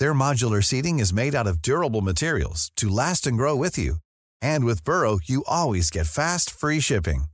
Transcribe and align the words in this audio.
Their 0.00 0.14
modular 0.14 0.64
seating 0.64 0.98
is 0.98 1.12
made 1.12 1.34
out 1.34 1.46
of 1.46 1.60
durable 1.60 2.00
materials 2.00 2.72
to 2.76 2.88
last 2.88 3.26
and 3.26 3.36
grow 3.36 3.54
with 3.54 3.76
you. 3.76 3.96
And 4.40 4.64
with 4.64 4.82
Burrow, 4.82 5.18
you 5.22 5.44
always 5.46 5.90
get 5.90 6.06
fast, 6.06 6.50
free 6.50 6.80
shipping. 6.80 7.24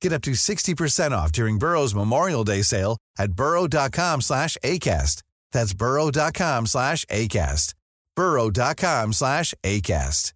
Get 0.00 0.12
up 0.12 0.22
to 0.22 0.30
60% 0.32 1.10
off 1.10 1.32
during 1.32 1.58
Burrow's 1.58 1.96
Memorial 1.96 2.44
Day 2.44 2.62
sale 2.62 2.96
at 3.18 3.32
burrow.com 3.32 4.20
slash 4.20 4.56
ACAST. 4.62 5.24
That's 5.50 5.74
burrow.com 5.74 6.66
slash 6.66 7.04
ACAST. 7.06 7.74
burrow.com 8.14 9.12
slash 9.12 9.54
ACAST. 9.64 10.32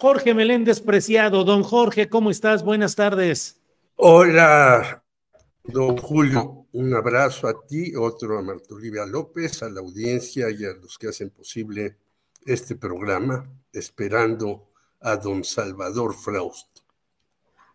Jorge 0.00 0.32
Meléndez 0.34 0.80
Preciado. 0.80 1.44
Don 1.44 1.64
Jorge, 1.64 2.08
¿cómo 2.08 2.30
estás? 2.30 2.64
Buenas 2.64 2.94
tardes. 2.94 3.56
Hola, 3.96 5.03
don 5.64 5.96
Julio. 5.96 6.66
Un 6.72 6.94
abrazo 6.94 7.48
a 7.48 7.66
ti, 7.66 7.94
otro 7.96 8.38
a 8.38 8.42
Marta 8.42 8.74
Olivia 8.74 9.06
López, 9.06 9.62
a 9.62 9.68
la 9.68 9.80
audiencia 9.80 10.50
y 10.50 10.64
a 10.64 10.72
los 10.74 10.98
que 10.98 11.08
hacen 11.08 11.30
posible 11.30 11.96
este 12.44 12.76
programa, 12.76 13.48
esperando 13.72 14.70
a 15.00 15.16
don 15.16 15.44
Salvador 15.44 16.14
Fraust. 16.14 16.80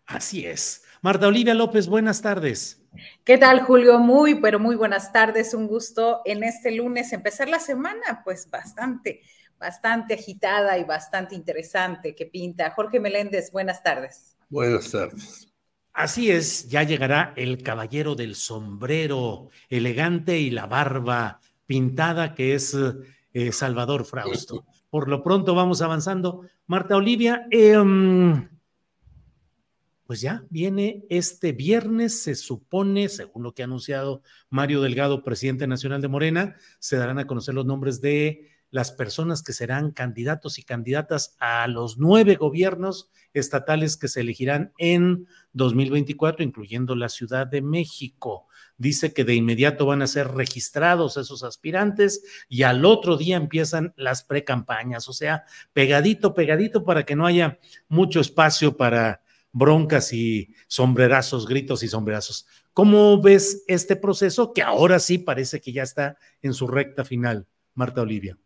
Así 0.06 0.46
es. 0.46 0.84
Marta 1.02 1.28
Olivia 1.28 1.54
López, 1.54 1.88
buenas 1.88 2.22
tardes. 2.22 2.82
¿Qué 3.24 3.38
tal, 3.38 3.62
Julio? 3.62 4.00
Muy, 4.00 4.36
pero 4.36 4.60
muy 4.60 4.76
buenas 4.76 5.14
tardes. 5.14 5.54
Un 5.54 5.68
gusto 5.68 6.22
en 6.26 6.44
este 6.44 6.72
lunes 6.72 7.14
empezar 7.14 7.48
la 7.48 7.60
semana, 7.60 8.22
pues 8.24 8.50
bastante, 8.50 9.22
bastante 9.58 10.16
agitada 10.16 10.78
y 10.78 10.84
bastante 10.84 11.36
interesante 11.36 12.16
que 12.16 12.26
pinta. 12.26 12.72
Jorge 12.72 13.00
Meléndez, 13.00 13.52
buenas 13.52 13.82
tardes. 13.82 14.36
Buenas 14.50 14.92
tardes. 14.92 15.49
Así 15.94 16.32
es, 16.32 16.70
ya 16.70 16.84
llegará 16.84 17.34
el 17.36 17.62
caballero 17.62 18.16
del 18.16 18.36
sombrero 18.36 19.50
elegante 19.70 20.40
y 20.40 20.50
la 20.50 20.66
barba 20.66 21.42
pintada 21.66 22.36
que 22.36 22.56
es 22.56 22.76
eh, 23.34 23.52
Salvador 23.52 24.06
Frausto. 24.06 24.66
Por 24.90 25.08
lo 25.08 25.22
pronto 25.24 25.54
vamos 25.54 25.82
avanzando. 25.82 26.46
Marta 26.68 26.96
Olivia, 26.96 27.48
em, 27.52 28.48
pues 30.06 30.22
ya 30.22 30.44
viene 30.50 31.06
este 31.10 31.52
viernes, 31.52 32.24
se 32.24 32.34
supone, 32.34 33.10
según 33.10 33.44
lo 33.44 33.54
que 33.54 33.62
ha 33.62 33.66
anunciado 33.66 34.24
Mario 34.50 34.82
Delgado, 34.82 35.24
presidente 35.24 35.68
nacional 35.68 36.02
de 36.02 36.08
Morena, 36.08 36.56
se 36.80 36.98
darán 36.98 37.20
a 37.20 37.28
conocer 37.28 37.54
los 37.54 37.68
nombres 37.68 38.02
de 38.02 38.50
las 38.72 38.92
personas 38.92 39.42
que 39.42 39.54
serán 39.54 39.92
candidatos 39.92 40.60
y 40.60 40.64
candidatas 40.64 41.36
a 41.40 41.68
los 41.68 41.98
nueve 41.98 42.36
gobiernos 42.36 43.10
estatales 43.34 43.98
que 43.98 44.08
se 44.08 44.22
elegirán 44.22 44.74
en 44.78 45.28
2024, 45.54 46.44
incluyendo 46.44 46.96
la 46.96 47.10
Ciudad 47.10 47.48
de 47.48 47.62
México. 47.62 48.48
Dice 48.78 49.14
que 49.14 49.24
de 49.24 49.36
inmediato 49.36 49.86
van 49.86 50.02
a 50.02 50.08
ser 50.08 50.30
registrados 50.30 51.18
esos 51.18 51.44
aspirantes 51.44 52.24
y 52.48 52.64
al 52.64 52.86
otro 52.86 53.18
día 53.18 53.38
empiezan 53.38 53.94
las 53.98 54.24
precampañas, 54.24 55.10
o 55.10 55.14
sea, 55.14 55.44
pegadito, 55.74 56.34
pegadito 56.34 56.84
para 56.84 57.06
que 57.06 57.16
no 57.16 57.26
haya 57.26 57.60
mucho 57.88 58.20
espacio 58.20 58.78
para 58.78 59.22
broncas 59.52 60.14
y 60.14 60.54
sombrerazos, 60.68 61.48
gritos 61.48 61.84
y 61.84 61.88
sombrerazos. 61.88 62.46
¿Cómo 62.74 63.22
ves 63.22 63.64
este 63.68 63.96
proceso 63.96 64.54
que 64.54 64.62
ahora 64.62 65.00
sí 65.00 65.18
parece 65.18 65.60
que 65.60 65.74
ya 65.74 65.84
está 65.84 66.18
en 66.42 66.54
su 66.54 66.68
recta 66.68 67.04
final, 67.04 67.48
Marta 67.74 68.02
Olivia? 68.02 68.38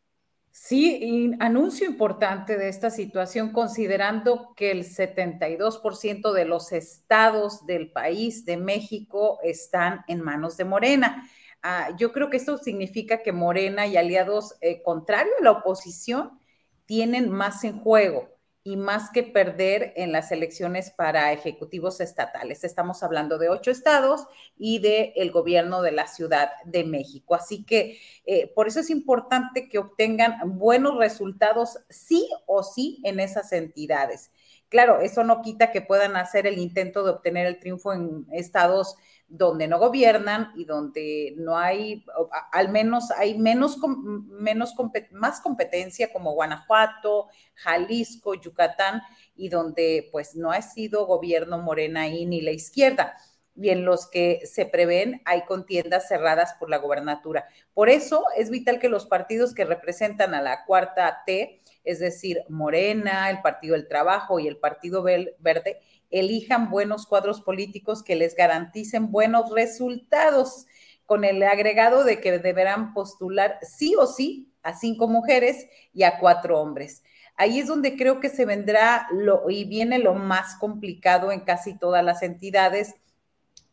Sí, 0.56 1.32
anuncio 1.40 1.88
importante 1.88 2.58
de 2.58 2.70
esta 2.70 2.92
situación, 2.92 3.52
considerando 3.52 4.54
que 4.56 4.70
el 4.72 4.84
72% 4.86 6.32
de 6.32 6.46
los 6.46 6.72
estados 6.72 7.66
del 7.66 7.92
país 7.92 8.46
de 8.46 8.58
México 8.58 9.40
están 9.44 10.02
en 10.08 10.22
manos 10.22 10.56
de 10.58 10.66
Morena. 10.66 11.28
Ah, 11.64 11.90
yo 11.98 12.12
creo 12.14 12.30
que 12.30 12.38
esto 12.38 12.58
significa 12.60 13.24
que 13.24 13.32
Morena 13.32 13.88
y 13.88 13.98
aliados 13.98 14.56
eh, 14.62 14.84
contrario 14.84 15.32
a 15.40 15.44
la 15.44 15.52
oposición 15.52 16.40
tienen 16.86 17.32
más 17.32 17.64
en 17.64 17.80
juego 17.80 18.30
y 18.66 18.78
más 18.78 19.10
que 19.10 19.24
perder 19.24 19.94
en 19.98 20.14
las 20.14 20.32
elecciones 20.32 20.90
para 20.92 21.34
ejecutivos 21.34 22.00
estatales. 22.00 22.64
Estamos 22.64 23.04
hablando 23.04 23.38
de 23.38 23.50
ocho 23.50 23.72
estados 23.72 24.26
y 24.58 24.80
del 24.80 25.12
el 25.16 25.32
gobierno 25.32 25.82
de 25.82 25.92
la 25.92 26.08
Ciudad 26.08 26.50
de 26.64 26.86
México. 26.86 27.36
Así 27.36 27.66
que 27.66 28.00
eh, 28.26 28.48
por 28.56 28.68
eso 28.68 28.80
es 28.80 28.90
importante 28.90 29.68
que 29.68 29.80
obtengan 29.80 30.58
buenos 30.58 30.98
resultados 30.98 31.78
sí 31.90 32.30
o 32.46 32.64
sí 32.64 33.02
en 33.04 33.20
esas 33.20 33.52
entidades. 33.52 34.32
Claro, 34.70 35.02
eso 35.02 35.24
no 35.24 35.42
quita 35.42 35.72
que 35.72 35.82
puedan 35.82 36.16
hacer 36.16 36.48
el 36.48 36.58
intento 36.58 37.04
de 37.04 37.12
obtener 37.12 37.46
el 37.46 37.60
triunfo 37.60 37.94
en 37.94 38.26
estados 38.32 38.96
donde 39.36 39.68
no 39.68 39.80
gobiernan 39.80 40.52
y 40.56 40.66
donde 40.66 41.34
no 41.38 41.58
hay, 41.58 42.06
al 42.52 42.70
menos 42.70 43.10
hay 43.10 43.36
menos, 43.36 43.80
menos 44.28 44.76
más 45.12 45.42
competencia 45.42 46.14
como 46.14 46.34
Guanajuato, 46.34 47.30
Jalisco, 47.56 48.36
Yucatán, 48.36 49.02
y 49.36 49.50
donde 49.50 50.08
pues 50.12 50.36
no 50.36 50.52
ha 50.52 50.62
sido 50.62 51.08
gobierno 51.08 51.58
morena 51.58 52.02
ahí 52.02 52.28
ni 52.28 52.42
la 52.42 52.52
izquierda 52.52 53.16
y 53.56 53.70
en 53.70 53.86
los 53.86 54.08
que 54.08 54.42
se 54.46 54.66
prevén 54.66 55.22
hay 55.26 55.46
contiendas 55.46 56.08
cerradas 56.08 56.54
por 56.60 56.70
la 56.70 56.78
gobernatura. 56.78 57.48
Por 57.74 57.90
eso 57.90 58.26
es 58.38 58.50
vital 58.50 58.80
que 58.80 58.90
los 58.90 59.06
partidos 59.06 59.54
que 59.54 59.66
representan 59.66 60.34
a 60.34 60.42
la 60.42 60.66
cuarta 60.66 61.24
T, 61.26 61.62
es 61.84 62.00
decir, 62.00 62.44
Morena, 62.50 63.30
el 63.30 63.42
Partido 63.42 63.74
del 63.74 63.88
Trabajo 63.88 64.40
y 64.40 64.48
el 64.48 64.58
Partido 64.58 65.04
Verde, 65.04 65.82
elijan 66.14 66.70
buenos 66.70 67.08
cuadros 67.08 67.42
políticos 67.42 68.04
que 68.04 68.16
les 68.16 68.36
garanticen 68.36 69.12
buenos 69.12 69.52
resultados, 69.52 70.68
con 71.06 71.26
el 71.26 71.44
agregado 71.44 72.04
de 72.06 72.22
que 72.22 72.40
deberán 72.40 72.94
postular 72.94 73.60
sí 73.62 73.94
o 74.00 74.08
sí 74.08 74.54
a 74.64 74.74
cinco 74.74 75.08
mujeres 75.08 75.68
y 75.94 76.04
a 76.04 76.18
cuatro 76.20 76.62
hombres. 76.62 77.04
Ahí 77.36 77.60
es 77.60 77.68
donde 77.68 77.98
creo 77.98 78.20
que 78.20 78.30
se 78.30 78.46
vendrá 78.46 79.08
lo, 79.12 79.50
y 79.50 79.66
viene 79.66 80.00
lo 80.00 80.14
más 80.14 80.56
complicado 80.56 81.32
en 81.32 81.42
casi 81.42 81.78
todas 81.78 82.04
las 82.04 82.22
entidades 82.22 82.96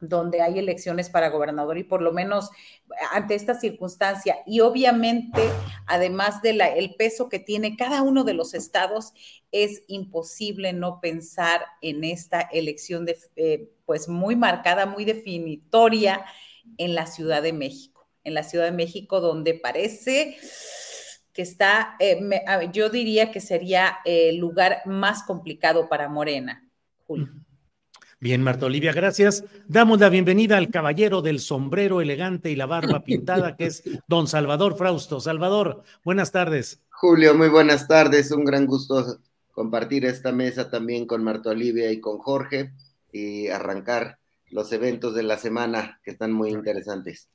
donde 0.00 0.40
hay 0.40 0.58
elecciones 0.58 1.10
para 1.10 1.28
gobernador 1.28 1.76
y 1.76 1.84
por 1.84 2.00
lo 2.00 2.12
menos 2.12 2.50
ante 3.12 3.34
esta 3.34 3.54
circunstancia 3.54 4.38
y 4.46 4.60
obviamente 4.60 5.42
además 5.86 6.40
del 6.40 6.62
el 6.62 6.94
peso 6.94 7.28
que 7.28 7.38
tiene 7.38 7.76
cada 7.76 8.02
uno 8.02 8.24
de 8.24 8.32
los 8.32 8.54
estados 8.54 9.12
es 9.52 9.82
imposible 9.88 10.72
no 10.72 11.00
pensar 11.00 11.62
en 11.82 12.04
esta 12.04 12.40
elección 12.40 13.04
de, 13.04 13.18
eh, 13.36 13.70
pues 13.84 14.08
muy 14.08 14.36
marcada, 14.36 14.86
muy 14.86 15.04
definitoria 15.04 16.24
en 16.78 16.94
la 16.94 17.06
Ciudad 17.06 17.42
de 17.42 17.52
México, 17.52 18.08
en 18.24 18.34
la 18.34 18.42
Ciudad 18.42 18.64
de 18.64 18.72
México 18.72 19.20
donde 19.20 19.54
parece 19.54 20.38
que 21.32 21.42
está, 21.42 21.96
eh, 21.98 22.20
yo 22.72 22.88
diría 22.88 23.30
que 23.30 23.40
sería 23.40 23.98
el 24.04 24.38
lugar 24.38 24.82
más 24.86 25.22
complicado 25.24 25.88
para 25.88 26.08
Morena, 26.08 26.66
Julio. 27.06 27.32
Bien, 28.22 28.42
Marta 28.42 28.66
Olivia, 28.66 28.92
gracias. 28.92 29.44
Damos 29.66 29.98
la 29.98 30.10
bienvenida 30.10 30.58
al 30.58 30.68
caballero 30.68 31.22
del 31.22 31.40
sombrero 31.40 32.02
elegante 32.02 32.50
y 32.50 32.54
la 32.54 32.66
barba 32.66 33.02
pintada, 33.04 33.56
que 33.56 33.64
es 33.64 33.82
don 34.08 34.28
Salvador 34.28 34.76
Frausto. 34.76 35.20
Salvador, 35.20 35.84
buenas 36.04 36.30
tardes. 36.30 36.82
Julio, 36.90 37.34
muy 37.34 37.48
buenas 37.48 37.88
tardes. 37.88 38.30
Un 38.30 38.44
gran 38.44 38.66
gusto 38.66 39.20
compartir 39.52 40.04
esta 40.04 40.32
mesa 40.32 40.68
también 40.68 41.06
con 41.06 41.24
Marta 41.24 41.48
Olivia 41.48 41.90
y 41.90 41.98
con 41.98 42.18
Jorge 42.18 42.74
y 43.10 43.48
arrancar 43.48 44.18
los 44.50 44.70
eventos 44.74 45.14
de 45.14 45.22
la 45.22 45.38
semana 45.38 45.98
que 46.04 46.10
están 46.10 46.30
muy 46.30 46.50
interesantes. 46.50 47.30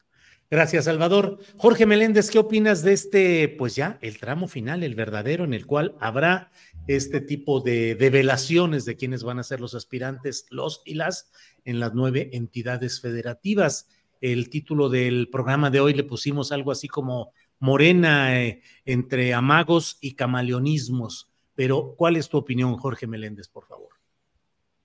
Gracias, 0.52 0.86
Salvador. 0.86 1.40
Jorge 1.58 1.88
Meléndez, 1.88 2.30
¿qué 2.30 2.38
opinas 2.38 2.84
de 2.84 2.94
este, 2.94 3.50
pues 3.50 3.76
ya, 3.76 3.98
el 4.02 4.20
tramo 4.20 4.48
final, 4.48 4.84
el 4.84 4.94
verdadero, 4.94 5.44
en 5.44 5.56
el 5.56 5.66
cual 5.66 5.96
habrá 6.00 6.52
este 6.88 7.20
tipo 7.20 7.62
de 7.62 7.96
develaciones 7.96 8.86
de 8.86 8.96
quiénes 8.96 9.24
van 9.24 9.40
a 9.40 9.44
ser 9.44 9.60
los 9.60 9.74
aspirantes, 9.74 10.46
los 10.52 10.84
y 10.86 10.94
las, 10.94 11.32
en 11.64 11.80
las 11.80 11.96
nueve 11.96 12.30
entidades 12.34 13.02
federativas? 13.02 13.88
El 14.22 14.50
título 14.50 14.90
del 14.90 15.30
programa 15.32 15.72
de 15.72 15.80
hoy 15.80 15.94
le 15.96 16.04
pusimos 16.04 16.52
algo 16.52 16.72
así 16.72 16.88
como 16.88 17.34
Morena 17.60 18.40
eh, 18.40 18.62
entre 18.86 19.34
amagos 19.34 19.98
y 20.00 20.14
camaleonismos. 20.14 21.32
Pero, 21.56 21.96
¿cuál 21.98 22.18
es 22.18 22.30
tu 22.30 22.38
opinión, 22.38 22.78
Jorge 22.78 23.08
Meléndez, 23.08 23.48
por 23.48 23.66
favor? 23.66 23.90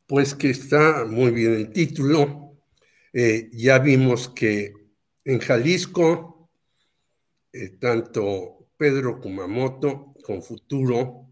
Pues 0.06 0.34
que 0.34 0.50
está 0.50 1.04
muy 1.04 1.32
bien 1.32 1.52
el 1.52 1.70
título. 1.70 2.56
Eh, 3.12 3.50
ya 3.52 3.78
vimos 3.78 4.28
que 4.28 4.79
en 5.24 5.38
Jalisco, 5.38 6.50
eh, 7.52 7.70
tanto 7.78 8.68
Pedro 8.76 9.20
Kumamoto 9.20 10.14
con 10.24 10.42
Futuro 10.42 11.26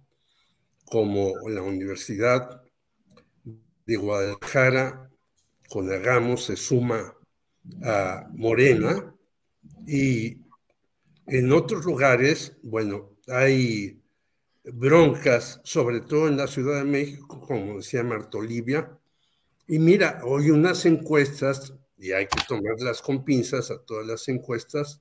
como 0.84 1.48
la 1.48 1.62
Universidad 1.62 2.62
de 3.86 3.96
Guadalajara 3.96 5.08
con 5.68 5.90
Hagamos 5.92 6.46
se 6.46 6.56
suma 6.56 7.14
a 7.82 8.26
Morena 8.32 9.14
y 9.86 10.38
en 11.26 11.52
otros 11.52 11.84
lugares, 11.84 12.56
bueno, 12.62 13.16
hay 13.26 14.02
broncas, 14.64 15.60
sobre 15.64 16.00
todo 16.00 16.28
en 16.28 16.38
la 16.38 16.46
Ciudad 16.46 16.78
de 16.78 16.90
México, 16.90 17.40
como 17.46 17.76
decía 17.76 18.02
Martolivia. 18.02 18.98
Y 19.66 19.78
mira, 19.78 20.22
hoy 20.24 20.50
unas 20.50 20.86
encuestas, 20.86 21.74
y 21.98 22.12
hay 22.12 22.26
que 22.26 22.40
tomarlas 22.46 23.02
con 23.02 23.24
pinzas 23.24 23.70
a 23.70 23.82
todas 23.84 24.06
las 24.06 24.28
encuestas, 24.28 25.00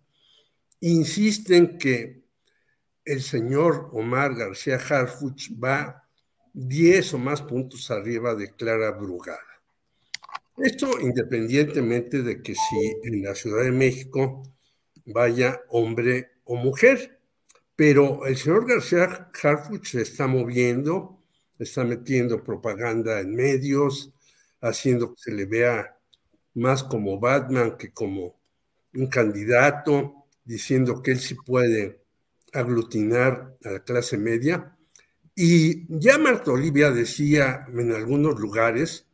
insisten 0.79 1.77
que 1.77 2.23
el 3.05 3.21
señor 3.21 3.89
Omar 3.93 4.35
García 4.35 4.77
Harfuch 4.77 5.51
va 5.63 6.03
10 6.53 7.13
o 7.13 7.17
más 7.19 7.41
puntos 7.41 7.89
arriba 7.91 8.35
de 8.35 8.53
Clara 8.55 8.91
Brugada. 8.91 9.39
Esto 10.57 10.99
independientemente 10.99 12.23
de 12.23 12.41
que 12.41 12.55
si 12.55 12.95
en 13.03 13.23
la 13.23 13.35
Ciudad 13.35 13.63
de 13.63 13.71
México 13.71 14.43
vaya 15.05 15.61
hombre 15.69 16.31
o 16.45 16.55
mujer, 16.55 17.19
pero 17.75 18.25
el 18.25 18.37
señor 18.37 18.67
García 18.67 19.29
Harfuch 19.41 19.85
se 19.85 20.01
está 20.01 20.25
moviendo, 20.25 21.21
está 21.59 21.83
metiendo 21.83 22.43
propaganda 22.43 23.19
en 23.19 23.35
medios, 23.35 24.11
haciendo 24.59 25.13
que 25.13 25.21
se 25.21 25.31
le 25.31 25.45
vea 25.45 25.96
más 26.57 26.83
como 26.83 27.19
Batman 27.19 27.77
que 27.77 27.91
como 27.91 28.35
un 28.93 29.07
candidato, 29.07 30.25
diciendo 30.43 31.01
que 31.01 31.11
él 31.11 31.19
sí 31.19 31.35
puede 31.35 32.01
aglutinar 32.53 33.57
a 33.63 33.71
la 33.71 33.79
clase 33.83 34.17
media. 34.17 34.75
Y 35.35 35.85
ya 35.87 36.17
Marta 36.17 36.51
Olivia 36.51 36.91
decía 36.91 37.65
en 37.71 37.91
algunos 37.91 38.39
lugares, 38.39 39.05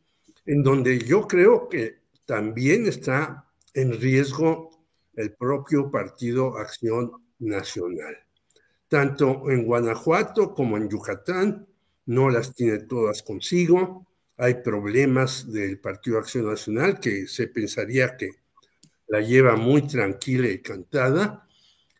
en 0.45 0.63
donde 0.63 1.00
yo 1.00 1.28
creo 1.28 1.68
que 1.68 2.04
también 2.25 2.88
está 2.88 3.45
en 3.74 4.00
riesgo 4.00 4.69
el 5.16 5.34
propio 5.34 5.92
Partido 5.92 6.57
Acción 6.57 7.12
Nacional. 7.40 8.16
Tanto 8.88 9.50
en 9.50 9.66
Guanajuato 9.66 10.54
como 10.54 10.78
en 10.78 10.90
Yucatán, 10.90 11.68
no 12.06 12.30
las 12.30 12.54
tiene 12.54 12.80
todas 12.80 13.24
consigo. 13.24 14.06
Hay 14.44 14.56
problemas 14.56 15.50
del 15.50 15.80
Partido 15.80 16.18
Acción 16.18 16.48
Nacional 16.48 17.00
que 17.00 17.28
se 17.28 17.48
pensaría 17.48 18.18
que 18.18 18.31
la 19.07 19.22
lleva 19.22 19.56
muy 19.56 19.88
tranquila 19.88 20.50
y 20.50 20.62
cantada, 20.62 21.48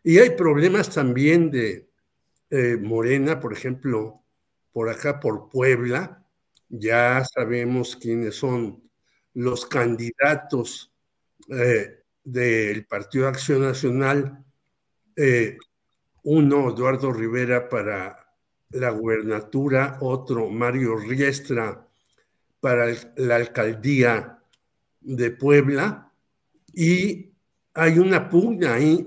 y 0.02 0.18
hay 0.18 0.28
problemas 0.36 0.90
también 0.90 1.50
de 1.50 1.88
eh, 2.50 2.76
Morena, 2.76 3.40
por 3.40 3.54
ejemplo, 3.54 4.20
por 4.72 4.90
acá, 4.90 5.20
por 5.20 5.48
Puebla. 5.48 6.22
Ya 6.68 7.24
sabemos 7.24 7.96
quiénes 7.96 8.34
son 8.34 8.90
los 9.32 9.64
candidatos 9.64 10.92
eh, 11.48 12.02
del 12.22 12.84
Partido 12.84 13.26
Acción 13.26 13.62
Nacional. 13.62 14.44
Eh, 15.16 15.56
uno, 16.24 16.74
Eduardo 16.74 17.10
Rivera 17.10 17.70
para 17.70 18.34
la 18.68 18.90
gubernatura, 18.90 19.96
otro, 20.02 20.50
Mario 20.50 20.96
Riestra 20.96 21.88
para 22.64 22.86
la 23.16 23.36
alcaldía 23.36 24.38
de 25.02 25.30
Puebla. 25.32 26.10
Y 26.72 27.34
hay 27.74 27.98
una 27.98 28.30
pugna 28.30 28.72
ahí 28.72 29.06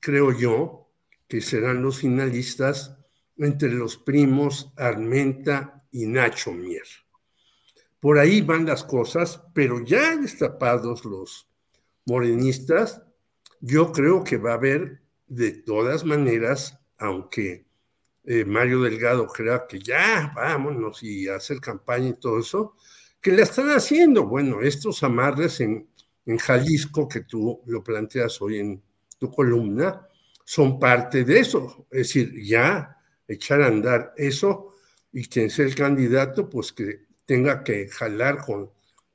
creo 0.00 0.38
yo, 0.38 0.90
que 1.26 1.40
serán 1.40 1.80
los 1.80 2.00
finalistas 2.00 2.94
entre 3.38 3.70
los 3.70 3.96
primos 3.96 4.70
Armenta 4.76 5.82
y 5.90 6.04
Nacho 6.04 6.52
Mier. 6.52 6.84
Por 8.00 8.18
ahí 8.18 8.42
van 8.42 8.66
las 8.66 8.84
cosas, 8.84 9.40
pero 9.54 9.82
ya 9.82 10.16
destapados 10.16 11.06
los 11.06 11.48
morenistas, 12.04 13.00
yo 13.62 13.92
creo 13.92 14.24
que 14.24 14.36
va 14.36 14.50
a 14.50 14.56
haber 14.56 15.00
de 15.26 15.52
todas 15.52 16.04
maneras, 16.04 16.78
aunque 16.98 17.64
eh, 18.24 18.44
Mario 18.44 18.82
Delgado 18.82 19.26
crea 19.26 19.66
que 19.68 19.80
ya 19.80 20.32
vámonos 20.34 21.02
y 21.02 21.28
hacer 21.28 21.60
campaña 21.60 22.08
y 22.08 22.14
todo 22.14 22.38
eso, 22.38 22.74
que 23.20 23.32
le 23.32 23.42
están 23.42 23.68
haciendo. 23.70 24.26
Bueno, 24.26 24.60
estos 24.62 25.02
amarres 25.02 25.60
en, 25.60 25.88
en 26.26 26.38
Jalisco, 26.38 27.08
que 27.08 27.20
tú 27.20 27.62
lo 27.66 27.82
planteas 27.82 28.40
hoy 28.42 28.58
en 28.58 28.82
tu 29.18 29.30
columna, 29.30 30.06
son 30.44 30.78
parte 30.78 31.24
de 31.24 31.40
eso. 31.40 31.86
Es 31.90 32.08
decir, 32.08 32.32
ya 32.42 32.96
echar 33.26 33.62
a 33.62 33.68
andar 33.68 34.12
eso 34.16 34.74
y 35.12 35.26
quien 35.28 35.50
sea 35.50 35.64
el 35.64 35.74
candidato, 35.74 36.48
pues 36.48 36.72
que 36.72 37.06
tenga 37.24 37.62
que 37.64 37.88
jalar 37.88 38.44
con 38.44 38.70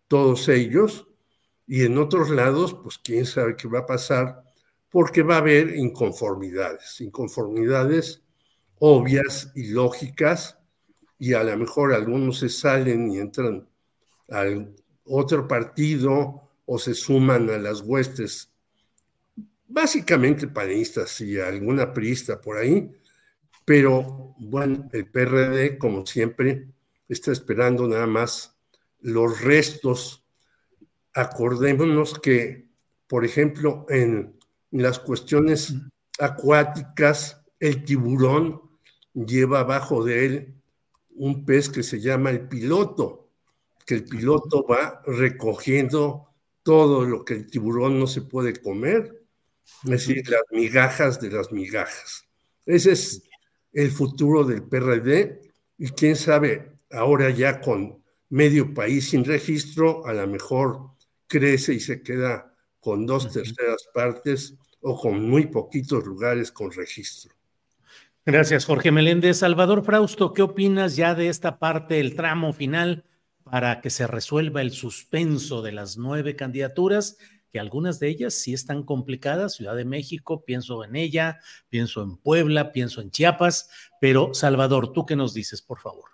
todos 0.08 0.50
ellos. 0.50 1.08
Y 1.68 1.84
en 1.84 1.98
otros 1.98 2.30
lados, 2.30 2.76
pues 2.82 2.98
quién 2.98 3.26
sabe 3.26 3.56
qué 3.56 3.68
va 3.68 3.80
a 3.80 3.86
pasar, 3.86 4.44
porque 4.90 5.24
va 5.24 5.36
a 5.36 5.40
haber 5.40 5.76
inconformidades, 5.76 7.02
inconformidades 7.02 8.25
obvias 8.80 9.52
y 9.56 9.70
lógicas, 9.70 10.58
y 11.18 11.34
a 11.34 11.44
lo 11.44 11.58
mejor 11.58 11.94
algunos 11.94 12.40
se 12.40 12.50
salen 12.50 13.10
y 13.12 13.20
entran 13.20 13.68
al 14.30 14.76
otro 15.06 15.48
partido 15.48 16.50
o 16.66 16.80
se 16.80 16.94
suman 16.94 17.50
a 17.50 17.58
las 17.58 17.82
huestes 17.82 18.52
básicamente 19.68 20.48
panistas 20.48 21.20
y 21.22 21.40
alguna 21.40 21.94
priista 21.94 22.40
por 22.40 22.58
ahí, 22.58 22.92
pero 23.66 24.36
bueno, 24.38 24.90
el 24.94 25.10
PRD, 25.10 25.78
como 25.78 26.06
siempre, 26.06 26.68
está 27.10 27.32
esperando 27.32 27.88
nada 27.88 28.08
más 28.08 28.56
los 29.02 29.42
restos. 29.42 30.24
Acordémonos 31.14 32.20
que, 32.20 32.68
por 33.08 33.26
ejemplo, 33.26 33.86
en 33.90 34.38
las 34.72 35.00
cuestiones 35.00 35.74
acuáticas, 36.20 37.42
el 37.60 37.84
tiburón 37.86 38.62
lleva 39.16 39.62
abajo 39.62 40.04
de 40.04 40.26
él 40.26 40.56
un 41.16 41.46
pez 41.46 41.70
que 41.70 41.84
se 41.84 42.00
llama 42.00 42.30
el 42.30 42.48
piloto, 42.48 43.30
que 43.86 43.96
el 43.96 44.04
piloto 44.04 44.66
va 44.68 45.02
recogiendo 45.06 46.30
todo 46.64 47.06
lo 47.06 47.24
que 47.24 47.36
el 47.36 47.48
tiburón 47.48 48.00
no 48.00 48.08
se 48.08 48.22
puede 48.22 48.62
comer 48.62 49.26
es 49.84 49.90
decir, 49.90 50.30
las 50.30 50.44
migajas 50.52 51.20
de 51.20 51.32
las 51.32 51.52
migajas. 51.52 52.28
Ese 52.66 52.92
es 52.92 53.24
el 53.74 53.92
futuro 53.92 54.44
del 54.44 54.64
PRD 54.64 55.42
y 55.78 55.90
quién 55.90 56.16
sabe, 56.16 56.72
ahora 56.92 57.30
ya 57.30 57.62
con 57.62 58.04
medio 58.30 58.74
país 58.74 59.10
sin 59.10 59.24
registro, 59.24 60.06
a 60.06 60.14
lo 60.14 60.28
mejor 60.28 60.92
crece 61.28 61.74
y 61.74 61.80
se 61.80 62.02
queda 62.02 62.56
con 62.80 63.06
dos 63.06 63.32
terceras 63.32 63.88
partes 63.94 64.56
o 64.82 65.00
con 65.00 65.28
muy 65.28 65.48
poquitos 65.48 66.06
lugares 66.06 66.52
con 66.52 66.72
registro. 66.72 67.34
Gracias, 68.26 68.66
Jorge 68.66 68.92
Meléndez. 68.92 69.38
Salvador 69.38 69.84
Frausto, 69.84 70.34
¿qué 70.34 70.42
opinas 70.42 70.96
ya 70.96 71.14
de 71.14 71.30
esta 71.30 71.60
parte, 71.60 72.00
el 72.00 72.16
tramo 72.16 72.54
final, 72.54 73.06
para 73.44 73.82
que 73.82 73.92
se 73.92 74.08
resuelva 74.08 74.62
el 74.62 74.72
suspenso 74.72 75.62
de 75.62 75.72
las 75.72 75.98
nueve 75.98 76.36
candidaturas 76.36 77.18
que 77.56 77.60
algunas 77.62 78.02
de 78.02 78.10
ellas 78.10 78.34
sí 78.34 78.54
están 78.54 78.84
complicadas, 78.84 79.54
Ciudad 79.56 79.78
de 79.78 79.86
México, 79.86 80.44
pienso 80.44 80.84
en 80.84 80.98
ella, 80.98 81.40
pienso 81.70 82.04
en 82.04 82.18
Puebla, 82.18 82.74
pienso 82.74 83.00
en 83.00 83.12
Chiapas, 83.12 83.70
pero 84.02 84.34
Salvador, 84.34 84.92
¿tú 84.92 85.06
qué 85.06 85.16
nos 85.16 85.34
dices, 85.34 85.62
por 85.62 85.80
favor? 85.80 86.10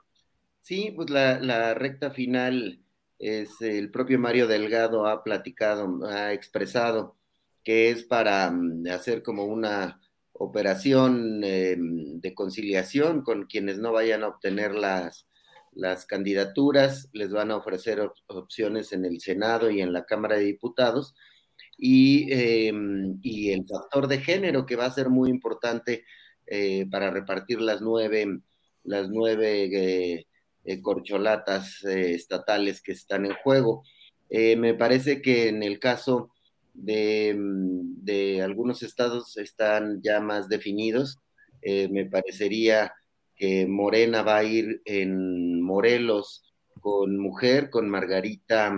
Sí, 0.60 0.94
pues 0.96 1.10
la, 1.10 1.74
recta 1.74 2.12
final 2.12 2.84
es 3.18 3.60
el 3.62 3.89
propio 3.89 4.20
Mario 4.20 4.46
Delgado 4.46 5.08
ha 5.08 5.24
platicado, 5.24 6.06
ha 6.06 6.32
expresado 6.32 7.18
que 7.63 7.89
es 7.89 8.03
para 8.03 8.51
mm, 8.51 8.86
hacer 8.91 9.24
como 9.24 9.46
una 9.46 10.00
operación 10.33 11.43
em, 11.43 12.19
de 12.19 12.33
conciliación 12.33 13.21
con 13.21 13.45
quienes 13.45 13.79
no 13.79 13.91
vayan 13.91 14.23
a 14.23 14.29
obtener 14.29 14.73
las, 14.73 15.27
las 15.73 16.05
candidaturas, 16.05 17.09
les 17.13 17.31
van 17.31 17.51
a 17.51 17.57
ofrecer 17.57 18.11
opciones 18.27 18.91
en 18.93 19.05
el 19.05 19.21
Senado 19.21 19.69
y 19.69 19.81
en 19.81 19.93
la 19.93 20.05
Cámara 20.05 20.38
de 20.38 20.45
Diputados 20.45 21.13
y, 21.77 22.31
em, 22.31 23.19
y, 23.21 23.51
el 23.51 23.65
factor 23.67 24.07
de 24.07 24.19
género 24.19 24.65
que 24.65 24.75
va 24.75 24.85
a 24.85 24.91
ser 24.91 25.09
muy 25.09 25.29
importante 25.29 26.05
eh, 26.47 26.85
para 26.91 27.11
repartir 27.11 27.61
las 27.61 27.81
nueve, 27.81 28.41
las 28.83 29.09
nueve 29.09 29.69
eh, 29.73 30.27
eh, 30.65 30.81
corcholatas 30.81 31.83
estatales 31.85 32.81
que 32.81 32.91
están 32.93 33.25
en 33.25 33.33
juego. 33.35 33.83
me 34.29 34.73
parece 34.73 35.21
que 35.21 35.50
en 35.50 35.63
el 35.63 35.79
caso 35.79 36.31
de, 36.73 37.35
mm, 37.37 38.03
de, 38.03 38.41
algunos 38.41 38.83
estados 38.83 39.37
están 39.37 40.01
ya 40.01 40.19
más 40.19 40.49
definidos. 40.49 41.17
me 41.63 42.05
parecería 42.05 42.91
que 43.35 43.67
Morena 43.67 44.23
va 44.23 44.37
a 44.37 44.43
ir 44.43 44.81
en 44.85 45.61
Morelos 45.61 46.43
con 46.79 47.17
mujer, 47.19 47.69
con 47.69 47.87
Margarita, 47.89 48.73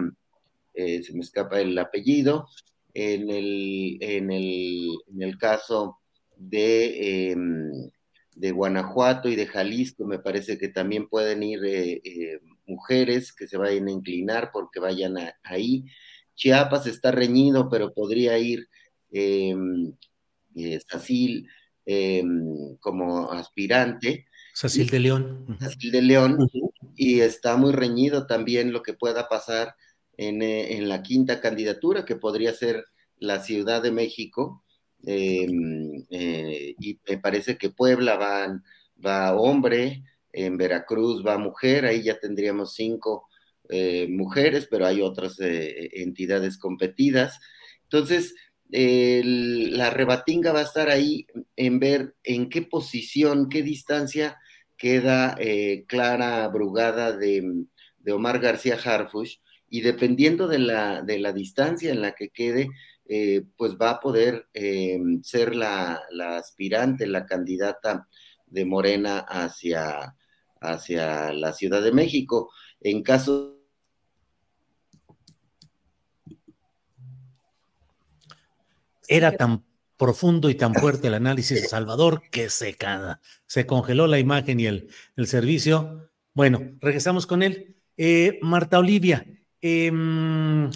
se 0.75 1.13
me 1.13 1.21
escapa 1.21 1.61
el 1.61 1.77
apellido, 1.77 2.47
en 2.93 3.29
el, 3.29 3.97
en 4.01 4.31
el, 4.31 4.87
en 5.07 5.21
el 5.21 5.37
caso 5.37 5.99
de, 6.35 7.31
em, 7.31 7.71
de, 8.35 8.51
Guanajuato 8.51 9.29
y 9.29 9.35
de 9.35 9.47
Jalisco, 9.47 10.05
me 10.05 10.19
parece 10.19 10.57
que 10.57 10.69
también 10.69 11.07
pueden 11.07 11.43
ir 11.43 11.63
eh, 11.65 12.01
eh, 12.03 12.39
mujeres 12.65 13.33
que 13.33 13.47
se 13.47 13.57
vayan 13.57 13.87
a 13.87 13.91
inclinar 13.91 14.51
porque 14.53 14.79
vayan 14.79 15.15
ahí. 15.43 15.85
Chiapas 16.35 16.87
está 16.87 17.11
reñido, 17.11 17.69
pero 17.69 17.93
podría 17.93 18.37
ir 18.37 18.67
eh, 19.11 19.55
Sacil 20.87 21.47
em, 21.85 22.77
como 22.77 23.31
aspirante. 23.31 24.25
Sacil 24.53 24.89
de 24.89 24.99
León. 24.99 25.57
Sacil 25.59 25.91
de 25.91 26.01
León. 26.01 26.37
Y 26.95 27.21
está 27.21 27.57
muy 27.57 27.71
reñido 27.71 28.27
también 28.27 28.71
lo 28.71 28.83
que 28.83 28.93
pueda 28.93 29.27
pasar 29.27 29.75
eh, 30.17 30.67
en, 30.77 30.89
la 30.89 31.01
quinta 31.01 31.41
candidatura, 31.41 32.05
que 32.05 32.15
podría 32.15 32.53
ser 32.53 32.85
la 33.17 33.39
Ciudad 33.39 33.81
de 33.81 33.91
México, 33.91 34.63
em, 35.05 36.05
eh, 36.09 36.75
y 36.79 36.99
me 37.09 37.17
parece 37.17 37.57
que 37.57 37.71
Puebla 37.71 38.15
va, 38.15 38.61
va 39.03 39.35
hombre, 39.35 40.03
en 40.31 40.57
Veracruz 40.57 41.25
va 41.25 41.37
mujer, 41.37 41.85
ahí 41.85 42.03
ya 42.03 42.19
tendríamos 42.19 42.73
cinco 42.73 43.27
eh, 43.73 44.07
mujeres, 44.09 44.67
pero 44.69 44.85
hay 44.85 45.01
otras 45.01 45.37
entidades 45.39 46.57
competidas. 46.57 47.39
Entonces, 47.83 48.35
la 48.69 49.89
rebatinga 49.89 50.51
va 50.51 50.59
a 50.59 50.63
estar 50.63 50.89
ahí 50.89 51.27
en 51.55 51.79
ver 51.79 52.15
en 52.23 52.49
qué 52.49 52.63
posición, 52.63 53.49
qué 53.49 53.61
distancia 53.61 54.37
queda 54.77 55.37
Clara 55.87 56.47
Brugada 56.47 57.15
de, 57.15 57.65
Omar 58.11 58.39
García 58.39 58.77
Harfush 58.83 59.37
y 59.69 59.81
dependiendo 59.81 60.47
de 60.47 60.59
la, 60.59 61.01
de 61.01 61.19
la 61.19 61.33
distancia 61.33 61.91
en 61.91 62.01
la 62.01 62.13
que 62.13 62.29
quede, 62.29 62.69
eh, 63.05 63.43
pues 63.57 63.75
va 63.75 63.91
a 63.91 63.99
poder 63.99 64.47
eh, 64.53 64.97
ser 65.23 65.55
la, 65.55 66.01
aspirante, 66.37 67.05
la 67.05 67.25
candidata 67.25 68.07
de 68.45 68.65
Morena 68.65 69.19
hacia, 69.19 70.15
hacia 70.61 71.33
la 71.33 71.53
Ciudad 71.53 71.81
de 71.81 71.91
México. 71.91 72.51
En 72.79 73.03
caso 73.03 73.52
era 79.15 79.35
tan 79.37 79.63
profundo 79.97 80.49
y 80.49 80.55
tan 80.55 80.73
fuerte 80.73 81.07
el 81.07 81.13
análisis 81.13 81.61
de 81.61 81.67
Salvador 81.67 82.23
que 82.31 82.49
se, 82.49 82.75
se 83.45 83.65
congeló 83.65 84.07
la 84.07 84.19
imagen 84.19 84.59
y 84.59 84.65
el, 84.65 84.89
el 85.15 85.27
servicio. 85.27 86.09
Bueno, 86.33 86.61
regresamos 86.81 87.27
con 87.27 87.43
él. 87.43 87.77
Eh, 87.95 88.39
Marta 88.41 88.79
Olivia, 88.79 89.25
Em, 89.65 90.69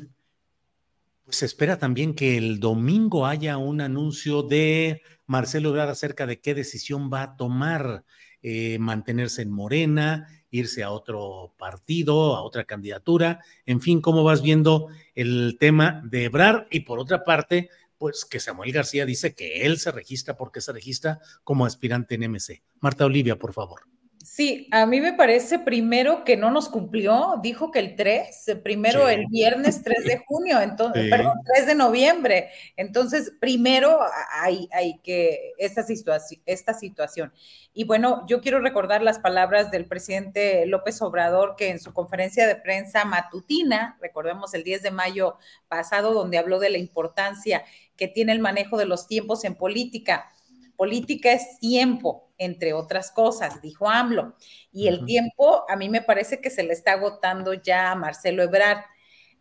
pues 1.25 1.35
se 1.35 1.45
espera 1.45 1.77
también 1.77 2.15
que 2.15 2.37
el 2.37 2.61
domingo 2.61 3.25
haya 3.25 3.57
un 3.57 3.81
anuncio 3.81 4.43
de 4.43 5.01
Marcelo 5.25 5.69
Ebrard 5.69 5.89
acerca 5.89 6.25
de 6.25 6.39
qué 6.39 6.53
decisión 6.55 7.11
va 7.11 7.23
a 7.23 7.35
tomar, 7.35 8.05
eh, 8.41 8.79
mantenerse 8.79 9.41
en 9.41 9.51
Morena, 9.51 10.25
irse 10.51 10.83
a 10.83 10.91
otro 10.91 11.53
partido, 11.57 12.37
a 12.37 12.43
otra 12.43 12.63
candidatura, 12.63 13.41
en 13.65 13.81
fin, 13.81 13.99
cómo 13.99 14.23
vas 14.23 14.41
viendo 14.41 14.87
el 15.15 15.57
tema 15.59 16.01
de 16.05 16.23
Ebrard 16.23 16.67
y 16.71 16.79
por 16.79 16.97
otra 16.97 17.25
parte, 17.25 17.69
pues 17.97 18.25
que 18.25 18.39
Samuel 18.39 18.71
García 18.71 19.05
dice 19.05 19.33
que 19.33 19.65
él 19.65 19.79
se 19.79 19.91
registra 19.91 20.35
porque 20.37 20.61
se 20.61 20.73
registra 20.73 21.19
como 21.43 21.65
aspirante 21.65 22.15
en 22.15 22.31
MC. 22.31 22.61
Marta 22.79 23.05
Olivia, 23.05 23.37
por 23.37 23.53
favor. 23.53 23.81
Sí, 24.29 24.67
a 24.71 24.85
mí 24.85 24.99
me 24.99 25.13
parece 25.13 25.57
primero 25.57 26.25
que 26.25 26.35
no 26.35 26.51
nos 26.51 26.67
cumplió, 26.67 27.39
dijo 27.41 27.71
que 27.71 27.79
el 27.79 27.95
3, 27.95 28.57
primero 28.61 29.07
el 29.07 29.25
viernes 29.27 29.81
3 29.83 30.03
de 30.03 30.17
junio, 30.27 30.59
entonces, 30.61 31.09
perdón, 31.09 31.37
3 31.55 31.65
de 31.65 31.75
noviembre. 31.75 32.49
Entonces, 32.75 33.31
primero 33.39 33.99
hay, 34.41 34.67
hay 34.73 34.99
que 34.99 35.53
esta 35.57 35.81
situación, 35.81 36.41
esta 36.45 36.73
situación. 36.73 37.31
Y 37.73 37.85
bueno, 37.85 38.25
yo 38.27 38.41
quiero 38.41 38.59
recordar 38.59 39.01
las 39.01 39.17
palabras 39.19 39.71
del 39.71 39.85
presidente 39.85 40.65
López 40.65 41.01
Obrador 41.01 41.55
que 41.55 41.69
en 41.69 41.79
su 41.79 41.93
conferencia 41.93 42.45
de 42.47 42.57
prensa 42.57 43.05
matutina, 43.05 43.97
recordemos 44.01 44.53
el 44.53 44.65
10 44.65 44.83
de 44.83 44.91
mayo 44.91 45.37
pasado, 45.69 46.13
donde 46.13 46.37
habló 46.37 46.59
de 46.59 46.69
la 46.69 46.79
importancia 46.79 47.63
que 47.97 48.07
tiene 48.07 48.31
el 48.31 48.39
manejo 48.39 48.77
de 48.77 48.85
los 48.85 49.07
tiempos 49.07 49.43
en 49.43 49.55
política. 49.55 50.29
Política 50.75 51.31
es 51.33 51.59
tiempo, 51.59 52.29
entre 52.37 52.73
otras 52.73 53.11
cosas, 53.11 53.61
dijo 53.61 53.89
AMLO. 53.89 54.35
Y 54.71 54.87
el 54.87 55.05
tiempo 55.05 55.65
a 55.67 55.75
mí 55.75 55.89
me 55.89 56.01
parece 56.01 56.39
que 56.39 56.49
se 56.49 56.63
le 56.63 56.73
está 56.73 56.93
agotando 56.93 57.53
ya 57.53 57.91
a 57.91 57.95
Marcelo 57.95 58.43
Ebrard. 58.43 58.83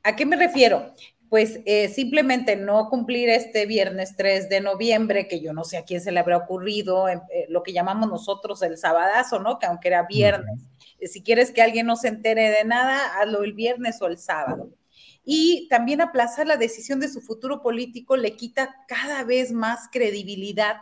¿A 0.02 0.16
qué 0.16 0.24
me 0.24 0.36
refiero? 0.36 0.94
Pues 1.28 1.60
eh, 1.66 1.88
simplemente 1.88 2.56
no 2.56 2.88
cumplir 2.88 3.28
este 3.28 3.66
viernes 3.66 4.14
3 4.16 4.48
de 4.48 4.60
noviembre, 4.60 5.28
que 5.28 5.40
yo 5.40 5.52
no 5.52 5.64
sé 5.64 5.76
a 5.76 5.84
quién 5.84 6.00
se 6.00 6.12
le 6.12 6.20
habrá 6.20 6.38
ocurrido, 6.38 7.08
eh, 7.08 7.20
lo 7.48 7.62
que 7.62 7.72
llamamos 7.72 8.08
nosotros 8.08 8.62
el 8.62 8.78
sabadazo, 8.78 9.40
¿no? 9.40 9.58
Que 9.58 9.66
aunque 9.66 9.88
era 9.88 10.04
viernes, 10.04 10.60
si 11.02 11.22
quieres 11.22 11.50
que 11.50 11.62
alguien 11.62 11.86
no 11.86 11.96
se 11.96 12.08
entere 12.08 12.50
de 12.50 12.64
nada, 12.64 13.20
hazlo 13.20 13.42
el 13.42 13.52
viernes 13.52 14.00
o 14.00 14.06
el 14.06 14.18
sábado. 14.18 14.70
Y 15.28 15.66
también 15.68 16.00
aplazar 16.00 16.46
la 16.46 16.56
decisión 16.56 17.00
de 17.00 17.08
su 17.08 17.20
futuro 17.20 17.60
político 17.60 18.16
le 18.16 18.36
quita 18.36 18.76
cada 18.86 19.24
vez 19.24 19.50
más 19.50 19.88
credibilidad 19.90 20.76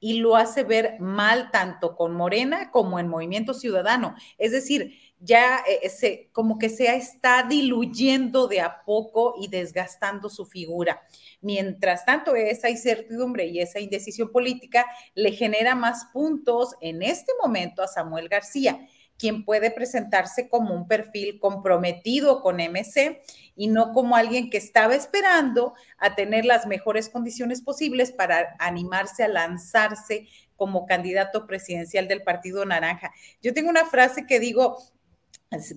y 0.00 0.18
lo 0.18 0.34
hace 0.36 0.64
ver 0.64 0.98
mal 0.98 1.50
tanto 1.52 1.94
con 1.94 2.12
Morena 2.12 2.72
como 2.72 2.98
en 2.98 3.08
Movimiento 3.08 3.54
Ciudadano. 3.54 4.16
Es 4.38 4.50
decir, 4.50 4.98
ya 5.20 5.60
eh, 5.66 5.88
se, 5.88 6.30
como 6.32 6.58
que 6.58 6.68
se 6.68 6.94
está 6.96 7.44
diluyendo 7.44 8.48
de 8.48 8.60
a 8.60 8.82
poco 8.84 9.34
y 9.40 9.48
desgastando 9.48 10.28
su 10.28 10.46
figura. 10.46 11.00
Mientras 11.40 12.04
tanto, 12.04 12.34
esa 12.34 12.68
incertidumbre 12.68 13.46
y 13.46 13.60
esa 13.60 13.78
indecisión 13.78 14.32
política 14.32 14.84
le 15.14 15.30
genera 15.30 15.76
más 15.76 16.06
puntos 16.12 16.74
en 16.80 17.02
este 17.02 17.32
momento 17.40 17.82
a 17.82 17.88
Samuel 17.88 18.28
García 18.28 18.86
quien 19.18 19.44
puede 19.44 19.70
presentarse 19.70 20.48
como 20.48 20.74
un 20.74 20.86
perfil 20.86 21.38
comprometido 21.40 22.42
con 22.42 22.60
MC 22.60 23.22
y 23.56 23.68
no 23.68 23.92
como 23.92 24.16
alguien 24.16 24.50
que 24.50 24.58
estaba 24.58 24.94
esperando 24.94 25.74
a 25.98 26.14
tener 26.14 26.44
las 26.44 26.66
mejores 26.66 27.08
condiciones 27.08 27.62
posibles 27.62 28.12
para 28.12 28.56
animarse 28.58 29.24
a 29.24 29.28
lanzarse 29.28 30.28
como 30.56 30.86
candidato 30.86 31.46
presidencial 31.46 32.08
del 32.08 32.22
Partido 32.22 32.64
Naranja. 32.64 33.12
Yo 33.42 33.52
tengo 33.54 33.70
una 33.70 33.84
frase 33.84 34.26
que 34.26 34.40
digo, 34.40 34.78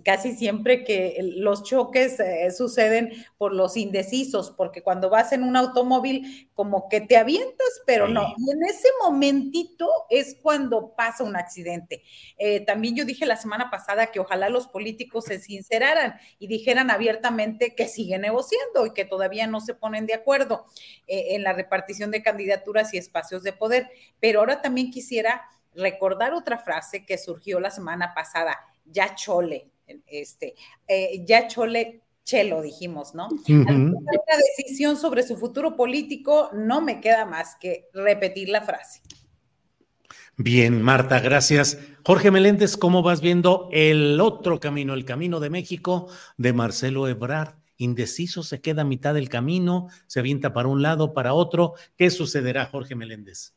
casi 0.03 0.35
siempre 0.35 0.83
que 0.83 1.17
los 1.37 1.63
choques 1.63 2.19
eh, 2.19 2.51
suceden 2.51 3.11
por 3.37 3.53
los 3.53 3.77
indecisos, 3.77 4.51
porque 4.51 4.81
cuando 4.81 5.09
vas 5.09 5.31
en 5.31 5.43
un 5.43 5.55
automóvil 5.55 6.49
como 6.53 6.89
que 6.89 7.01
te 7.01 7.17
avientas, 7.17 7.81
pero 7.85 8.07
no. 8.07 8.33
Y 8.37 8.51
en 8.51 8.63
ese 8.63 8.87
momentito 9.01 9.89
es 10.09 10.37
cuando 10.41 10.93
pasa 10.95 11.23
un 11.23 11.35
accidente. 11.35 12.03
Eh, 12.37 12.61
también 12.61 12.95
yo 12.95 13.05
dije 13.05 13.25
la 13.25 13.37
semana 13.37 13.69
pasada 13.69 14.07
que 14.07 14.19
ojalá 14.19 14.49
los 14.49 14.67
políticos 14.67 15.25
se 15.25 15.39
sinceraran 15.39 16.15
y 16.37 16.47
dijeran 16.47 16.91
abiertamente 16.91 17.75
que 17.75 17.87
siguen 17.87 18.21
negociando 18.21 18.85
y 18.85 18.93
que 18.93 19.05
todavía 19.05 19.47
no 19.47 19.61
se 19.61 19.73
ponen 19.73 20.05
de 20.05 20.13
acuerdo 20.13 20.65
eh, 21.07 21.35
en 21.35 21.43
la 21.43 21.53
repartición 21.53 22.11
de 22.11 22.23
candidaturas 22.23 22.93
y 22.93 22.97
espacios 22.97 23.43
de 23.43 23.53
poder. 23.53 23.89
Pero 24.19 24.39
ahora 24.39 24.61
también 24.61 24.91
quisiera 24.91 25.41
recordar 25.75 26.33
otra 26.33 26.57
frase 26.57 27.05
que 27.05 27.17
surgió 27.17 27.59
la 27.59 27.71
semana 27.71 28.13
pasada 28.13 28.57
ya 28.91 29.15
chole, 29.15 29.71
este, 30.07 30.55
eh, 30.87 31.23
ya 31.25 31.47
chole 31.47 32.01
chelo, 32.23 32.61
dijimos, 32.61 33.15
¿no? 33.15 33.27
Una 33.47 34.37
decisión 34.57 34.97
sobre 34.97 35.23
su 35.23 35.35
futuro 35.35 35.75
político, 35.75 36.51
no 36.53 36.79
me 36.79 37.01
queda 37.01 37.25
más 37.25 37.55
que 37.59 37.89
repetir 37.93 38.49
la 38.49 38.61
frase. 38.61 39.01
Bien, 40.37 40.81
Marta, 40.81 41.19
gracias. 41.19 41.79
Jorge 42.05 42.31
Meléndez, 42.31 42.77
¿cómo 42.77 43.01
vas 43.01 43.19
viendo 43.19 43.67
el 43.71 44.21
otro 44.21 44.59
camino, 44.59 44.93
el 44.93 45.05
camino 45.05 45.39
de 45.39 45.49
México 45.49 46.07
de 46.37 46.53
Marcelo 46.53 47.07
Ebrard? 47.07 47.55
Indeciso, 47.77 48.43
se 48.43 48.61
queda 48.61 48.83
a 48.83 48.85
mitad 48.85 49.13
del 49.13 49.27
camino, 49.27 49.87
se 50.05 50.19
avienta 50.19 50.53
para 50.53 50.67
un 50.67 50.81
lado, 50.81 51.13
para 51.13 51.33
otro. 51.33 51.73
¿Qué 51.97 52.09
sucederá, 52.09 52.67
Jorge 52.67 52.95
Meléndez? 52.95 53.53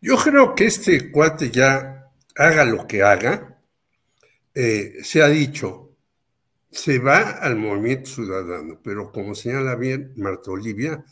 Yo 0.00 0.16
creo 0.18 0.54
que 0.54 0.66
este 0.66 1.10
cuate 1.10 1.50
ya 1.50 2.10
haga 2.36 2.64
lo 2.64 2.86
que 2.86 3.02
haga, 3.02 3.57
eh, 4.54 4.98
se 5.02 5.22
ha 5.22 5.28
dicho 5.28 5.88
se 6.70 6.98
va 6.98 7.30
al 7.30 7.56
movimiento 7.56 8.10
ciudadano, 8.10 8.80
pero 8.82 9.10
como 9.10 9.34
señala 9.34 9.74
bien 9.74 10.12
Marta 10.16 10.50
Olivia, 10.50 11.04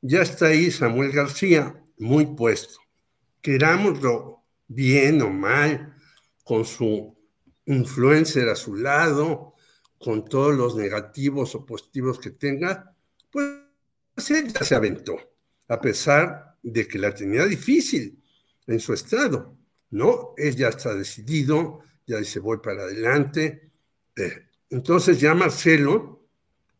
ya 0.00 0.22
está 0.22 0.46
ahí 0.46 0.70
Samuel 0.70 1.12
García 1.12 1.82
muy 1.98 2.26
puesto. 2.26 2.78
Querámoslo 3.42 4.44
bien 4.68 5.20
o 5.22 5.30
mal, 5.30 5.96
con 6.44 6.64
su 6.64 7.16
influencer 7.66 8.48
a 8.48 8.56
su 8.56 8.76
lado, 8.76 9.54
con 9.98 10.24
todos 10.24 10.54
los 10.54 10.76
negativos 10.76 11.54
o 11.54 11.66
positivos 11.66 12.18
que 12.18 12.30
tenga, 12.30 12.94
pues 13.30 14.30
él 14.30 14.52
ya 14.52 14.64
se 14.64 14.74
aventó, 14.74 15.16
a 15.68 15.80
pesar 15.80 16.56
de 16.62 16.86
que 16.86 16.98
la 16.98 17.14
tenía 17.14 17.44
difícil 17.46 18.22
en 18.66 18.80
su 18.80 18.94
estado, 18.94 19.56
¿no? 19.90 20.34
Él 20.36 20.56
ya 20.56 20.68
está 20.68 20.94
decidido, 20.94 21.80
ya 22.10 22.18
dice 22.18 22.40
voy 22.40 22.58
para 22.58 22.82
adelante. 22.82 23.70
Eh, 24.16 24.46
entonces 24.70 25.20
ya 25.20 25.34
Marcelo, 25.34 26.28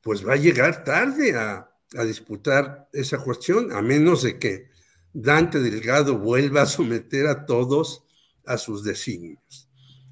pues 0.01 0.27
va 0.27 0.33
a 0.35 0.37
llegar 0.37 0.83
tarde 0.85 1.37
a, 1.37 1.71
a 1.97 2.05
disputar 2.05 2.89
esa 2.93 3.19
cuestión, 3.19 3.73
a 3.73 3.81
menos 3.81 4.23
de 4.23 4.39
que 4.39 4.71
Dante 5.13 5.61
Delgado 5.61 6.19
vuelva 6.19 6.63
a 6.63 6.67
someter 6.67 7.27
a 7.27 7.47
todos 7.47 8.05
a 8.45 8.59
sus 8.59 8.83
designios. 8.83 9.69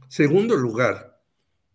Segundo 0.09 0.57
lugar, 0.57 1.21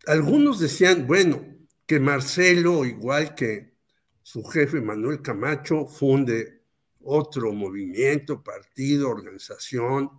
algunos 0.07 0.59
decían, 0.59 1.05
bueno, 1.05 1.45
que 1.85 1.99
Marcelo, 1.99 2.85
igual 2.85 3.35
que 3.35 3.73
su 4.21 4.43
jefe 4.43 4.79
Manuel 4.79 5.21
Camacho, 5.21 5.85
funde 5.85 6.63
otro 7.01 7.51
movimiento, 7.51 8.41
partido, 8.41 9.09
organización. 9.09 10.09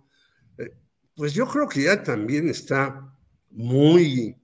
Eh, 0.59 0.75
pues 1.15 1.33
yo 1.33 1.47
creo 1.47 1.67
que 1.67 1.83
ya 1.83 2.03
también 2.03 2.49
está 2.49 3.14
muy 3.55 4.37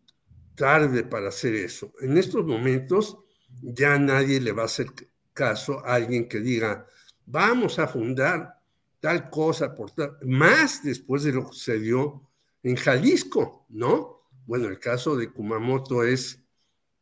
tarde 0.55 1.03
para 1.03 1.29
hacer 1.29 1.53
eso. 1.55 1.93
En 2.01 2.17
estos 2.17 2.45
momentos 2.45 3.17
ya 3.61 3.97
nadie 3.99 4.39
le 4.39 4.51
va 4.51 4.63
a 4.63 4.65
hacer 4.65 4.87
caso 5.33 5.85
a 5.85 5.95
alguien 5.95 6.27
que 6.27 6.39
diga, 6.39 6.87
vamos 7.25 7.79
a 7.79 7.87
fundar 7.87 8.59
tal 8.99 9.29
cosa, 9.29 9.75
por 9.75 9.91
tal, 9.91 10.17
más 10.23 10.83
después 10.83 11.23
de 11.23 11.33
lo 11.33 11.47
que 11.47 11.53
sucedió 11.53 12.29
en 12.63 12.75
Jalisco, 12.75 13.65
¿no? 13.69 14.27
Bueno, 14.45 14.67
el 14.67 14.79
caso 14.79 15.15
de 15.15 15.31
Kumamoto 15.31 16.03
es 16.03 16.43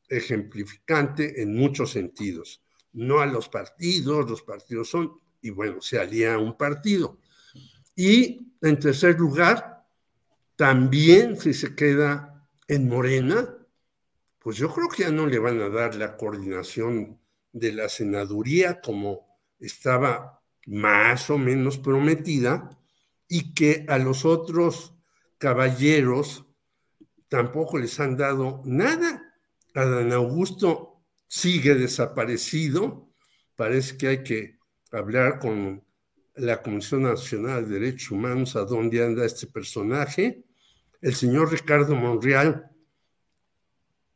ejemplificante 0.08 1.42
en 1.42 1.56
muchos 1.56 1.92
sentidos. 1.92 2.64
No 2.94 3.20
a 3.20 3.26
los 3.26 3.50
partidos, 3.50 4.30
los 4.30 4.42
partidos 4.42 4.90
son, 4.90 5.14
y 5.42 5.50
bueno, 5.52 5.82
se 5.82 6.00
alía 6.00 6.36
a 6.36 6.40
un 6.40 6.58
partido. 6.58 7.20
Y 7.96 8.54
en 8.62 8.80
tercer 8.80 9.20
lugar, 9.20 9.79
también 10.60 11.40
si 11.40 11.54
se 11.54 11.74
queda 11.74 12.46
en 12.68 12.90
Morena, 12.90 13.48
pues 14.40 14.58
yo 14.58 14.70
creo 14.74 14.90
que 14.90 15.04
ya 15.04 15.10
no 15.10 15.26
le 15.26 15.40
van 15.40 15.62
a 15.62 15.70
dar 15.70 15.96
la 15.96 16.18
coordinación 16.18 17.18
de 17.54 17.72
la 17.72 17.88
senaduría 17.88 18.82
como 18.82 19.40
estaba 19.58 20.44
más 20.66 21.30
o 21.30 21.38
menos 21.38 21.78
prometida 21.78 22.78
y 23.30 23.54
que 23.54 23.86
a 23.88 24.00
los 24.00 24.26
otros 24.26 24.94
caballeros 25.38 26.44
tampoco 27.30 27.78
les 27.78 27.98
han 28.02 28.18
dado 28.18 28.62
nada. 28.66 29.34
Adán 29.74 30.12
Augusto 30.12 31.06
sigue 31.30 31.76
desaparecido. 31.76 33.14
Parece 33.56 33.96
que 33.96 34.08
hay 34.10 34.24
que 34.24 34.60
hablar 34.92 35.40
con 35.40 35.86
la 36.36 36.62
Comisión 36.62 37.04
Nacional 37.04 37.66
de 37.66 37.80
Derechos 37.80 38.12
Humanos 38.12 38.58
a 38.58 38.66
dónde 38.66 39.06
anda 39.06 39.26
este 39.26 39.48
personaje. 39.48 40.44
El 41.02 41.16
señor 41.16 41.52
Ricardo 41.52 41.96
Monreal 41.96 42.70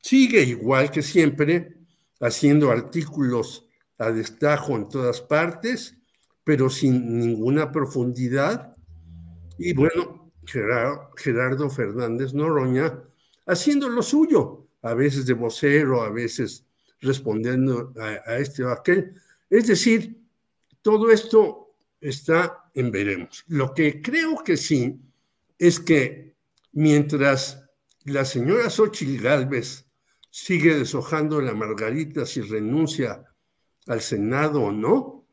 sigue 0.02 0.44
igual 0.44 0.92
que 0.92 1.02
siempre, 1.02 1.78
haciendo 2.20 2.72
artículos 2.72 3.68
a 3.98 4.12
destajo 4.12 4.76
en 4.76 4.90
todas 4.90 5.22
partes 5.22 5.98
pero 6.44 6.70
sin 6.70 7.18
ninguna 7.18 7.72
profundidad. 7.72 8.76
Y 9.58 9.74
bueno, 9.74 10.32
Gerardo, 10.46 11.70
Fernández 11.70 12.34
Noroña 12.34 13.02
haciendo 13.46 13.90
lo 13.90 14.02
suyo, 14.02 14.68
a 14.82 14.94
veces 14.94 15.26
de 15.26 15.34
vocero, 15.34 16.02
a 16.02 16.10
veces 16.10 16.66
respondiendo 17.02 17.94
a, 18.00 18.38
este 18.38 18.64
o 18.64 18.72
aquel. 18.72 19.14
Es 19.50 19.68
decir, 19.68 20.18
todo 20.82 21.12
esto 21.12 21.76
está 22.02 22.70
en 22.74 22.92
veremos. 22.92 23.46
Lo 23.48 23.74
que 23.74 24.02
creo 24.02 24.44
que 24.44 24.58
sí 24.58 25.00
es 25.58 25.80
que 25.80 26.33
mientras 26.74 27.64
la 28.06 28.26
señora 28.26 28.70
Xochitl 28.70 29.22
Gálvez 29.22 29.86
sigue 30.30 30.76
deshojando 30.76 31.42
la 31.42 31.54
margarita 31.54 32.26
si 32.26 32.42
renuncia 32.42 33.24
al 33.88 34.02
Senado 34.02 34.62
o 34.64 34.72
no, 34.72 35.28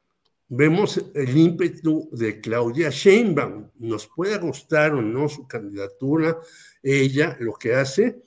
vemos 0.48 1.00
el 1.14 1.36
ímpetu 1.36 2.08
de 2.12 2.40
Claudia 2.40 2.90
Sheinbaum. 2.90 3.70
Nos 3.78 4.08
puede 4.08 4.38
gustar 4.38 4.94
o 4.94 5.02
no 5.02 5.28
su 5.28 5.46
candidatura, 5.46 6.38
ella 6.82 7.36
lo 7.40 7.54
que 7.54 7.74
hace, 7.74 8.22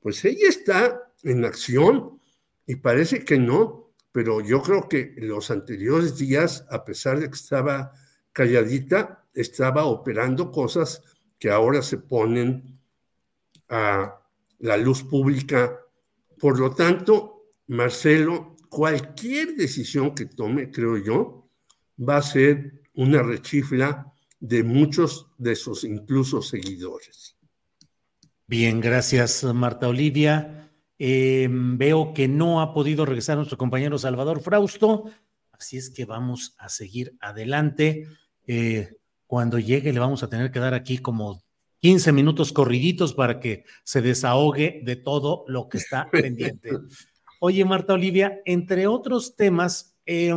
pues 0.00 0.24
ella 0.24 0.48
está 0.48 1.12
en 1.22 1.44
acción 1.44 2.20
y 2.66 2.76
parece 2.76 3.24
que 3.24 3.38
no, 3.38 3.92
pero 4.10 4.40
yo 4.40 4.62
creo 4.62 4.88
que 4.88 5.14
los 5.18 5.50
anteriores 5.50 6.16
días, 6.16 6.66
a 6.70 6.84
pesar 6.84 7.20
de 7.20 7.28
que 7.28 7.36
estaba 7.36 7.92
calladita, 8.32 9.24
estaba 9.34 9.84
operando 9.84 10.50
cosas 10.50 11.02
que 11.38 11.50
ahora 11.50 11.82
se 11.82 11.98
ponen 11.98 12.78
a 13.68 14.20
la 14.58 14.76
luz 14.76 15.02
pública. 15.02 15.78
Por 16.38 16.58
lo 16.58 16.74
tanto, 16.74 17.52
Marcelo, 17.68 18.56
cualquier 18.68 19.56
decisión 19.56 20.14
que 20.14 20.26
tome, 20.26 20.70
creo 20.70 20.96
yo, 20.98 21.48
va 21.98 22.18
a 22.18 22.22
ser 22.22 22.82
una 22.94 23.22
rechifla 23.22 24.12
de 24.40 24.62
muchos 24.62 25.28
de 25.38 25.56
sus 25.56 25.84
incluso 25.84 26.42
seguidores. 26.42 27.36
Bien, 28.46 28.80
gracias 28.80 29.42
Marta 29.44 29.88
Olivia. 29.88 30.70
Em, 30.98 31.76
veo 31.76 32.14
que 32.14 32.28
no 32.28 32.60
ha 32.60 32.72
podido 32.72 33.04
regresar 33.04 33.36
nuestro 33.36 33.58
compañero 33.58 33.98
Salvador 33.98 34.40
Frausto, 34.40 35.10
así 35.52 35.76
es 35.76 35.90
que 35.90 36.06
vamos 36.06 36.54
a 36.58 36.68
seguir 36.68 37.16
adelante. 37.20 38.06
Eh, 38.46 38.96
cuando 39.26 39.58
llegue 39.58 39.92
le 39.92 40.00
vamos 40.00 40.22
a 40.22 40.28
tener 40.28 40.50
que 40.50 40.60
dar 40.60 40.74
aquí 40.74 40.98
como 40.98 41.42
15 41.80 42.12
minutos 42.12 42.52
corriditos 42.52 43.14
para 43.14 43.40
que 43.40 43.64
se 43.84 44.02
desahogue 44.02 44.82
de 44.84 44.96
todo 44.96 45.44
lo 45.48 45.68
que 45.68 45.78
está 45.78 46.08
pendiente. 46.12 46.70
Oye, 47.40 47.64
Marta 47.64 47.92
Olivia, 47.92 48.40
entre 48.44 48.86
otros 48.86 49.36
temas, 49.36 49.96
eh, 50.06 50.34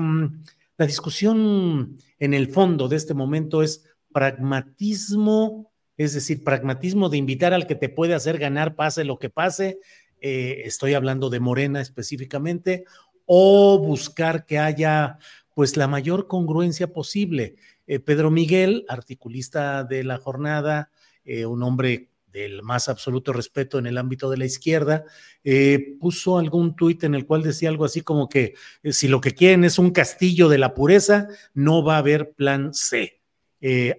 la 0.77 0.85
discusión 0.85 1.97
en 2.19 2.33
el 2.33 2.49
fondo 2.49 2.87
de 2.87 2.97
este 2.97 3.13
momento 3.13 3.63
es 3.63 3.85
pragmatismo, 4.11 5.71
es 5.97 6.13
decir, 6.13 6.43
pragmatismo 6.43 7.09
de 7.09 7.17
invitar 7.17 7.53
al 7.53 7.67
que 7.67 7.75
te 7.75 7.89
puede 7.89 8.13
hacer 8.13 8.37
ganar, 8.37 8.75
pase 8.75 9.03
lo 9.03 9.19
que 9.19 9.29
pase, 9.29 9.79
eh, 10.21 10.61
estoy 10.65 10.93
hablando 10.93 11.29
de 11.29 11.39
Morena 11.39 11.81
específicamente, 11.81 12.85
o 13.25 13.79
buscar 13.79 14.45
que 14.45 14.57
haya 14.57 15.19
pues 15.53 15.77
la 15.77 15.87
mayor 15.87 16.27
congruencia 16.27 16.93
posible. 16.93 17.55
Eh, 17.89 17.99
Pedro 17.99 18.29
Miguel, 18.29 18.85
articulista 18.87 19.83
de 19.83 20.03
la 20.03 20.19
jornada, 20.19 20.91
eh, 21.25 21.47
un 21.47 21.63
hombre 21.63 22.11
del 22.27 22.61
más 22.61 22.87
absoluto 22.87 23.33
respeto 23.33 23.79
en 23.79 23.87
el 23.87 23.97
ámbito 23.97 24.29
de 24.29 24.37
la 24.37 24.45
izquierda, 24.45 25.05
eh, 25.43 25.97
puso 25.99 26.37
algún 26.37 26.75
tuit 26.75 27.03
en 27.03 27.15
el 27.15 27.25
cual 27.25 27.41
decía 27.41 27.67
algo 27.67 27.85
así 27.85 28.01
como 28.01 28.29
que 28.29 28.53
si 28.83 29.07
lo 29.07 29.19
que 29.19 29.31
quieren 29.31 29.63
es 29.63 29.79
un 29.79 29.89
castillo 29.89 30.49
de 30.49 30.59
la 30.59 30.75
pureza, 30.75 31.29
no 31.55 31.83
va 31.83 31.95
a 31.95 31.97
haber 31.97 32.33
plan 32.33 32.75
C. 32.75 33.23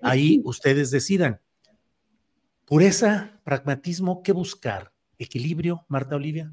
Ahí 0.02 0.40
ustedes 0.44 0.92
decidan. 0.92 1.40
Pureza, 2.66 3.40
pragmatismo, 3.42 4.22
¿qué 4.22 4.30
buscar? 4.30 4.92
¿Equilibrio, 5.18 5.84
Marta 5.88 6.14
Olivia? 6.14 6.52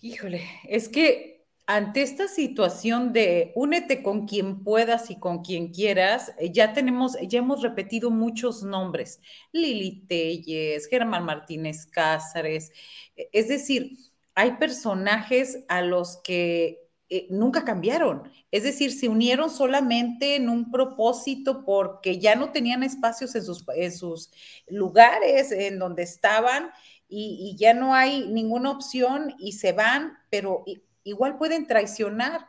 Híjole, 0.00 0.42
es 0.64 0.88
que 0.88 1.37
ante 1.68 2.00
esta 2.00 2.28
situación 2.28 3.12
de 3.12 3.52
únete 3.54 4.02
con 4.02 4.26
quien 4.26 4.64
puedas 4.64 5.10
y 5.10 5.20
con 5.20 5.42
quien 5.44 5.68
quieras, 5.70 6.32
eh, 6.38 6.50
ya 6.50 6.72
tenemos, 6.72 7.18
ya 7.20 7.40
hemos 7.40 7.60
repetido 7.60 8.10
muchos 8.10 8.62
nombres, 8.62 9.20
Lili 9.52 10.06
Telles, 10.08 10.86
Germán 10.88 11.26
Martínez 11.26 11.84
Cázares, 11.84 12.72
e, 13.16 13.28
es 13.34 13.48
decir, 13.48 13.98
hay 14.34 14.52
personajes 14.52 15.62
a 15.68 15.82
los 15.82 16.16
que 16.24 16.88
eh, 17.10 17.26
nunca 17.28 17.66
cambiaron, 17.66 18.32
es 18.50 18.62
decir, 18.62 18.90
se 18.90 19.10
unieron 19.10 19.50
solamente 19.50 20.36
en 20.36 20.48
un 20.48 20.70
propósito 20.70 21.66
porque 21.66 22.18
ya 22.18 22.34
no 22.34 22.50
tenían 22.50 22.82
espacios 22.82 23.34
en 23.34 23.44
sus, 23.44 23.62
en 23.76 23.92
sus 23.92 24.30
lugares 24.68 25.52
en 25.52 25.78
donde 25.78 26.04
estaban 26.04 26.70
y 27.10 27.56
ya 27.58 27.72
no 27.72 27.94
hay 27.94 28.28
ninguna 28.28 28.70
opción 28.70 29.34
y 29.38 29.52
se 29.52 29.72
van, 29.72 30.18
pero 30.30 30.64
igual 31.08 31.36
pueden 31.38 31.66
traicionar. 31.66 32.46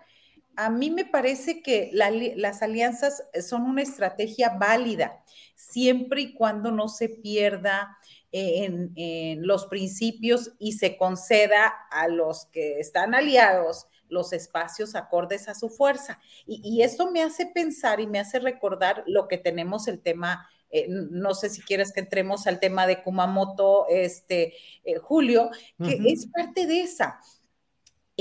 A 0.56 0.69
mí 0.69 0.91
me 0.91 1.06
parece 1.06 1.62
que 1.62 1.89
las 1.93 2.62
alianzas 2.62 3.24
son 3.48 3.63
una 3.63 3.82
estrategia 3.82 4.50
válida, 4.58 5.24
siempre 5.56 6.22
y 6.22 6.34
cuando 6.34 6.72
no 6.72 6.89
se 6.89 7.08
pierda 7.10 7.98
en, 8.32 8.91
en, 8.95 9.48
los 9.48 9.67
principios 9.67 10.52
y 10.60 10.74
se 10.74 10.98
conceda 10.98 11.74
a 11.91 12.08
los 12.08 12.45
que 12.48 12.80
están 12.80 13.15
aliados 13.15 13.88
los 14.10 14.34
espacios 14.34 14.95
acordes 14.95 15.48
a 15.48 15.56
su 15.56 15.69
fuerza. 15.69 16.19
Y, 16.45 16.62
y 16.63 16.82
esto 16.82 17.12
me 17.12 17.22
hace 17.22 17.45
pensar 17.45 18.00
y 18.00 18.08
me 18.08 18.19
hace 18.19 18.39
recordar 18.39 19.04
lo 19.06 19.28
que 19.28 19.38
tenemos 19.38 19.88
el 19.88 20.02
tema 20.02 20.50
eh, 20.72 20.86
no 20.88 21.34
sé 21.34 21.50
si 21.50 21.62
quieres 21.62 21.91
que 21.91 22.00
entremos 22.00 22.45
al 22.48 22.60
tema 22.60 22.86
de 22.86 23.02
Kumamoto, 23.02 23.88
este, 23.89 24.54
eh, 24.84 24.98
Julio, 25.02 25.50
que 25.84 26.00
es 26.06 26.28
parte 26.28 26.67
de 26.67 26.82
esa. 26.82 27.19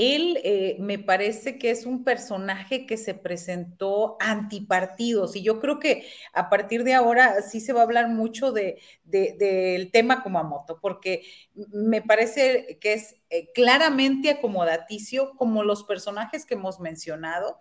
Él 0.00 0.38
eh, 0.44 0.76
me 0.78 1.00
parece 1.00 1.58
que 1.58 1.72
es 1.72 1.84
un 1.84 2.04
personaje 2.04 2.86
que 2.86 2.96
se 2.96 3.14
presentó 3.14 4.16
antipartidos 4.20 5.34
y 5.34 5.42
yo 5.42 5.58
creo 5.58 5.80
que 5.80 6.06
a 6.32 6.48
partir 6.48 6.84
de 6.84 6.94
ahora 6.94 7.42
sí 7.42 7.60
se 7.60 7.72
va 7.72 7.80
a 7.80 7.82
hablar 7.82 8.08
mucho 8.08 8.52
del 8.52 8.76
de, 9.02 9.90
tema 9.92 10.22
Kumamoto, 10.22 10.78
porque 10.80 11.24
me 11.72 12.00
parece 12.00 12.78
que 12.80 12.92
es 12.92 13.16
claramente 13.54 14.30
acomodaticio 14.30 15.34
como 15.36 15.64
los 15.64 15.82
personajes 15.82 16.46
que 16.46 16.54
hemos 16.54 16.78
mencionado, 16.78 17.58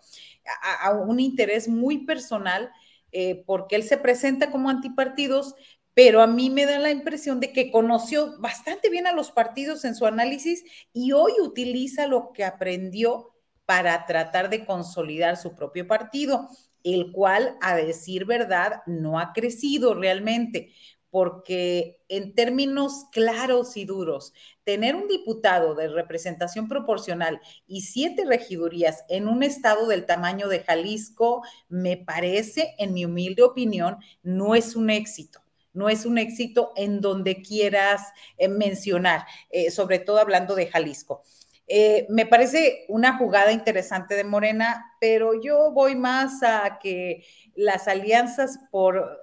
a 0.82 0.92
un 0.92 1.20
interés 1.20 1.68
muy 1.68 2.06
personal 2.06 2.72
eh, 3.12 3.44
porque 3.46 3.76
él 3.78 3.84
se 3.84 3.98
presenta 3.98 4.52
como 4.52 4.70
antipartidos, 4.70 5.56
pero 5.98 6.22
a 6.22 6.28
mí 6.28 6.52
me 6.52 6.68
da 6.68 6.78
la 6.78 6.92
impresión 6.92 7.40
de 7.40 7.52
que 7.52 7.72
conoció 7.72 8.40
bastante 8.40 8.88
bien 8.92 9.08
a 9.08 9.14
los 9.14 9.32
partidos 9.32 9.84
en 9.84 9.96
su 9.96 10.06
análisis 10.06 10.64
y 10.94 11.12
hoy 11.14 11.32
utiliza 11.42 12.06
lo 12.06 12.34
que 12.34 12.46
aprendió 12.46 13.34
para 13.66 14.06
tratar 14.06 14.52
de 14.52 14.64
consolidar 14.64 15.38
su 15.38 15.56
propio 15.56 15.88
partido, 15.88 16.50
el 16.84 17.12
cual, 17.12 17.58
a 17.62 17.76
decir 17.76 18.26
verdad, 18.26 18.84
no 18.86 19.18
ha 19.18 19.34
crecido 19.34 19.96
realmente 19.96 20.72
porque 21.10 21.98
en 22.10 22.36
términos 22.36 23.06
claros 23.12 23.76
y 23.76 23.86
duros, 23.86 24.34
tener 24.66 24.96
un 24.96 25.08
diputado 25.08 25.74
de 25.74 25.88
representación 25.88 26.68
proporcional 26.68 27.42
y 27.66 27.82
siete 27.82 28.24
regidurías 28.24 29.04
en 29.10 29.28
un 29.28 29.42
estado 29.42 29.88
del 29.88 30.06
tamaño 30.06 30.48
de 30.48 30.60
Jalisco, 30.60 31.42
me 31.70 31.98
parece, 31.98 32.76
en 32.78 32.94
mi 32.94 33.04
humilde 33.04 33.42
opinión, 33.42 33.98
no 34.22 34.54
es 34.54 34.76
un 34.76 34.92
éxito 34.92 35.42
no 35.78 35.90
es 35.90 36.06
un 36.06 36.18
éxito 36.18 36.74
en 36.76 37.00
donde 37.00 37.42
quieras 37.42 38.02
eh, 38.38 38.48
mencionar, 38.48 39.26
eh, 39.52 39.70
sobre 39.70 40.00
todo 40.00 40.20
hablando 40.20 40.56
de 40.56 40.68
Jalisco. 40.68 41.24
Eh, 41.68 42.08
me 42.10 42.26
parece 42.26 42.86
una 42.88 43.18
jugada 43.18 43.52
interesante 43.52 44.16
de 44.16 44.24
Morena, 44.24 44.96
pero 45.00 45.40
yo 45.40 45.72
voy 45.72 45.96
más 45.96 46.42
a 46.42 46.80
que 46.82 47.24
las 47.56 47.88
alianzas 47.88 48.60
por 48.72 49.22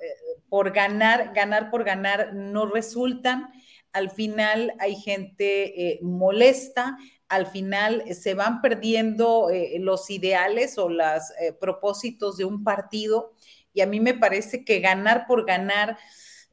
por 0.48 0.70
ganar, 0.70 1.32
ganar 1.34 1.68
por 1.68 1.82
ganar, 1.82 2.32
no 2.32 2.66
resultan. 2.66 3.50
Al 3.92 4.10
final 4.10 4.72
hay 4.78 4.94
gente 4.94 5.98
molesta, 6.00 6.96
al 7.28 7.48
final 7.48 8.04
se 8.14 8.34
van 8.34 8.62
perdiendo 8.62 9.48
los 9.80 10.10
ideales 10.10 10.78
o 10.78 10.88
los 10.88 11.32
propósitos 11.58 12.36
de 12.36 12.44
un 12.44 12.62
partido 12.62 13.32
y 13.72 13.80
a 13.80 13.86
mí 13.86 13.98
me 13.98 14.14
parece 14.14 14.64
que 14.64 14.78
ganar 14.78 15.26
por 15.26 15.44
ganar 15.44 15.98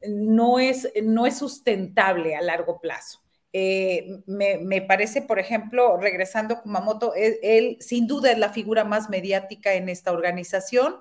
no 0.08 0.58
es, 0.58 0.88
no 1.02 1.26
es 1.26 1.38
sustentable 1.38 2.36
a 2.36 2.42
largo 2.42 2.80
plazo. 2.80 3.20
me, 3.52 4.58
me, 4.58 4.82
parece, 4.82 5.22
por 5.22 5.38
ejemplo, 5.38 5.96
regresando 5.98 6.54
a 6.54 6.62
Kumamoto, 6.62 7.12
él, 7.14 7.76
sin 7.80 8.06
duda 8.06 8.32
es 8.32 8.38
la 8.38 8.52
figura 8.52 8.84
más 8.84 9.10
mediática 9.10 9.74
en 9.74 9.88
esta 9.88 10.12
organización 10.12 10.96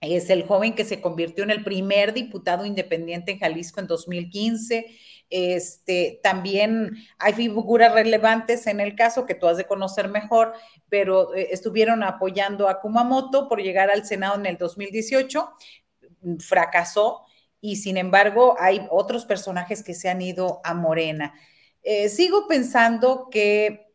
es 0.00 0.30
el 0.30 0.46
joven 0.46 0.74
que 0.74 0.84
se 0.84 1.00
convirtió 1.00 1.44
en 1.44 1.50
el 1.50 1.64
primer 1.64 2.14
diputado 2.14 2.64
independiente 2.64 3.32
en 3.32 3.40
Jalisco 3.40 3.80
en 3.80 3.88
2015. 3.88 4.86
Este, 5.30 6.20
también 6.22 6.96
hay 7.18 7.32
figuras 7.32 7.92
relevantes 7.92 8.66
en 8.66 8.80
el 8.80 8.94
caso 8.94 9.26
que 9.26 9.34
tú 9.34 9.46
has 9.46 9.56
de 9.56 9.66
conocer 9.66 10.08
mejor, 10.08 10.54
pero 10.88 11.34
eh, 11.34 11.48
estuvieron 11.50 12.02
apoyando 12.02 12.68
a 12.68 12.80
Kumamoto 12.80 13.48
por 13.48 13.60
llegar 13.60 13.90
al 13.90 14.06
Senado 14.06 14.36
en 14.36 14.46
el 14.46 14.56
2018, 14.56 15.50
fracasó 16.38 17.24
y 17.60 17.76
sin 17.76 17.96
embargo 17.96 18.56
hay 18.58 18.86
otros 18.90 19.26
personajes 19.26 19.82
que 19.82 19.94
se 19.94 20.08
han 20.08 20.22
ido 20.22 20.60
a 20.64 20.74
Morena. 20.74 21.34
Eh, 21.82 22.08
sigo 22.08 22.46
pensando 22.48 23.28
que 23.30 23.88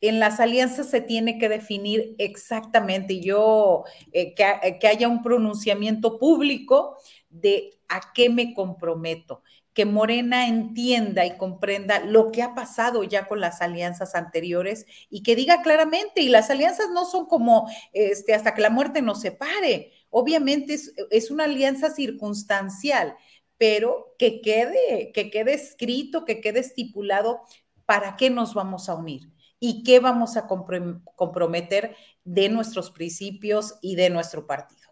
en 0.00 0.20
las 0.20 0.40
alianzas 0.40 0.88
se 0.88 1.00
tiene 1.00 1.38
que 1.38 1.48
definir 1.48 2.14
exactamente, 2.18 3.20
yo, 3.20 3.84
eh, 4.12 4.34
eh, 4.36 4.78
que, 4.78 4.86
haya 4.86 5.08
un 5.08 5.22
pronunciamiento 5.22 6.18
público 6.18 6.98
de 7.30 7.78
a 7.88 8.12
qué 8.14 8.28
me 8.28 8.52
comprometo, 8.54 9.42
que 9.72 9.84
Morena 9.84 10.48
entienda 10.48 11.26
y 11.26 11.36
comprenda 11.36 12.00
lo 12.00 12.30
que 12.30 12.42
ha 12.42 12.54
pasado 12.54 13.04
ya 13.04 13.26
con 13.26 13.40
las 13.40 13.60
alianzas 13.62 14.14
anteriores 14.14 14.86
y 15.10 15.22
que 15.22 15.36
diga 15.36 15.62
claramente, 15.62 16.22
y 16.22 16.28
las 16.28 16.50
alianzas 16.50 16.90
no 16.90 17.04
son 17.04 17.26
como 17.26 17.68
este, 17.92 18.34
hasta 18.34 18.54
que 18.54 18.62
la 18.62 18.70
muerte 18.70 19.02
nos 19.02 19.20
separe, 19.20 19.92
obviamente 20.18 20.72
es, 20.72 20.94
es 21.10 21.30
una 21.30 21.44
alianza 21.44 21.90
circunstancial, 21.90 23.14
pero 23.58 24.14
que 24.18 24.40
quede, 24.40 25.12
que 25.12 25.30
quede 25.30 25.52
escrito, 25.52 26.24
que 26.24 26.40
quede 26.40 26.60
estipulado 26.60 27.40
para 27.84 28.16
qué 28.16 28.30
nos 28.30 28.54
vamos 28.54 28.88
a 28.88 28.94
unir 28.94 29.30
y 29.60 29.82
qué 29.84 30.00
vamos 30.00 30.38
a 30.38 30.46
comprometer 30.46 31.96
de 32.24 32.48
nuestros 32.48 32.90
principios 32.90 33.78
y 33.82 33.96
de 33.96 34.08
nuestro 34.08 34.46
partido. 34.46 34.88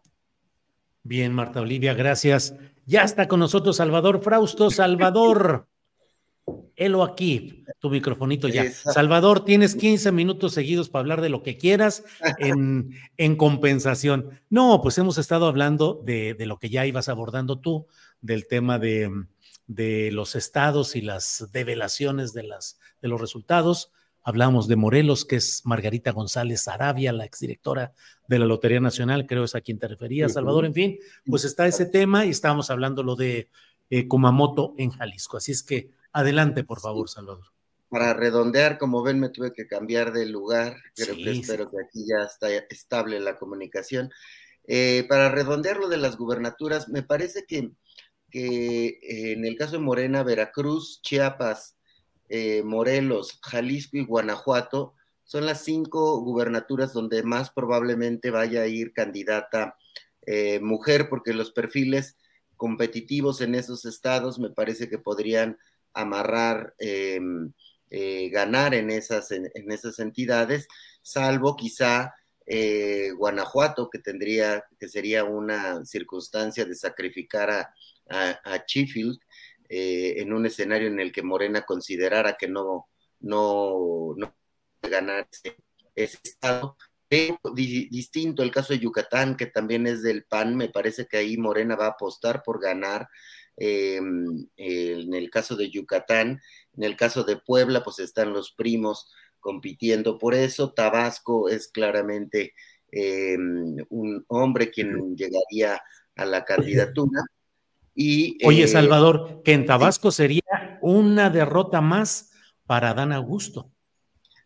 Bien, 1.03 1.33
Marta 1.33 1.63
Olivia, 1.63 1.95
gracias. 1.95 2.55
Ya 2.85 3.03
está 3.03 3.27
con 3.27 3.41
nosotros 3.41 3.77
Salvador 3.77 4.23
Frausto. 4.23 4.71
Salvador, 4.71 5.69
helo 6.77 7.03
aquí, 7.03 7.65
tu 7.79 7.91
microfonito 7.91 8.49
ya. 8.49 8.71
Salvador, 8.71 9.45
tienes 9.45 9.77
15 9.77 10.13
minutos 10.13 10.55
seguidos 10.55 10.89
para 10.89 11.01
hablar 11.01 11.21
de 11.21 11.29
lo 11.29 11.43
que 11.43 11.57
quieras 11.57 12.05
en, 12.39 12.91
en 13.17 13.37
compensación. 13.37 14.41
No, 14.51 14.81
pues 14.83 14.99
hemos 14.99 15.19
estado 15.19 15.47
hablando 15.47 16.03
de, 16.05 16.35
de, 16.35 16.47
lo 16.47 16.59
que 16.59 16.71
ya 16.71 16.87
ibas 16.87 17.09
abordando 17.09 17.61
tú, 17.61 17.87
del 18.21 18.47
tema 18.47 18.79
de, 18.79 19.11
de 19.67 20.11
los 20.13 20.35
estados 20.35 20.97
y 20.97 21.01
las 21.01 21.49
develaciones 21.53 22.33
de, 22.33 22.45
las, 22.45 22.79
de 23.01 23.09
los 23.09 23.21
resultados. 23.21 23.93
Hablamos 24.23 24.69
de 24.69 24.77
Morelos, 24.77 25.27
que 25.27 25.37
es 25.37 25.63
Margarita 25.65 26.11
González 26.11 26.67
Arabia, 26.67 27.13
la 27.13 27.27
exdirectora 27.27 27.93
de 28.27 28.39
la 28.39 28.47
Lotería 28.47 28.81
Nacional, 28.81 29.27
creo 29.27 29.45
es 29.45 29.55
a 29.55 29.61
quien 29.61 29.79
te 29.79 29.87
refería, 29.87 30.31
Salvador. 30.31 30.65
En 30.65 30.73
fin, 30.73 30.99
pues 31.27 31.45
está 31.45 31.67
ese 31.67 31.85
tema 31.85 32.25
y 32.25 32.31
estábamos 32.31 32.71
hablando 32.71 33.03
lo 33.03 33.17
de 33.17 33.51
eh, 33.91 34.09
Kumamoto 34.09 34.75
en 34.79 34.91
Jalisco. 34.91 35.37
Así 35.37 35.53
es 35.53 35.63
que 35.63 35.91
adelante, 36.15 36.65
por 36.65 36.81
favor, 36.81 37.11
Salvador. 37.11 37.45
Para 37.91 38.15
redondear, 38.15 38.79
como 38.79 39.03
ven, 39.03 39.21
me 39.21 39.29
tuve 39.29 39.53
que 39.53 39.67
cambiar 39.67 40.13
de 40.13 40.27
lugar. 40.27 40.77
Creo 40.95 41.15
que 41.15 41.31
espero 41.33 41.71
que 41.71 41.77
aquí 41.87 42.07
ya 42.09 42.25
está 42.25 42.49
estable 42.71 43.21
la 43.21 43.39
comunicación. 43.39 44.11
Eh, 44.67 45.05
para 45.09 45.29
redondear 45.29 45.77
lo 45.77 45.89
de 45.89 45.99
las 45.99 46.17
gubernaturas, 46.17 46.89
me 46.89 47.03
parece 47.03 47.45
que, 47.47 47.73
que 48.31 48.87
eh, 48.87 49.33
en 49.33 49.45
el 49.45 49.57
caso 49.57 49.73
de 49.73 49.81
Morena, 49.81 50.23
Veracruz, 50.23 51.01
Chiapas, 51.03 51.77
eh, 52.29 52.63
Morelos, 52.65 53.39
Jalisco 53.43 53.99
y 53.99 54.05
Guanajuato 54.05 54.95
son 55.25 55.47
las 55.47 55.63
cinco 55.63 56.21
gubernaturas 56.21 56.93
donde 56.93 57.23
más 57.23 57.51
probablemente 57.51 58.31
vaya 58.31 58.63
a 58.63 58.67
ir 58.67 58.93
candidata 58.93 59.77
eh, 60.27 60.61
mujer, 60.61 61.09
porque 61.09 61.35
los 61.35 61.51
perfiles 61.51 62.17
competitivos 62.57 63.41
en 63.41 63.55
esos 63.55 63.85
estados 63.85 64.39
me 64.39 64.51
parece 64.51 64.89
que 64.89 64.99
podrían 64.99 65.59
amarrar, 65.95 66.75
em, 66.79 67.53
eh, 67.91 68.29
ganar 68.31 68.75
en 68.75 68.91
esas, 68.91 69.31
en, 69.31 69.51
esas 69.73 69.99
entidades, 69.99 70.67
salvo 71.03 71.57
quizá 71.57 72.15
Guanajuato, 73.17 73.89
que 73.89 73.99
tendría, 74.01 74.65
que 74.79 74.89
sería 74.89 75.25
una 75.25 75.85
circunstancia 75.87 76.67
de 76.67 76.75
sacrificar 76.75 77.51
a, 77.51 77.75
a, 78.11 78.65
eh, 79.69 80.21
en 80.21 80.33
un 80.33 80.47
escenario 80.47 80.89
en 80.89 81.01
el 81.01 81.11
que 81.11 81.23
Morena 81.23 81.63
considerara 81.63 82.37
que 82.39 82.49
no, 82.49 82.89
no, 83.21 84.15
no 84.17 84.35
ganar 84.83 85.27
ese, 85.95 86.19
estado. 86.23 86.77
distinto 87.91 88.43
el 88.43 88.51
caso 88.51 88.73
de 88.73 88.81
Yucatán, 88.81 89.37
que 89.37 89.47
también 89.47 89.87
es 89.87 90.03
del 90.03 90.25
PAN, 90.25 90.57
me 90.57 90.69
parece 90.69 91.07
que 91.07 91.17
ahí 91.17 91.37
Morena 91.37 91.77
va 91.77 91.87
a 91.87 91.91
apostar 91.91 92.43
por 92.43 92.61
ganar. 92.61 93.09
Em, 93.57 94.49
en 94.57 95.15
el 95.15 95.31
caso 95.31 95.57
de 95.57 95.71
Yucatán, 95.71 96.41
en 96.77 96.83
el 96.83 96.97
caso 96.97 97.25
de 97.25 97.37
Puebla, 97.37 97.85
pues 97.85 97.99
están 98.01 98.33
los 98.33 98.53
primos 98.53 99.13
compitiendo 99.41 100.19
por 100.19 100.35
eso. 100.35 100.73
Tabasco 100.73 101.49
es 101.49 101.69
claramente 101.69 102.55
em, 102.91 103.77
un 103.91 104.25
hombre 104.29 104.71
quien 104.71 105.17
llegaría 105.17 105.81
a 106.17 106.25
la 106.25 106.45
candidatura. 106.45 107.23
Oye, 107.97 108.65
eh, 108.65 108.69
Salvador, 108.69 109.43
que 109.45 109.53
en 109.53 109.67
Tabasco 109.67 110.11
sería 110.11 110.79
una 110.81 111.31
derrota 111.31 111.81
más 111.81 112.33
para 112.67 112.93
Dan 112.95 113.13
Augusto. 113.13 113.71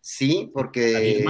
Sí, 0.00 0.50
porque 0.52 1.24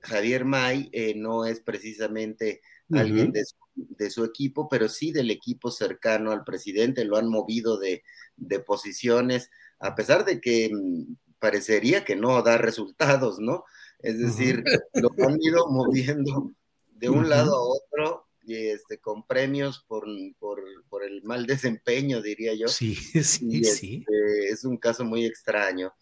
Javier 0.00 0.44
May, 0.44 0.88
eh, 0.92 1.14
no 1.16 1.44
es 1.44 1.60
precisamente 1.60 2.60
alguien 2.90 3.32
de 3.32 3.44
su 3.44 3.56
de 3.74 4.10
su 4.10 4.24
equipo, 4.24 4.68
pero 4.68 4.88
sí 4.88 5.12
del 5.12 5.30
equipo 5.30 5.70
cercano 5.70 6.30
al 6.32 6.44
presidente, 6.44 7.04
lo 7.04 7.16
han 7.16 7.28
movido 7.28 7.78
de, 7.78 8.02
de 8.36 8.60
posiciones, 8.60 9.50
a 9.78 9.94
pesar 9.94 10.24
de 10.24 10.40
que 10.40 10.70
mm, 10.72 11.14
parecería 11.38 12.04
que 12.04 12.16
no 12.16 12.40
da 12.42 12.58
resultados, 12.58 13.38
¿no? 13.38 13.64
Es 13.98 14.18
decir, 14.18 14.62
lo 14.94 15.10
han 15.26 15.38
ido 15.40 15.66
moviendo 15.70 16.52
de 16.90 17.08
un 17.08 17.28
lado 17.28 17.56
a 17.56 17.62
otro 17.62 18.26
y 18.46 18.54
este, 18.54 18.98
con 18.98 19.26
premios 19.26 19.84
por, 19.86 20.06
por, 20.38 20.62
por, 20.88 21.04
el 21.04 21.22
mal 21.22 21.46
desempeño, 21.46 22.20
diría 22.20 22.54
yo. 22.54 22.68
Sí, 22.68 22.94
sí, 23.22 23.64
sí. 23.64 24.04
Este, 24.06 24.48
es 24.48 24.64
un 24.64 24.76
caso 24.76 25.04
muy 25.04 25.24
extraño, 25.24 25.94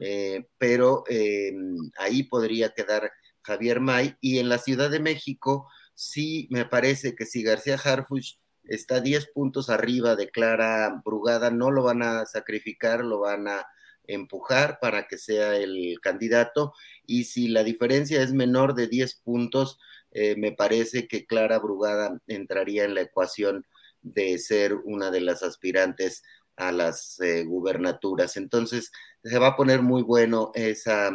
eh, 0.00 0.46
pero 0.58 1.04
eh, 1.08 1.54
ahí 1.98 2.24
podría 2.24 2.70
quedar 2.70 3.10
Javier 3.42 3.80
May. 3.80 4.16
Y 4.20 4.38
en 4.38 4.48
la 4.48 4.58
Ciudad 4.58 4.90
de 4.90 5.00
México, 5.00 5.68
sí 5.96 6.46
me 6.50 6.64
parece 6.66 7.16
que 7.16 7.26
si 7.26 7.42
García 7.42 7.80
Harfuch 7.82 8.36
está 8.64 9.00
10 9.00 9.28
puntos 9.32 9.70
arriba 9.70 10.14
de 10.14 10.28
Clara 10.28 11.02
Brugada, 11.04 11.50
no 11.50 11.72
lo 11.72 11.82
van 11.82 12.02
a 12.02 12.26
sacrificar, 12.26 13.04
lo 13.04 13.20
van 13.20 13.48
a 13.48 13.66
empujar 14.06 14.78
para 14.80 15.08
que 15.08 15.18
sea 15.18 15.56
el 15.56 15.98
candidato. 16.00 16.72
Y 17.06 17.24
si 17.24 17.48
la 17.48 17.64
diferencia 17.64 18.22
es 18.22 18.32
menor 18.32 18.74
de 18.74 18.86
10 18.86 19.16
puntos, 19.24 19.78
eh, 20.12 20.36
me 20.36 20.52
parece 20.52 21.08
que 21.08 21.26
Clara 21.26 21.58
Brugada 21.58 22.20
entraría 22.26 22.84
en 22.84 22.94
la 22.94 23.02
ecuación 23.02 23.66
de 24.02 24.38
ser 24.38 24.74
una 24.74 25.10
de 25.10 25.20
las 25.20 25.42
aspirantes 25.42 26.22
a 26.56 26.72
las 26.72 27.20
eh, 27.20 27.44
gubernaturas. 27.44 28.36
Entonces, 28.36 28.92
se 29.22 29.38
va 29.38 29.48
a 29.48 29.56
poner 29.56 29.82
muy 29.82 30.02
bueno 30.02 30.52
esa, 30.54 31.10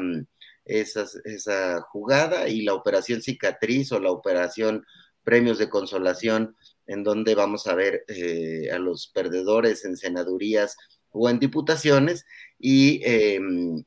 esa, 0.66 1.82
jugada 1.82 2.48
y 2.50 2.62
la 2.62 2.74
operación 2.74 3.22
cicatriz 3.22 3.92
o 3.92 4.00
la 4.00 4.12
operación 4.12 4.86
premios 5.24 5.58
de 5.58 5.70
consolación, 5.70 6.56
en 6.88 7.04
donde 7.04 7.36
vamos 7.36 7.68
a 7.68 7.76
ver 7.76 8.04
eh, 8.08 8.70
a 8.72 8.80
los 8.80 9.08
perdedores 9.08 9.86
en 9.86 9.98
senadurías 9.98 10.76
o 11.12 11.30
en 11.30 11.40
diputaciones 11.40 12.26
y, 12.58 13.04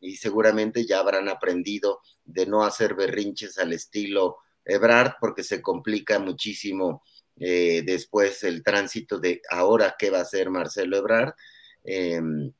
y 0.01 0.17
seguramente 0.17 0.87
ya 0.87 0.99
habrán 0.99 1.29
aprendido 1.29 2.01
de 2.25 2.47
no 2.47 2.65
hacer 2.65 2.95
berrinches 2.95 3.59
al 3.59 3.73
estilo 3.73 4.39
Ebrard 4.65 5.15
porque 5.21 5.43
se 5.43 5.61
complica 5.61 6.19
muchísimo 6.19 7.03
eh, 7.37 7.83
después 7.85 8.45
el 8.45 8.63
tránsito 8.63 9.19
de 9.19 9.43
ahora 9.51 9.97
qué 9.99 10.11
va 10.11 10.19
a 10.19 10.23
hacer 10.23 10.51
Marcelo 10.51 10.97
Ebrard. 10.97 11.35
Em, 11.85 12.53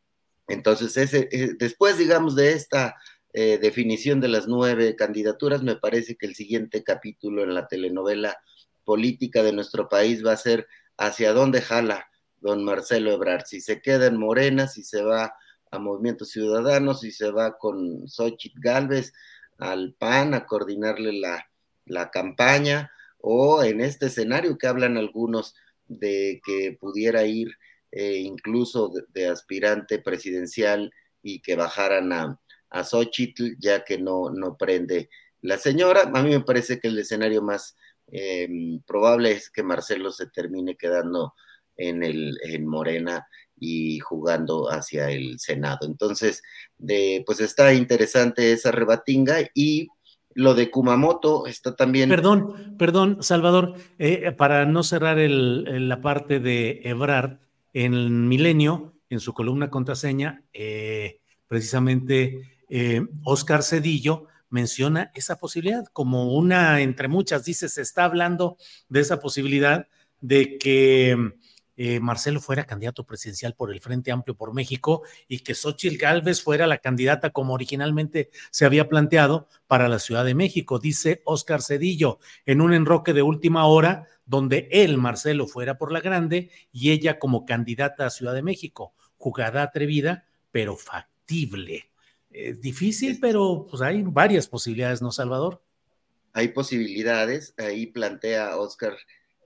entonces, 0.49 1.15
eh, 1.15 1.55
después, 1.59 1.97
digamos, 1.97 2.37
de 2.37 2.53
esta 2.53 2.97
eh, 3.35 3.59
definición 3.59 4.21
de 4.21 4.29
las 4.29 4.49
nueve 4.49 4.97
candidaturas, 4.97 5.63
me 5.63 5.77
parece 5.77 6.17
que 6.17 6.27
el 6.27 6.35
siguiente 6.35 6.83
capítulo 6.83 7.43
en 7.43 7.53
la 7.53 7.69
telenovela 7.69 8.39
política 8.85 9.43
de 9.43 9.53
nuestro 9.53 9.89
país 9.89 10.25
va 10.25 10.33
a 10.33 10.37
ser 10.39 10.67
hacia 10.97 11.33
dónde 11.33 11.61
jala 11.61 12.09
don 12.41 12.65
Marcelo 12.65 13.13
Ebrard, 13.13 13.45
si 13.47 13.61
se 13.61 13.81
queda 13.81 14.07
en 14.07 14.19
Morena, 14.19 14.69
si 14.69 14.83
se 14.85 15.03
va 15.03 15.35
a 15.71 15.79
Movimiento 15.79 16.25
Ciudadano, 16.25 16.95
si 16.95 17.11
se 17.11 17.31
va 17.31 17.59
con 17.59 18.07
Xochitl 18.07 18.61
Galvez 18.61 19.13
al 19.59 19.95
PAN 19.99 20.35
a 20.35 20.47
coordinarle 20.47 21.13
la, 21.13 21.47
la 21.87 22.11
campaña 22.11 22.91
o 23.19 23.63
en 23.63 23.81
este 23.81 24.07
escenario 24.07 24.59
que 24.59 24.67
hablan 24.67 24.97
algunos 24.97 25.55
de 25.89 26.41
que 26.45 26.77
pudiera 26.79 27.25
ir 27.25 27.57
eh, 27.91 28.19
incluso 28.19 28.93
de, 29.09 29.29
aspirante 29.29 29.99
presidencial 29.99 30.93
y 31.23 31.41
que 31.41 31.57
bajaran 31.57 32.13
a, 32.13 32.41
a 32.75 32.85
Xochitl 32.85 33.57
ya 33.59 33.85
que 33.85 33.99
no, 33.99 34.31
no 34.31 34.57
prende 34.57 35.09
la 35.41 35.59
señora. 35.59 36.11
A 36.13 36.23
mí 36.23 36.31
me 36.31 36.41
parece 36.41 36.79
que 36.79 36.89
el 36.89 36.99
escenario 36.99 37.43
más 37.43 37.77
eh, 38.13 38.49
probable 38.87 39.33
es 39.33 39.51
que 39.51 39.63
Marcelo 39.63 40.11
se 40.11 40.27
termine 40.27 40.77
quedando 40.77 41.35
en, 41.77 42.03
el, 42.03 42.39
en 42.43 42.67
Morena 42.67 43.27
y 43.59 43.99
jugando 44.01 44.71
hacia 44.71 45.11
el 45.11 45.39
Senado. 45.39 45.87
Entonces, 45.87 46.43
pues 47.25 47.41
está 47.41 47.73
interesante 47.73 48.53
esa 48.53 48.71
rebatinga 48.73 49.39
y 49.55 49.89
lo 50.35 50.55
de 50.55 50.71
Kumamoto 50.71 51.47
está 51.47 51.77
también. 51.77 52.09
Perdón, 52.09 52.77
perdón, 52.77 53.19
Salvador, 53.21 53.75
eh, 53.99 54.33
para 54.33 54.67
no 54.67 54.83
cerrar 54.83 55.17
la 55.19 56.01
parte 56.01 56.41
de 56.41 56.81
Ebrard, 56.85 57.39
en 57.73 58.29
Milenio, 58.29 58.95
en 59.11 59.21
su 59.21 59.35
columna 59.35 59.69
contraseña, 59.69 60.45
eh, 60.53 61.21
precisamente 61.49 62.54
eh, 62.77 63.07
Oscar 63.23 63.63
Cedillo 63.63 64.27
menciona 64.51 65.13
esa 65.15 65.39
posibilidad 65.39 65.85
como 65.93 66.35
una 66.35 66.81
entre 66.81 67.07
muchas. 67.07 67.45
Dice, 67.45 67.69
se 67.69 67.83
está 67.83 68.03
hablando 68.03 68.57
de 68.89 68.99
esa 68.99 69.21
posibilidad 69.21 69.87
de 70.21 70.59
que 70.59 71.17
eh, 71.77 72.01
Marcelo 72.01 72.41
fuera 72.41 72.67
candidato 72.67 73.07
presidencial 73.07 73.55
por 73.55 73.71
el 73.71 73.81
Frente 73.81 74.11
Amplio 74.11 74.37
por 74.37 74.53
México 74.53 75.05
y 75.29 75.39
que 75.45 75.55
Xochitl 75.55 75.99
Gálvez 75.99 76.43
fuera 76.43 76.67
la 76.67 76.79
candidata 76.79 77.31
como 77.31 77.55
originalmente 77.55 78.31
se 78.51 78.65
había 78.65 78.89
planteado 78.89 79.47
para 79.69 79.89
la 79.89 80.01
Ciudad 80.01 80.25
de 80.25 80.35
México, 80.35 80.81
dice 80.81 81.23
Oscar 81.27 81.63
Cedillo, 81.63 82.19
en 82.45 82.61
un 82.61 82.75
enroque 82.75 83.13
de 83.13 83.23
última 83.23 83.67
hora 83.67 84.09
donde 84.27 84.67
él, 84.73 84.99
Marcelo, 84.99 85.47
fuera 85.47 85.79
por 85.79 85.93
la 85.93 86.01
grande 86.01 86.51
y 86.73 86.91
ella 86.91 87.21
como 87.21 87.45
candidata 87.45 88.05
a 88.05 88.11
Ciudad 88.11 88.35
de 88.35 88.43
México. 88.43 88.95
Jugada 89.17 89.63
atrevida, 89.63 90.27
pero 90.51 90.77
factible. 90.77 91.94
Es 92.35 92.61
difícil, 92.61 93.21
pero 93.21 93.65
pues 93.71 93.81
hay 93.81 94.03
varias 94.03 94.49
posibilidades, 94.49 95.01
¿no, 95.01 95.13
Salvador? 95.13 95.63
Hay 96.33 96.49
posibilidades, 96.49 97.55
ahí 97.59 97.87
plantea 97.87 98.59
Oscar 98.59 98.97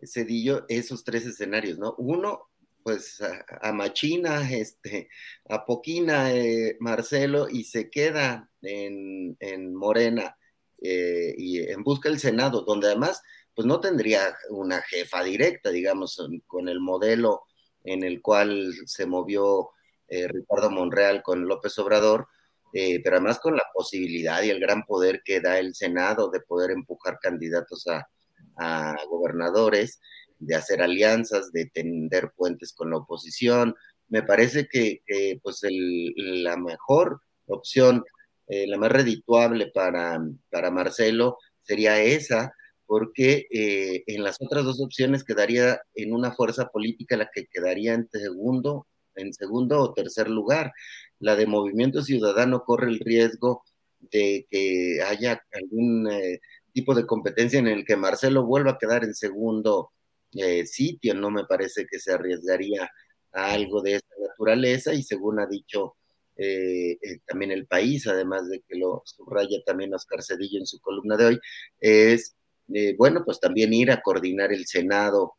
Cedillo 0.02 0.64
esos 0.68 1.04
tres 1.04 1.26
escenarios, 1.26 1.78
¿no? 1.78 1.94
Uno, 1.98 2.48
pues 2.82 3.20
a, 3.60 3.72
Machina, 3.74 4.50
este, 4.50 5.10
a 5.50 5.66
Poquina, 5.66 6.32
eh, 6.32 6.78
Marcelo, 6.80 7.46
y 7.50 7.64
se 7.64 7.90
queda 7.90 8.50
en, 8.62 9.74
Morena 9.74 10.38
eh, 10.80 11.34
y 11.36 11.58
en 11.58 11.84
busca 11.84 12.08
del 12.08 12.18
Senado, 12.18 12.62
donde 12.62 12.86
además, 12.86 13.20
pues 13.54 13.66
no 13.66 13.80
tendría 13.80 14.34
una 14.48 14.80
jefa 14.80 15.22
directa, 15.22 15.68
digamos, 15.68 16.26
con 16.46 16.70
el 16.70 16.80
modelo 16.80 17.42
en 17.84 18.02
el 18.02 18.22
cual 18.22 18.72
se 18.86 19.04
movió 19.04 19.72
eh, 20.08 20.26
Ricardo 20.26 20.70
Monreal 20.70 21.22
con 21.22 21.46
López 21.46 21.78
Obrador, 21.78 22.28
pero 22.72 23.16
además 23.16 23.38
con 23.40 23.56
la 23.56 23.64
posibilidad 23.72 24.42
y 24.42 24.50
el 24.50 24.60
gran 24.60 24.84
poder 24.84 25.22
que 25.24 25.40
da 25.40 25.58
el 25.58 25.74
Senado 25.74 26.30
de 26.30 26.40
poder 26.40 26.70
empujar 26.70 27.18
candidatos 27.20 27.86
a, 27.86 28.06
gobernadores, 29.08 30.00
de 30.38 30.54
hacer 30.56 30.82
alianzas, 30.82 31.52
de 31.52 31.66
tender 31.66 32.32
puentes 32.36 32.72
con 32.72 32.90
la 32.90 32.98
oposición. 32.98 33.74
Me 34.08 34.22
parece 34.22 34.68
que, 34.68 35.02
pues 35.42 35.60
la 35.64 36.56
mejor 36.56 37.22
opción, 37.46 38.04
eh, 38.48 38.66
la 38.66 38.78
más 38.78 38.90
redituable 38.90 39.70
para, 39.72 40.20
para 40.50 40.70
Marcelo 40.70 41.38
sería 41.62 42.02
esa, 42.02 42.52
porque 42.88 43.46
eh, 43.50 44.02
en 44.06 44.24
las 44.24 44.38
otras 44.40 44.64
dos 44.64 44.80
opciones 44.80 45.22
quedaría 45.22 45.78
en 45.94 46.14
una 46.14 46.32
fuerza 46.32 46.68
política 46.70 47.18
la 47.18 47.28
que 47.30 47.46
quedaría 47.46 47.92
en 47.92 48.08
segundo, 48.10 48.86
en 49.14 49.34
segundo 49.34 49.78
o 49.78 49.92
tercer 49.92 50.30
lugar. 50.30 50.72
La 51.20 51.36
de 51.36 51.46
Movimiento 51.46 52.02
Ciudadano 52.02 52.64
corre 52.64 52.88
el 52.88 53.00
riesgo 53.00 53.64
de 54.00 54.46
que 54.50 55.02
haya 55.02 55.42
algún 55.52 56.10
eh, 56.10 56.40
tipo 56.72 56.94
de 56.94 57.06
competencia 57.06 57.58
en 57.58 57.66
el 57.68 57.84
que 57.84 57.96
Marcelo 57.96 58.46
vuelva 58.46 58.72
a 58.72 58.78
quedar 58.78 59.04
en 59.04 59.14
segundo 59.14 59.90
eh, 60.32 60.66
sitio, 60.66 61.14
no 61.14 61.30
me 61.30 61.44
parece 61.44 61.86
que 61.90 61.98
se 61.98 62.12
arriesgaría 62.12 62.90
a 63.32 63.52
algo 63.52 63.80
de 63.82 63.94
esa 63.96 64.06
naturaleza 64.28 64.92
y 64.94 65.02
según 65.02 65.40
ha 65.40 65.46
dicho 65.46 65.96
eh, 66.36 66.92
eh, 67.02 67.18
también 67.26 67.50
el 67.50 67.66
país, 67.66 68.06
además 68.06 68.48
de 68.48 68.60
que 68.68 68.76
lo 68.76 69.02
subraya 69.06 69.58
también 69.64 69.94
Oscar 69.94 70.22
Cedillo 70.22 70.58
en 70.60 70.66
su 70.66 70.80
columna 70.80 71.16
de 71.16 71.26
hoy, 71.26 71.40
es, 71.80 72.36
bueno, 72.98 73.24
pues 73.24 73.40
también 73.40 73.72
ir 73.72 73.90
a 73.90 74.02
coordinar 74.02 74.52
el 74.52 74.66
Senado, 74.66 75.34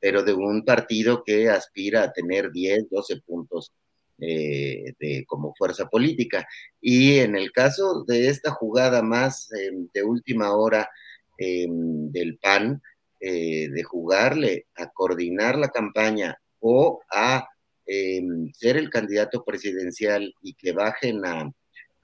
pero 0.00 0.22
de 0.22 0.32
un 0.34 0.64
partido 0.64 1.22
que 1.24 1.48
aspira 1.48 2.04
a 2.04 2.12
tener 2.12 2.52
10, 2.52 2.90
12 2.90 3.20
puntos 3.22 3.72
eh, 4.20 4.94
de, 4.98 5.24
como 5.26 5.54
fuerza 5.54 5.86
política. 5.88 6.46
Y 6.80 7.18
en 7.18 7.36
el 7.36 7.52
caso 7.52 8.04
de 8.04 8.28
esta 8.28 8.50
jugada 8.50 9.00
más 9.00 9.48
eh, 9.52 9.70
de 9.94 10.02
última 10.02 10.52
hora 10.56 10.90
eh, 11.38 11.66
del 11.68 12.38
PAN, 12.38 12.82
de 13.20 13.82
jugarle 13.82 14.66
a 14.76 14.90
coordinar 14.90 15.58
la 15.58 15.70
campaña 15.70 16.38
o 16.60 17.00
a 17.10 17.48
ser 17.84 18.76
el 18.76 18.90
candidato 18.90 19.44
presidencial 19.44 20.32
y 20.40 20.54
que 20.54 20.70
bajen 20.70 21.26
a, 21.26 21.52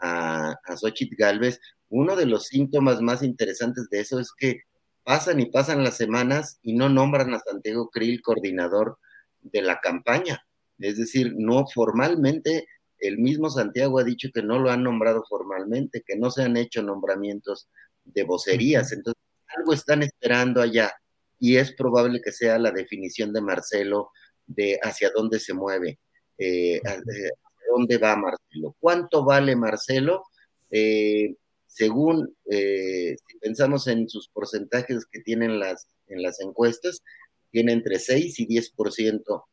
a, 0.00 0.56
a 0.64 0.76
Xochitl 0.76 1.14
Galvez, 1.16 1.60
uno 1.88 2.16
de 2.16 2.26
los 2.26 2.46
síntomas 2.46 3.00
más 3.00 3.22
interesantes 3.22 3.88
de 3.90 4.00
eso 4.00 4.18
es 4.18 4.32
que 4.36 4.62
pasan 5.04 5.38
y 5.38 5.46
pasan 5.46 5.84
las 5.84 5.96
semanas 5.96 6.58
y 6.62 6.72
no 6.72 6.88
nombran 6.88 7.32
a 7.32 7.38
Santiago 7.38 7.90
Krill 7.90 8.20
coordinador 8.20 8.98
de 9.40 9.62
la 9.62 9.78
campaña. 9.80 10.44
Es 10.78 10.98
decir, 10.98 11.34
no 11.36 11.66
formalmente, 11.66 12.66
el 12.98 13.18
mismo 13.18 13.50
Santiago 13.50 13.98
ha 13.98 14.04
dicho 14.04 14.28
que 14.32 14.42
no 14.42 14.58
lo 14.58 14.70
han 14.70 14.82
nombrado 14.82 15.24
formalmente, 15.28 16.02
que 16.06 16.16
no 16.16 16.30
se 16.30 16.42
han 16.42 16.56
hecho 16.56 16.82
nombramientos 16.82 17.68
de 18.04 18.24
vocerías. 18.24 18.92
Entonces, 18.92 19.22
algo 19.56 19.72
están 19.72 20.02
esperando 20.02 20.60
allá 20.60 20.92
y 21.38 21.56
es 21.56 21.72
probable 21.74 22.20
que 22.22 22.32
sea 22.32 22.58
la 22.58 22.70
definición 22.70 23.32
de 23.32 23.40
Marcelo 23.40 24.10
de 24.46 24.78
hacia 24.82 25.10
dónde 25.10 25.40
se 25.40 25.54
mueve, 25.54 25.98
eh, 26.38 26.80
hacia 26.84 27.30
dónde 27.70 27.98
va 27.98 28.16
Marcelo. 28.16 28.76
¿Cuánto 28.80 29.24
vale 29.24 29.56
Marcelo? 29.56 30.24
Eh, 30.70 31.34
según, 31.66 32.36
eh, 32.50 33.16
si 33.26 33.38
pensamos 33.38 33.86
en 33.88 34.08
sus 34.08 34.28
porcentajes 34.28 35.06
que 35.06 35.20
tienen 35.20 35.58
las, 35.58 35.88
en 36.06 36.22
las 36.22 36.40
encuestas, 36.40 37.02
tiene 37.50 37.72
entre 37.72 37.98
6 37.98 38.40
y 38.40 38.46
10% 38.46 39.44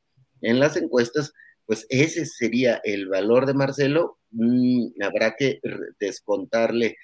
en 0.42 0.60
las 0.60 0.76
encuestas, 0.78 1.34
pues 1.66 1.86
ese 1.90 2.26
sería 2.26 2.82
el 2.84 3.08
valor 3.08 3.46
de 3.46 3.54
Marcelo. 3.54 4.18
Mm, 4.32 4.88
habrá 5.02 5.36
que 5.38 5.60
descontarle. 6.00 6.96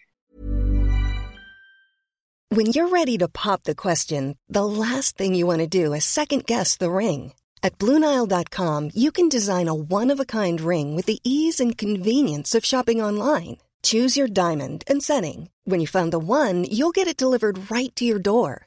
When 2.50 2.68
you're 2.68 2.88
ready 2.88 3.18
to 3.18 3.28
pop 3.28 3.64
the 3.64 3.76
question, 3.76 4.38
the 4.48 4.66
last 4.66 5.18
thing 5.18 5.36
you 5.36 5.46
want 5.46 5.60
to 5.60 5.68
do 5.68 5.94
is 5.94 6.06
second 6.06 6.46
guess 6.46 6.78
the 6.78 6.90
ring. 6.90 7.34
At 7.62 7.78
BlueNile.com, 7.78 8.92
you 8.94 9.12
can 9.12 9.28
design 9.28 9.68
a 9.68 9.76
one-of-a-kind 9.76 10.62
ring 10.62 10.96
with 10.96 11.08
the 11.08 11.20
ease 11.24 11.60
and 11.60 11.78
convenience 11.78 12.56
of 12.56 12.64
shopping 12.64 13.02
online. 13.02 13.58
Choose 13.84 14.16
your 14.16 14.30
diamond 14.30 14.86
and 14.88 15.04
setting. 15.04 15.50
When 15.66 15.82
you 15.82 15.88
find 15.88 16.14
the 16.14 16.20
one, 16.20 16.64
you'll 16.64 16.96
get 16.96 17.08
it 17.08 17.18
delivered 17.18 17.70
right 17.70 17.94
to 17.98 18.06
your 18.06 18.20
door. 18.20 18.67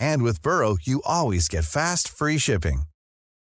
And 0.00 0.22
with 0.22 0.42
Burrow, 0.42 0.76
you 0.82 1.02
always 1.04 1.48
get 1.48 1.64
fast, 1.64 2.08
free 2.08 2.38
shipping. 2.38 2.82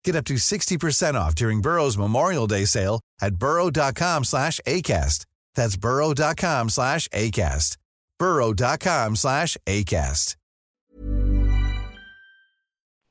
Get 0.03 0.15
up 0.15 0.25
to 0.25 0.35
60% 0.35 1.15
off 1.15 1.35
during 1.35 1.61
Burrow's 1.61 1.97
Memorial 1.97 2.47
Day 2.47 2.65
sale 2.65 3.01
at 3.21 3.35
burrow.com 3.35 4.23
slash 4.23 4.59
ACAST. 4.65 5.25
That's 5.55 5.75
burrow.com 5.75 6.69
slash 6.69 7.07
ACAST. 7.09 7.77
burrow.com 8.17 9.15
slash 9.15 9.57
ACAST. 9.65 10.35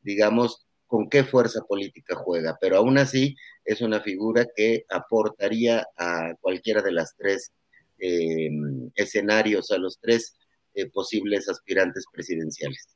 Digamos, 0.03 0.64
con 0.87 1.09
qué 1.11 1.25
fuerza 1.25 1.61
política 1.68 2.14
juega, 2.14 2.57
pero 2.61 2.77
aún 2.79 2.96
así 2.96 3.37
es 3.64 3.81
una 3.81 4.01
figura 4.01 4.46
que 4.57 4.85
aportaría 4.88 5.85
a 5.99 6.33
cualquiera 6.40 6.81
de 6.81 6.92
las 6.92 7.14
tres 7.16 7.53
eh, 7.99 8.49
escenarios, 8.94 9.70
a 9.70 9.79
los 9.79 9.99
tres 10.01 10.37
eh, 10.75 10.88
posibles 10.90 11.49
aspirantes 11.49 12.05
presidenciales. 12.12 12.87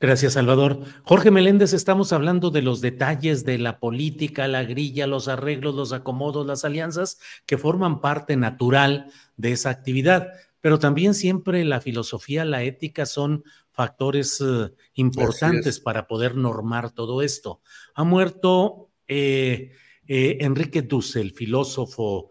Gracias, 0.00 0.34
Salvador. 0.34 0.80
Jorge 1.02 1.30
Meléndez, 1.30 1.72
estamos 1.72 2.12
hablando 2.12 2.50
de 2.50 2.62
los 2.62 2.80
detalles 2.80 3.44
de 3.44 3.58
la 3.58 3.80
política, 3.80 4.46
la 4.46 4.62
grilla, 4.62 5.06
los 5.06 5.26
arreglos, 5.26 5.74
los 5.74 5.92
acomodos, 5.92 6.46
las 6.46 6.64
alianzas 6.64 7.18
que 7.46 7.58
forman 7.58 8.00
parte 8.00 8.36
natural 8.36 9.10
de 9.36 9.52
esa 9.52 9.70
actividad, 9.70 10.28
pero 10.60 10.78
también 10.78 11.14
siempre 11.14 11.64
la 11.64 11.80
filosofía, 11.80 12.44
la 12.44 12.62
ética 12.62 13.06
son 13.06 13.42
factores 13.70 14.40
eh, 14.40 14.72
importantes 14.94 15.80
para 15.80 16.06
poder 16.06 16.36
normar 16.36 16.92
todo 16.92 17.22
esto. 17.22 17.60
Ha 17.94 18.04
muerto 18.04 18.90
eh, 19.06 19.72
eh, 20.06 20.38
Enrique 20.40 20.82
Dussel, 20.82 21.32
filósofo 21.32 22.30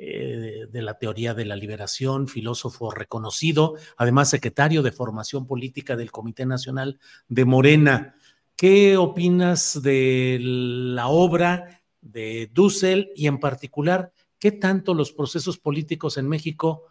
eh, 0.00 0.66
de 0.70 0.82
la 0.82 0.96
teoría 0.96 1.34
de 1.34 1.44
la 1.44 1.56
liberación, 1.56 2.28
filósofo 2.28 2.92
reconocido, 2.92 3.74
además 3.96 4.30
secretario 4.30 4.84
de 4.84 4.92
formación 4.92 5.44
política 5.44 5.96
del 5.96 6.12
Comité 6.12 6.46
Nacional 6.46 7.00
de 7.26 7.44
Morena. 7.44 8.14
¿Qué 8.54 8.96
opinas 8.96 9.82
de 9.82 10.38
la 10.40 11.08
obra 11.08 11.82
de 12.00 12.48
Dussel 12.54 13.10
y 13.16 13.26
en 13.26 13.40
particular, 13.40 14.12
qué 14.38 14.52
tanto 14.52 14.94
los 14.94 15.10
procesos 15.10 15.58
políticos 15.58 16.16
en 16.16 16.28
México 16.28 16.84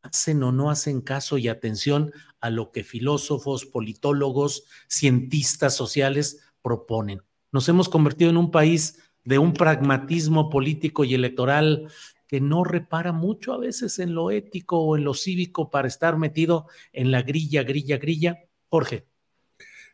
hacen 0.00 0.42
o 0.42 0.50
no 0.50 0.70
hacen 0.70 1.02
caso 1.02 1.36
y 1.36 1.48
atención 1.48 2.12
a 2.40 2.48
lo 2.48 2.72
que 2.72 2.82
filósofos, 2.82 3.66
politólogos, 3.66 4.64
cientistas 4.88 5.76
sociales 5.76 6.40
proponen? 6.62 7.20
Nos 7.52 7.68
hemos 7.68 7.90
convertido 7.90 8.30
en 8.30 8.38
un 8.38 8.50
país 8.50 9.02
de 9.22 9.38
un 9.38 9.52
pragmatismo 9.52 10.48
político 10.48 11.04
y 11.04 11.12
electoral 11.12 11.88
que 12.34 12.40
no 12.40 12.64
repara 12.64 13.12
mucho 13.12 13.52
a 13.52 13.58
veces 13.58 14.00
en 14.00 14.12
lo 14.12 14.32
ético 14.32 14.80
o 14.80 14.96
en 14.96 15.04
lo 15.04 15.14
cívico 15.14 15.70
para 15.70 15.86
estar 15.86 16.18
metido 16.18 16.66
en 16.92 17.12
la 17.12 17.22
grilla, 17.22 17.62
grilla, 17.62 17.96
grilla. 17.96 18.40
Jorge. 18.68 19.06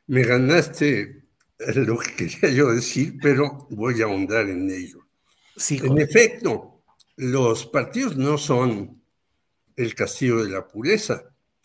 Me 0.06 0.22
ganaste 0.22 1.24
lo 1.58 1.98
que 1.98 2.16
quería 2.16 2.48
yo 2.48 2.72
decir, 2.72 3.18
pero 3.20 3.66
voy 3.68 4.00
a 4.00 4.06
ahondar 4.06 4.48
en 4.48 4.70
ello. 4.70 5.06
Sí, 5.54 5.82
en 5.84 5.98
efecto, 5.98 6.82
los 7.16 7.66
partidos 7.66 8.16
no 8.16 8.38
son 8.38 9.02
el 9.76 9.94
castigo 9.94 10.42
de 10.42 10.48
la 10.48 10.66
pureza. 10.66 11.24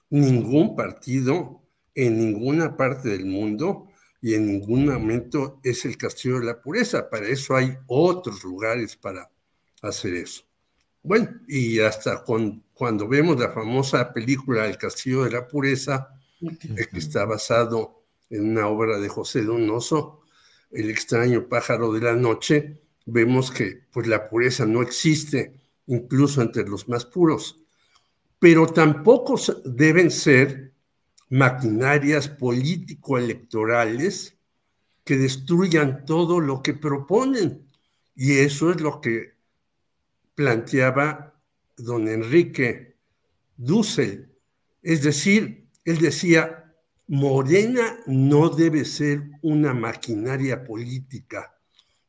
Ningún 0.09 0.75
partido 0.75 1.63
en 1.93 2.17
ninguna 2.17 2.75
parte 2.75 3.07
del 3.07 3.25
mundo 3.25 3.87
y 4.21 4.33
en 4.33 4.45
ningún 4.45 4.87
momento 4.87 5.61
es 5.63 5.85
el 5.85 5.95
castigo 5.95 6.37
de 6.41 6.47
la 6.47 6.61
pureza. 6.61 7.09
Para 7.09 7.29
eso 7.29 7.55
hay 7.55 7.77
otros 7.87 8.43
lugares 8.43 8.97
para 8.97 9.31
hacer 9.81 10.15
eso. 10.15 10.44
Bueno, 11.05 11.29
y 11.47 11.79
hasta 11.81 12.23
cuando 12.23 13.07
vemos 13.07 13.39
la 13.39 13.51
famosa 13.51 14.11
película 14.11 14.65
El 14.65 14.79
Castillo 14.79 15.23
de 15.23 15.29
la 15.29 15.47
Pureza, 15.47 16.09
eh, 16.41 16.87
que 16.91 16.97
está 16.97 17.25
basado 17.25 18.01
en 18.31 18.49
una 18.49 18.67
obra 18.67 18.97
de 18.97 19.07
José 19.07 19.43
Donoso, 19.43 20.21
El 20.71 20.89
extraño 20.89 21.47
pájaro 21.47 21.93
de 21.93 22.01
la 22.01 22.15
noche, 22.15 22.81
vemos 23.05 23.51
que 23.51 23.83
pues 23.91 24.07
la 24.07 24.27
pureza 24.27 24.65
no 24.65 24.81
existe 24.81 25.53
incluso 25.85 26.41
entre 26.41 26.67
los 26.67 26.89
más 26.89 27.05
puros, 27.05 27.59
pero 28.39 28.65
tampoco 28.65 29.35
deben 29.63 30.09
ser 30.09 30.73
maquinarias 31.29 32.29
político-electorales 32.29 34.35
que 35.03 35.17
destruyan 35.17 36.03
todo 36.03 36.39
lo 36.39 36.63
que 36.63 36.73
proponen. 36.73 37.69
Y 38.15 38.39
eso 38.39 38.71
es 38.71 38.81
lo 38.81 39.01
que 39.01 39.34
planteaba 40.35 41.33
don 41.77 42.07
Enrique 42.07 42.97
Dussel. 43.57 44.31
Es 44.81 45.01
decir, 45.01 45.67
él 45.83 45.97
decía, 45.97 46.73
Morena 47.07 47.97
no 48.07 48.49
debe 48.49 48.85
ser 48.85 49.23
una 49.41 49.73
maquinaria 49.73 50.63
política, 50.63 51.55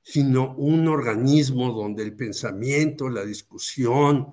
sino 0.03 0.55
un 0.55 0.89
organismo 0.89 1.73
donde 1.73 2.03
el 2.03 2.15
pensamiento, 2.15 3.09
la 3.09 3.25
discusión, 3.25 4.33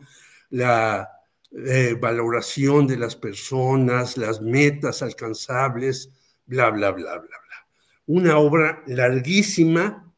la 0.50 1.10
eh, 1.52 1.96
valoración 2.00 2.88
de 2.88 2.98
las 2.98 3.16
personas, 3.16 4.18
las 4.18 4.42
metas 4.42 5.02
alcanzables, 5.02 6.10
bla, 6.46 6.70
bla, 6.70 6.92
bla, 6.92 7.18
bla, 7.18 7.28
bla. 7.28 7.68
Una 8.06 8.38
obra 8.38 8.84
larguísima 8.88 10.14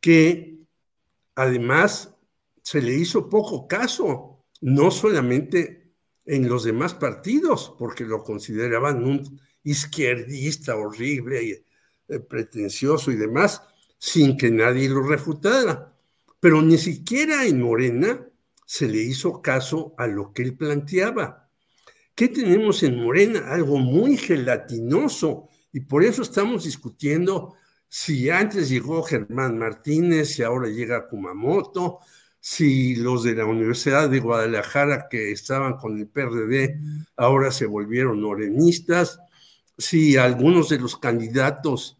que 0.00 0.58
además 1.34 2.14
se 2.62 2.82
le 2.82 2.94
hizo 2.94 3.28
poco 3.28 3.66
caso, 3.66 4.44
no 4.60 4.90
solamente 4.90 5.92
en 6.24 6.48
los 6.48 6.64
demás 6.64 6.94
partidos, 6.94 7.74
porque 7.78 8.04
lo 8.04 8.22
consideraban 8.22 9.04
un 9.04 9.40
izquierdista 9.62 10.76
horrible 10.76 11.42
y 11.42 11.50
eh, 12.08 12.20
pretencioso 12.20 13.10
y 13.10 13.16
demás, 13.16 13.62
sin 13.98 14.36
que 14.36 14.50
nadie 14.50 14.88
lo 14.88 15.02
refutara. 15.02 15.96
Pero 16.38 16.62
ni 16.62 16.78
siquiera 16.78 17.44
en 17.44 17.60
Morena 17.60 18.26
se 18.64 18.88
le 18.88 18.98
hizo 18.98 19.42
caso 19.42 19.94
a 19.98 20.06
lo 20.06 20.32
que 20.32 20.42
él 20.42 20.56
planteaba. 20.56 21.48
¿Qué 22.14 22.28
tenemos 22.28 22.82
en 22.82 23.02
Morena? 23.02 23.52
Algo 23.52 23.78
muy 23.78 24.16
gelatinoso 24.16 25.48
y 25.72 25.80
por 25.80 26.04
eso 26.04 26.22
estamos 26.22 26.64
discutiendo 26.64 27.54
si 27.88 28.30
antes 28.30 28.68
llegó 28.68 29.02
Germán 29.02 29.58
Martínez 29.58 30.38
y 30.38 30.42
ahora 30.42 30.68
llega 30.68 31.08
Kumamoto, 31.08 31.98
si 32.40 32.96
los 32.96 33.22
de 33.22 33.34
la 33.34 33.44
Universidad 33.44 34.08
de 34.08 34.18
Guadalajara 34.18 35.08
que 35.10 35.30
estaban 35.30 35.76
con 35.76 35.98
el 35.98 36.08
PRD 36.08 36.80
ahora 37.16 37.52
se 37.52 37.66
volvieron 37.66 38.22
morenistas, 38.22 39.20
si 39.76 40.16
algunos 40.16 40.70
de 40.70 40.78
los 40.78 40.96
candidatos 40.96 41.98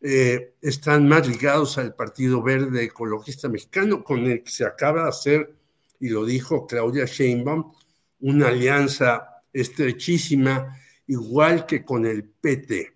eh, 0.00 0.54
están 0.60 1.08
más 1.08 1.28
ligados 1.28 1.78
al 1.78 1.94
Partido 1.94 2.42
Verde 2.42 2.84
Ecologista 2.84 3.48
Mexicano, 3.48 4.02
con 4.02 4.26
el 4.26 4.42
que 4.42 4.50
se 4.50 4.64
acaba 4.64 5.04
de 5.04 5.08
hacer, 5.08 5.54
y 6.00 6.08
lo 6.08 6.24
dijo 6.24 6.66
Claudia 6.66 7.06
Sheinbaum, 7.06 7.72
una 8.20 8.48
alianza 8.48 9.42
estrechísima, 9.52 10.78
igual 11.06 11.64
que 11.66 11.84
con 11.84 12.04
el 12.04 12.24
PT. 12.24 12.94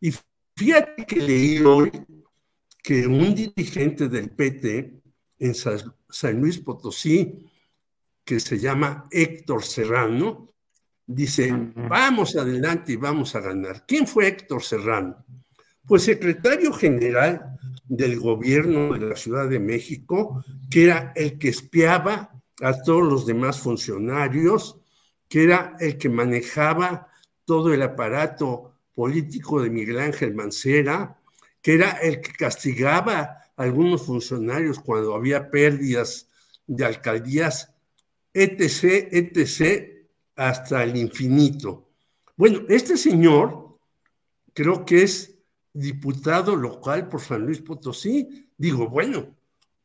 Y 0.00 0.12
fíjate 0.56 1.06
que 1.06 1.16
leí 1.16 1.58
hoy 1.60 1.90
que 2.82 3.06
un 3.06 3.34
dirigente 3.34 4.08
del 4.08 4.30
PT 4.30 5.01
en 5.42 5.54
San 5.54 6.40
Luis 6.40 6.58
Potosí, 6.58 7.50
que 8.24 8.38
se 8.38 8.60
llama 8.60 9.04
Héctor 9.10 9.64
Serrano, 9.64 10.54
dice, 11.04 11.52
vamos 11.74 12.36
adelante 12.36 12.92
y 12.92 12.96
vamos 12.96 13.34
a 13.34 13.40
ganar. 13.40 13.84
¿Quién 13.84 14.06
fue 14.06 14.28
Héctor 14.28 14.62
Serrano? 14.62 15.16
Pues 15.84 16.04
secretario 16.04 16.72
general 16.72 17.58
del 17.88 18.20
gobierno 18.20 18.92
de 18.92 19.00
la 19.00 19.16
Ciudad 19.16 19.48
de 19.48 19.58
México, 19.58 20.44
que 20.70 20.84
era 20.84 21.12
el 21.16 21.38
que 21.38 21.48
espiaba 21.48 22.30
a 22.62 22.82
todos 22.82 23.02
los 23.02 23.26
demás 23.26 23.58
funcionarios, 23.58 24.78
que 25.28 25.42
era 25.42 25.76
el 25.80 25.98
que 25.98 26.08
manejaba 26.08 27.08
todo 27.44 27.74
el 27.74 27.82
aparato 27.82 28.74
político 28.94 29.60
de 29.60 29.70
Miguel 29.70 29.98
Ángel 29.98 30.36
Mancera, 30.36 31.18
que 31.60 31.74
era 31.74 31.90
el 31.92 32.20
que 32.20 32.32
castigaba 32.32 33.41
algunos 33.56 34.02
funcionarios 34.06 34.78
cuando 34.78 35.14
había 35.14 35.50
pérdidas 35.50 36.28
de 36.66 36.84
alcaldías, 36.84 37.72
etc., 38.32 39.08
etc., 39.12 39.92
hasta 40.36 40.82
el 40.82 40.96
infinito. 40.96 41.90
Bueno, 42.36 42.62
este 42.68 42.96
señor 42.96 43.78
creo 44.54 44.84
que 44.84 45.02
es 45.02 45.38
diputado 45.72 46.56
local 46.56 47.08
por 47.08 47.20
San 47.20 47.44
Luis 47.44 47.60
Potosí. 47.60 48.48
Digo, 48.56 48.88
bueno, 48.88 49.36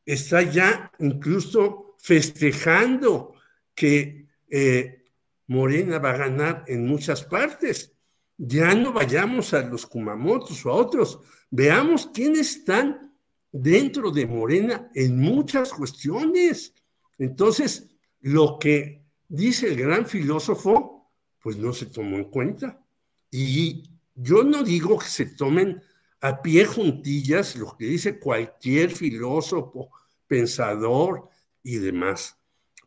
está 0.06 0.42
ya 0.42 0.92
incluso 1.00 1.96
festejando 2.00 3.34
que 3.76 4.28
eh, 4.50 5.06
Morena 5.48 6.00
va 6.00 6.12
a 6.12 6.18
ganar 6.18 6.64
en 6.68 6.88
muchas 6.88 7.24
partes. 7.24 7.94
Ya 8.38 8.74
no 8.74 8.94
vayamos 8.94 9.54
a 9.54 9.62
los 9.62 9.86
Kumamotos 9.86 10.66
o 10.66 10.70
a 10.70 10.74
otros, 10.74 11.20
veamos 11.50 12.08
quiénes 12.14 12.58
están 12.58 13.07
dentro 13.52 14.12
de 14.12 14.26
Morena 14.26 14.90
en 14.94 15.18
muchas 15.18 15.72
cuestiones. 15.74 16.74
Entonces, 17.18 17.88
lo 18.22 18.58
que 18.60 19.04
dice 19.28 19.68
el 19.68 19.78
gran 19.78 20.06
filósofo, 20.06 21.12
pues 21.42 21.58
no 21.58 21.74
se 21.74 21.88
tomó 21.88 22.18
en 22.18 22.26
cuenta. 22.26 22.84
Y 23.32 23.84
yo 24.16 24.44
no 24.44 24.64
digo 24.64 24.98
que 24.98 25.08
se 25.08 25.26
tomen 25.26 25.82
a 26.22 26.42
pie 26.42 26.66
juntillas 26.66 27.56
lo 27.56 27.76
que 27.78 27.86
dice 27.86 28.20
cualquier 28.20 28.92
filósofo, 28.92 29.92
pensador 30.28 31.30
y 31.64 31.78
demás, 31.78 32.38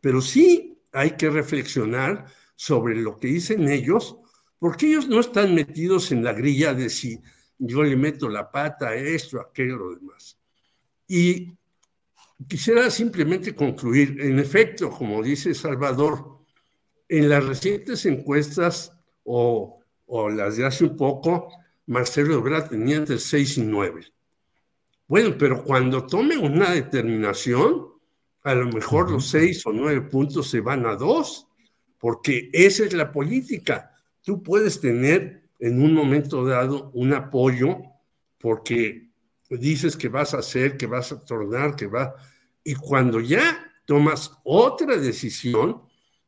pero 0.01 0.21
sí 0.21 0.79
hay 0.91 1.11
que 1.11 1.29
reflexionar 1.29 2.25
sobre 2.55 2.95
lo 2.95 3.17
que 3.17 3.27
dicen 3.27 3.69
ellos, 3.69 4.17
porque 4.59 4.87
ellos 4.87 5.07
no 5.07 5.19
están 5.19 5.55
metidos 5.55 6.11
en 6.11 6.23
la 6.23 6.33
grilla 6.33 6.73
de 6.73 6.89
si 6.89 7.21
yo 7.57 7.83
le 7.83 7.95
meto 7.95 8.27
la 8.27 8.51
pata 8.51 8.89
a 8.89 8.95
esto, 8.95 9.39
a 9.39 9.43
aquello, 9.43 9.77
lo 9.77 9.95
demás. 9.95 10.37
Y 11.13 11.57
quisiera 12.47 12.89
simplemente 12.89 13.53
concluir, 13.53 14.15
en 14.21 14.39
efecto, 14.39 14.89
como 14.89 15.21
dice 15.21 15.53
Salvador, 15.53 16.37
en 17.09 17.27
las 17.27 17.43
recientes 17.43 18.05
encuestas 18.05 18.97
o, 19.25 19.81
o 20.05 20.29
las 20.29 20.55
de 20.55 20.65
hace 20.65 20.85
un 20.85 20.95
poco, 20.95 21.49
Marcelo 21.87 22.35
Ebrard 22.35 22.69
tenía 22.69 22.95
entre 22.95 23.19
6 23.19 23.57
y 23.57 23.63
9. 23.63 24.05
Bueno, 25.05 25.35
pero 25.37 25.65
cuando 25.65 26.05
tome 26.05 26.37
una 26.37 26.71
determinación, 26.71 27.87
a 28.43 28.55
lo 28.55 28.67
mejor 28.67 29.11
los 29.11 29.27
6 29.27 29.65
o 29.65 29.73
9 29.73 30.03
puntos 30.03 30.49
se 30.49 30.61
van 30.61 30.85
a 30.85 30.95
2 30.95 31.45
porque 31.97 32.49
esa 32.53 32.85
es 32.85 32.93
la 32.93 33.11
política. 33.11 33.91
Tú 34.21 34.41
puedes 34.41 34.79
tener 34.79 35.49
en 35.59 35.83
un 35.83 35.93
momento 35.93 36.45
dado 36.45 36.89
un 36.93 37.11
apoyo 37.11 37.81
porque 38.39 39.10
dices 39.57 39.97
que 39.97 40.09
vas 40.09 40.33
a 40.33 40.39
hacer, 40.39 40.77
que 40.77 40.87
vas 40.87 41.11
a 41.11 41.19
tornar, 41.23 41.75
que 41.75 41.87
va... 41.87 42.15
Y 42.63 42.75
cuando 42.75 43.19
ya 43.19 43.71
tomas 43.85 44.31
otra 44.43 44.97
decisión 44.97 45.81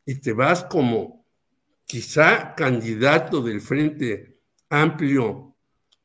y 0.05 0.15
te 0.15 0.33
vas 0.33 0.63
como 0.65 1.25
quizá 1.85 2.53
candidato 2.55 3.41
del 3.41 3.61
Frente 3.61 4.39
Amplio 4.69 5.55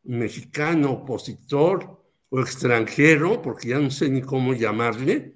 mexicano, 0.04 0.92
opositor 0.92 2.04
o 2.28 2.40
extranjero, 2.40 3.40
porque 3.40 3.68
ya 3.68 3.78
no 3.78 3.90
sé 3.90 4.08
ni 4.08 4.20
cómo 4.20 4.54
llamarle, 4.54 5.34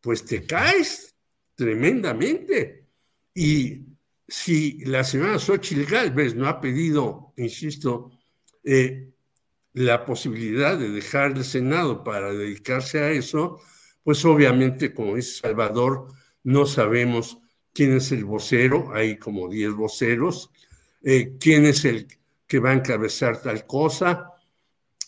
pues 0.00 0.24
te 0.24 0.46
caes 0.46 1.14
tremendamente. 1.54 2.86
Y 3.34 3.86
si 4.26 4.84
la 4.84 5.04
señora 5.04 5.38
Xochitl 5.38 5.84
Galvez 5.84 6.34
no 6.34 6.48
ha 6.48 6.60
pedido, 6.60 7.32
insisto, 7.36 8.10
eh, 8.64 9.12
la 9.72 10.04
posibilidad 10.04 10.78
de 10.78 10.90
dejar 10.90 11.32
el 11.32 11.44
Senado 11.44 12.02
para 12.02 12.32
dedicarse 12.32 13.00
a 13.00 13.10
eso, 13.10 13.60
pues 14.02 14.24
obviamente, 14.24 14.92
como 14.92 15.16
dice 15.16 15.40
Salvador, 15.40 16.08
no 16.42 16.66
sabemos 16.66 17.38
quién 17.72 17.96
es 17.96 18.10
el 18.12 18.24
vocero, 18.24 18.92
hay 18.94 19.18
como 19.18 19.48
10 19.48 19.74
voceros, 19.74 20.50
eh, 21.02 21.36
quién 21.38 21.66
es 21.66 21.84
el 21.84 22.08
que 22.46 22.58
va 22.58 22.70
a 22.70 22.74
encabezar 22.74 23.40
tal 23.40 23.66
cosa. 23.66 24.32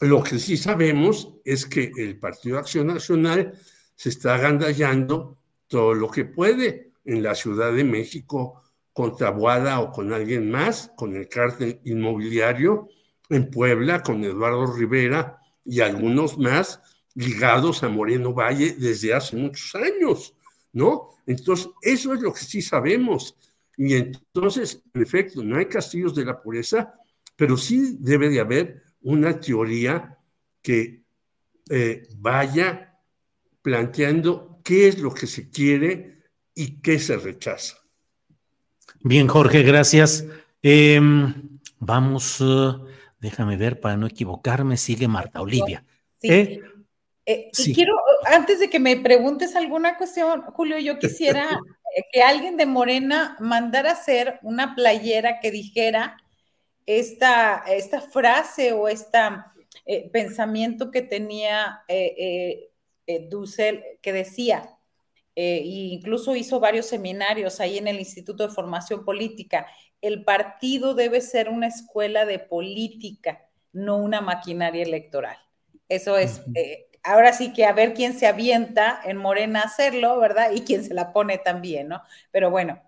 Lo 0.00 0.22
que 0.22 0.38
sí 0.38 0.56
sabemos 0.56 1.34
es 1.44 1.66
que 1.66 1.90
el 1.96 2.18
Partido 2.18 2.58
Acción 2.58 2.88
Nacional 2.88 3.54
se 3.94 4.10
está 4.10 4.34
agandallando 4.34 5.38
todo 5.66 5.94
lo 5.94 6.10
que 6.10 6.24
puede 6.24 6.92
en 7.04 7.22
la 7.22 7.34
Ciudad 7.34 7.72
de 7.72 7.84
México 7.84 8.62
con 8.92 9.16
Tabuada 9.16 9.80
o 9.80 9.90
con 9.90 10.12
alguien 10.12 10.50
más, 10.50 10.92
con 10.96 11.16
el 11.16 11.28
cártel 11.28 11.80
inmobiliario, 11.84 12.88
en 13.28 13.50
Puebla 13.50 14.02
con 14.02 14.22
Eduardo 14.24 14.66
Rivera 14.66 15.38
y 15.64 15.80
algunos 15.80 16.38
más 16.38 16.80
ligados 17.14 17.82
a 17.82 17.88
Moreno 17.88 18.32
Valle 18.32 18.74
desde 18.78 19.14
hace 19.14 19.36
muchos 19.36 19.74
años, 19.74 20.34
¿no? 20.72 21.10
Entonces, 21.26 21.68
eso 21.82 22.14
es 22.14 22.20
lo 22.20 22.32
que 22.32 22.40
sí 22.40 22.62
sabemos. 22.62 23.36
Y 23.76 23.94
entonces, 23.94 24.82
en 24.92 25.02
efecto, 25.02 25.42
no 25.42 25.56
hay 25.56 25.66
castillos 25.66 26.14
de 26.14 26.24
la 26.24 26.40
pureza, 26.40 26.94
pero 27.36 27.56
sí 27.56 27.96
debe 28.00 28.28
de 28.28 28.40
haber 28.40 28.82
una 29.02 29.38
teoría 29.38 30.18
que 30.60 31.02
eh, 31.70 32.08
vaya 32.16 32.98
planteando 33.62 34.60
qué 34.64 34.88
es 34.88 34.98
lo 34.98 35.12
que 35.14 35.26
se 35.26 35.50
quiere 35.50 36.22
y 36.54 36.80
qué 36.80 36.98
se 36.98 37.16
rechaza. 37.16 37.78
Bien, 39.00 39.26
Jorge, 39.26 39.62
gracias. 39.62 40.24
Em, 40.62 41.58
vamos, 41.80 42.40
uh, 42.40 42.86
déjame 43.22 43.56
ver 43.56 43.80
para 43.80 43.96
no 43.96 44.06
equivocarme, 44.06 44.76
sigue 44.76 45.08
Marta 45.08 45.40
Olivia. 45.40 45.84
Sí. 46.20 46.28
¿Eh? 46.30 46.60
Eh, 47.24 47.50
y 47.56 47.72
quiero, 47.72 47.94
antes 48.26 48.60
de 48.60 48.68
que 48.68 48.80
me 48.80 48.96
preguntes 48.96 49.56
alguna 49.56 49.96
cuestión, 49.96 50.42
Julio, 50.42 50.78
yo 50.78 50.98
quisiera 50.98 51.48
que 52.12 52.22
alguien 52.22 52.58
de 52.58 52.66
Morena 52.66 53.36
mandara 53.40 53.92
hacer 53.92 54.38
una 54.42 54.74
playera 54.74 55.40
que 55.40 55.50
dijera 55.50 56.18
esta, 56.84 57.62
esta 57.68 58.00
frase 58.00 58.72
o 58.72 58.88
este 58.88 59.18
pensamiento 60.12 60.90
que 60.90 61.02
tenía 61.02 61.84
Dussel, 63.30 63.84
que 64.02 64.12
decía, 64.12 64.68
eh, 65.34 65.62
incluso 65.64 66.36
hizo 66.36 66.60
varios 66.60 66.86
seminarios 66.86 67.60
ahí 67.60 67.78
en 67.78 67.88
el 67.88 67.98
Instituto 67.98 68.46
de 68.46 68.54
Formación 68.54 69.04
Política. 69.04 69.66
El 70.02 70.24
partido 70.24 70.94
debe 70.94 71.22
ser 71.22 71.48
una 71.48 71.68
escuela 71.68 72.26
de 72.26 72.38
política, 72.38 73.48
no 73.72 73.96
una 73.96 74.20
maquinaria 74.20 74.82
electoral. 74.82 75.38
Eso 75.88 76.18
es, 76.18 76.42
eh, 76.54 76.88
ahora 77.02 77.32
sí 77.32 77.52
que 77.54 77.64
a 77.64 77.72
ver 77.72 77.94
quién 77.94 78.12
se 78.12 78.26
avienta 78.26 79.00
en 79.04 79.16
Morena 79.16 79.60
a 79.60 79.64
hacerlo, 79.64 80.18
¿verdad? 80.18 80.50
Y 80.52 80.62
quién 80.62 80.84
se 80.84 80.92
la 80.92 81.12
pone 81.12 81.38
también, 81.38 81.88
¿no? 81.88 82.02
Pero 82.30 82.50
bueno, 82.50 82.82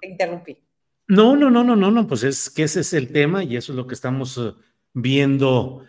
te 0.00 0.08
interrumpí. 0.08 0.58
No, 1.06 1.36
no, 1.36 1.50
no, 1.50 1.62
no, 1.62 1.76
no, 1.76 1.90
no, 1.92 2.06
pues 2.08 2.24
es 2.24 2.50
que 2.50 2.64
ese 2.64 2.80
es 2.80 2.92
el 2.92 3.12
tema 3.12 3.44
y 3.44 3.56
eso 3.56 3.72
es 3.72 3.76
lo 3.76 3.86
que 3.86 3.94
estamos 3.94 4.38
eh, 4.38 4.52
viendo 4.92 5.84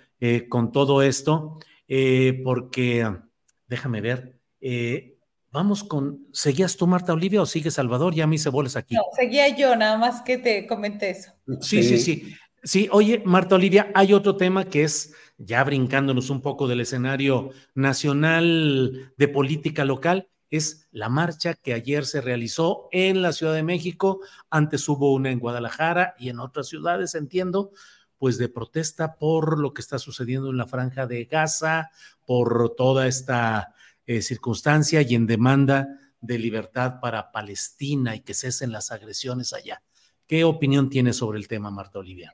con 0.49 0.71
todo 0.71 1.01
esto, 1.03 1.59
porque 2.43 3.07
déjame 3.67 4.01
ver, 4.01 4.39
Vamos 5.51 5.83
con, 5.83 6.27
¿seguías 6.33 6.75
tú, 6.75 6.87
Marta 6.87 7.13
Olivia, 7.13 7.41
o 7.41 7.45
sigue 7.45 7.71
Salvador? 7.71 8.13
Ya 8.13 8.27
me 8.27 8.35
hice 8.35 8.49
boles 8.49 8.75
aquí. 8.75 8.95
No, 8.95 9.03
seguía 9.15 9.55
yo, 9.55 9.75
nada 9.75 9.97
más 9.97 10.21
que 10.21 10.37
te 10.37 10.67
comenté 10.67 11.11
eso. 11.11 11.31
Sí, 11.61 11.83
sí, 11.83 11.97
sí. 11.97 12.35
Sí, 12.63 12.89
oye, 12.91 13.21
Marta 13.23 13.55
Olivia, 13.55 13.91
hay 13.93 14.13
otro 14.13 14.35
tema 14.35 14.65
que 14.65 14.83
es, 14.83 15.13
ya 15.37 15.63
brincándonos 15.63 16.29
un 16.29 16.41
poco 16.41 16.67
del 16.67 16.81
escenario 16.81 17.51
nacional 17.75 19.13
de 19.15 19.27
política 19.27 19.85
local, 19.85 20.27
es 20.49 20.87
la 20.91 21.07
marcha 21.07 21.53
que 21.53 21.73
ayer 21.73 22.05
se 22.05 22.19
realizó 22.19 22.89
en 22.91 23.21
la 23.21 23.31
Ciudad 23.31 23.53
de 23.53 23.63
México, 23.63 24.19
antes 24.49 24.87
hubo 24.89 25.13
una 25.13 25.31
en 25.31 25.39
Guadalajara 25.39 26.15
y 26.17 26.29
en 26.29 26.39
otras 26.39 26.67
ciudades, 26.67 27.15
entiendo, 27.15 27.71
pues 28.17 28.37
de 28.37 28.49
protesta 28.49 29.15
por 29.15 29.59
lo 29.59 29.73
que 29.73 29.81
está 29.81 29.99
sucediendo 29.99 30.49
en 30.49 30.57
la 30.57 30.67
franja 30.67 31.05
de 31.05 31.25
Gaza, 31.25 31.91
por 32.25 32.75
toda 32.75 33.07
esta 33.07 33.75
eh, 34.07 34.21
circunstancia 34.21 35.01
y 35.01 35.13
en 35.13 35.27
demanda 35.27 35.87
de 36.19 36.39
libertad 36.39 36.99
para 37.01 37.31
Palestina 37.31 38.15
y 38.15 38.21
que 38.21 38.33
cesen 38.33 38.71
las 38.71 38.91
agresiones 38.91 39.53
allá. 39.53 39.83
¿Qué 40.25 40.43
opinión 40.43 40.89
tiene 40.89 41.13
sobre 41.13 41.37
el 41.37 41.47
tema, 41.47 41.69
Marta 41.69 41.99
Olivia? 41.99 42.33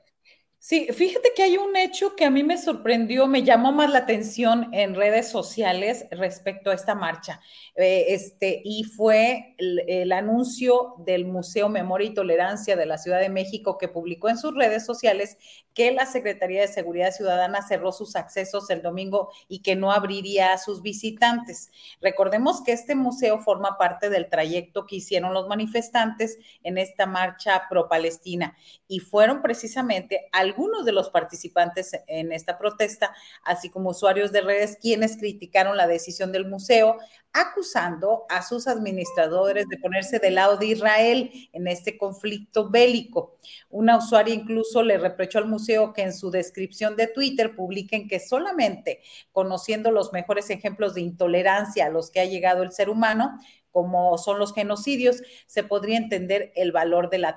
Sí, 0.66 0.88
fíjate 0.94 1.32
que 1.36 1.42
hay 1.42 1.58
un 1.58 1.76
hecho 1.76 2.16
que 2.16 2.24
a 2.24 2.30
mí 2.30 2.42
me 2.42 2.56
sorprendió, 2.56 3.26
me 3.26 3.42
llamó 3.42 3.70
más 3.70 3.90
la 3.92 3.98
atención 3.98 4.72
en 4.72 4.94
redes 4.94 5.28
sociales 5.28 6.06
respecto 6.10 6.70
a 6.70 6.74
esta 6.74 6.94
marcha, 6.94 7.42
eh, 7.76 8.06
este, 8.08 8.62
y 8.64 8.84
fue 8.84 9.56
el, 9.58 9.82
el, 9.86 10.10
anuncio 10.10 10.94
del 11.00 11.26
Museo 11.26 11.68
Memoria 11.68 12.08
y 12.08 12.14
Tolerancia 12.14 12.76
de 12.76 12.86
la 12.86 12.96
Ciudad 12.96 13.20
de 13.20 13.28
México 13.28 13.76
que 13.76 13.88
publicó 13.88 14.30
en 14.30 14.38
sus 14.38 14.54
redes 14.54 14.86
sociales 14.86 15.36
que 15.74 15.90
la 15.90 16.06
Secretaría 16.06 16.62
de 16.62 16.68
Seguridad 16.68 17.10
Ciudadana 17.10 17.60
cerró 17.60 17.92
sus 17.92 18.16
accesos 18.16 18.70
el 18.70 18.80
domingo 18.80 19.30
y 19.48 19.60
que 19.60 19.76
no 19.76 19.92
abriría 19.92 20.52
a 20.52 20.58
sus 20.58 20.82
visitantes. 20.82 21.70
Recordemos 22.00 22.62
que 22.62 22.72
este 22.72 22.94
museo 22.94 23.38
forma 23.40 23.76
parte 23.76 24.08
del 24.08 24.30
trayecto 24.30 24.86
que 24.86 24.96
hicieron 24.96 25.34
los 25.34 25.48
manifestantes 25.48 26.38
en 26.62 26.78
esta 26.78 27.06
marcha 27.06 27.64
pro-Palestina 27.68 28.56
y 28.86 29.00
fueron 29.00 29.42
precisamente 29.42 30.28
algunos 30.54 30.84
de 30.84 30.92
los 30.92 31.10
participantes 31.10 31.92
en 32.06 32.32
esta 32.32 32.58
protesta, 32.58 33.14
así 33.42 33.70
como 33.70 33.90
usuarios 33.90 34.30
de 34.30 34.40
redes, 34.40 34.78
quienes 34.80 35.16
criticaron 35.16 35.76
la 35.76 35.86
decisión 35.86 36.30
del 36.30 36.46
museo, 36.46 36.98
acusando 37.32 38.26
a 38.28 38.42
sus 38.42 38.68
administradores 38.68 39.66
de 39.68 39.78
ponerse 39.78 40.20
del 40.20 40.36
lado 40.36 40.56
de 40.56 40.66
Israel 40.66 41.30
en 41.52 41.66
este 41.66 41.98
conflicto 41.98 42.70
bélico. 42.70 43.38
Una 43.70 43.98
usuaria 43.98 44.34
incluso 44.34 44.84
le 44.84 44.98
reprochó 44.98 45.38
al 45.38 45.46
museo 45.46 45.92
que 45.92 46.02
en 46.02 46.12
su 46.12 46.30
descripción 46.30 46.94
de 46.94 47.08
Twitter 47.08 47.56
publiquen 47.56 48.06
que 48.06 48.20
solamente 48.20 49.00
conociendo 49.32 49.90
los 49.90 50.12
mejores 50.12 50.48
ejemplos 50.50 50.94
de 50.94 51.00
intolerancia 51.00 51.86
a 51.86 51.90
los 51.90 52.12
que 52.12 52.20
ha 52.20 52.24
llegado 52.24 52.62
el 52.62 52.70
ser 52.70 52.88
humano, 52.88 53.36
como 53.74 54.18
son 54.18 54.38
los 54.38 54.54
genocidios, 54.54 55.20
se 55.48 55.64
podría 55.64 55.96
entender 55.96 56.52
el 56.54 56.70
valor 56.70 57.10
de 57.10 57.18
la 57.18 57.36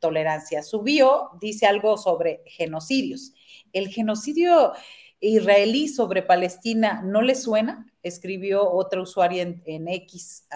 tolerancia. 0.00 0.62
Su 0.62 0.82
bio 0.82 1.28
dice 1.42 1.66
algo 1.66 1.98
sobre 1.98 2.42
genocidios. 2.46 3.34
El 3.74 3.88
genocidio 3.88 4.72
israelí 5.20 5.88
sobre 5.88 6.22
Palestina 6.22 7.02
no 7.04 7.20
le 7.20 7.34
suena, 7.34 7.92
escribió 8.02 8.66
otra 8.66 9.02
usuaria 9.02 9.42
en, 9.42 9.88
X 9.88 10.46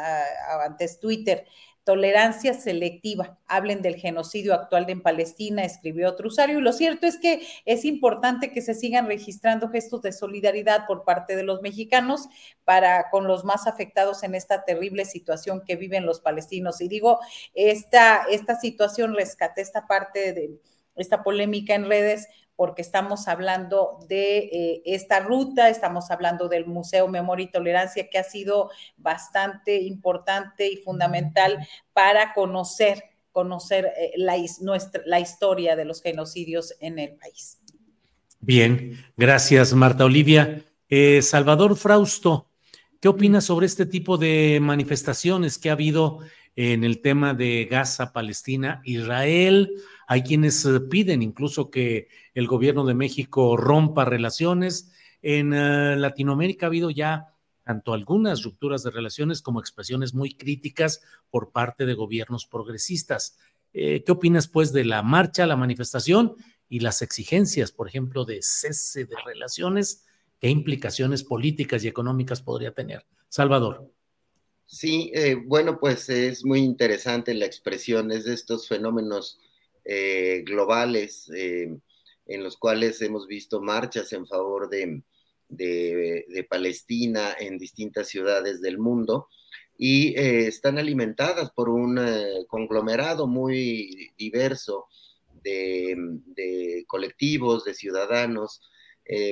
antes 0.64 0.98
Twitter. 0.98 1.44
Tolerancia 1.89 2.53
selectiva. 2.53 3.39
Hablen 3.47 3.80
del 3.80 3.97
genocidio 3.97 4.53
actual 4.53 4.84
en 4.91 5.01
Palestina, 5.01 5.64
escribió 5.64 6.11
otro 6.11 6.28
usuario. 6.28 6.59
Y 6.59 6.61
lo 6.61 6.74
cierto 6.74 7.07
es 7.07 7.16
que 7.16 7.41
es 7.64 7.86
importante 7.86 8.53
que 8.53 8.61
se 8.61 8.74
sigan 8.74 9.07
registrando 9.07 9.70
gestos 9.70 10.03
de 10.03 10.12
solidaridad 10.12 10.86
por 10.86 11.05
parte 11.05 11.34
de 11.34 11.45
los 11.45 11.62
mexicanos 11.62 12.28
para 12.64 13.09
con 13.09 13.26
los 13.26 13.43
más 13.47 13.66
afectados 13.66 14.22
en 14.22 14.34
esta 14.34 14.66
terrible 14.66 15.07
situación 15.07 15.62
que 15.66 15.76
viven 15.76 16.05
los 16.05 16.20
palestinos. 16.20 16.82
Y 16.82 16.89
digo, 16.89 17.20
esta, 17.55 18.26
esta 18.30 18.61
situación 18.61 19.14
rescate 19.14 19.62
esta 19.62 19.86
parte 19.86 20.34
de 20.34 20.61
esta 20.95 21.22
polémica 21.22 21.74
en 21.74 21.89
redes 21.89 22.28
porque 22.59 22.82
estamos 22.82 23.28
hablando 23.28 24.00
de 24.09 24.38
eh, 24.38 24.82
esta 24.84 25.20
ruta, 25.20 25.68
estamos 25.68 26.11
hablando 26.11 26.48
del 26.48 26.66
Museo 26.66 27.06
Memoria 27.06 27.44
y 27.44 27.52
Tolerancia, 27.52 28.11
que 28.11 28.18
ha 28.18 28.24
sido 28.24 28.72
bastante 28.96 29.76
importante 29.76 30.66
y 30.66 30.78
fundamental 30.78 31.64
para 31.92 32.34
conocer, 32.34 33.04
conocer 33.30 33.92
eh, 33.96 34.11
la, 34.16 34.34
nuestra, 34.61 35.00
la 35.06 35.20
historia 35.20 35.76
de 35.76 35.84
los 35.84 36.02
genocidios 36.02 36.74
en 36.80 36.98
el 36.98 37.14
país. 37.14 37.61
Bien, 38.40 39.04
gracias 39.16 39.72
Marta 39.72 40.04
Olivia. 40.04 40.64
Eh, 40.88 41.22
Salvador 41.22 41.76
Frausto, 41.76 42.48
¿qué 42.98 43.06
opinas 43.06 43.44
sobre 43.44 43.66
este 43.66 43.86
tipo 43.86 44.18
de 44.18 44.59
manifestaciones 44.61 45.59
que 45.59 45.70
ha 45.70 45.74
habido 45.74 46.18
en 46.61 46.82
el 46.82 47.00
tema 47.02 47.34
de 47.34 47.68
Gaza, 47.70 48.12
Palestina, 48.12 48.82
Israel? 48.82 49.74
Hay 50.09 50.24
quienes 50.24 50.64
eh, 50.64 50.80
piden 50.80 51.22
incluso 51.22 51.70
que 51.70 52.09
el 52.34 52.48
gobierno 52.48 52.84
de 52.84 52.94
México 52.94 53.56
rompa 53.56 54.04
relaciones. 54.04 54.90
En 55.22 55.52
uh, 55.52 55.94
Latinoamérica 55.94 56.66
ha 56.66 56.68
habido 56.68 56.90
ya 56.90 57.28
tanto 57.62 57.92
algunas 57.92 58.42
rupturas 58.42 58.82
de 58.82 58.90
relaciones 58.90 59.40
como 59.40 59.61
expresiones 59.61 60.14
muy 60.14 60.34
críticas 60.34 61.00
por 61.30 61.52
parte 61.52 61.86
de 61.86 61.94
gobiernos 61.94 62.44
progresistas. 62.44 63.38
Eh, 63.72 64.02
¿Qué 64.02 64.11
opinas, 64.11 64.48
pues, 64.48 64.72
de 64.72 64.84
la 64.84 65.04
marcha, 65.04 65.46
la 65.46 65.54
manifestación 65.54 66.34
y 66.68 66.80
las 66.80 67.02
exigencias, 67.02 67.70
por 67.70 67.86
ejemplo, 67.86 68.24
de 68.24 68.40
cese 68.42 69.04
de 69.04 69.14
relaciones? 69.24 70.06
¿Qué 70.40 70.48
implicaciones 70.48 71.22
políticas 71.22 71.84
y 71.84 71.88
económicas 71.88 72.42
podría 72.42 72.72
tener? 72.72 73.06
Salvador. 73.28 73.97
Sí, 74.70 75.10
eh, 75.14 75.34
bueno, 75.34 75.80
pues 75.80 76.10
es 76.10 76.44
muy 76.44 76.58
interesante 76.60 77.32
la 77.32 77.46
expresión 77.46 78.08
de 78.08 78.18
estos 78.18 78.68
fenómenos 78.68 79.40
eh, 79.82 80.42
globales 80.44 81.30
eh, 81.34 81.74
en 82.26 82.44
los 82.44 82.58
cuales 82.58 83.00
hemos 83.00 83.26
visto 83.26 83.62
marchas 83.62 84.12
en 84.12 84.26
favor 84.26 84.68
de, 84.68 85.02
Palestina 86.50 87.34
en 87.38 87.56
distintas 87.56 88.08
ciudades 88.08 88.60
del 88.60 88.76
mundo 88.78 89.28
y 89.78 90.08
eh, 90.18 90.46
están 90.48 90.76
alimentadas 90.76 91.50
por 91.50 91.70
un 91.70 91.98
eh, 91.98 92.44
conglomerado 92.46 93.26
muy 93.26 94.10
diverso 94.18 94.88
de, 95.42 95.96
de 96.26 96.84
colectivos, 96.86 97.64
de 97.64 97.72
ciudadanos. 97.72 98.60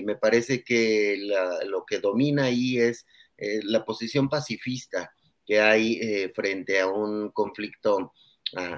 Me 0.04 0.16
parece 0.16 0.64
que 0.64 1.18
la, 1.18 1.62
lo 1.66 1.84
que 1.84 2.00
domina 2.00 2.44
ahí 2.44 2.78
es 2.78 3.04
la 3.36 3.84
posición 3.84 4.30
pacifista 4.30 5.12
que 5.46 5.60
hay 5.60 6.30
frente 6.34 6.80
a 6.80 6.88
un 6.88 7.30
conflicto 7.30 8.12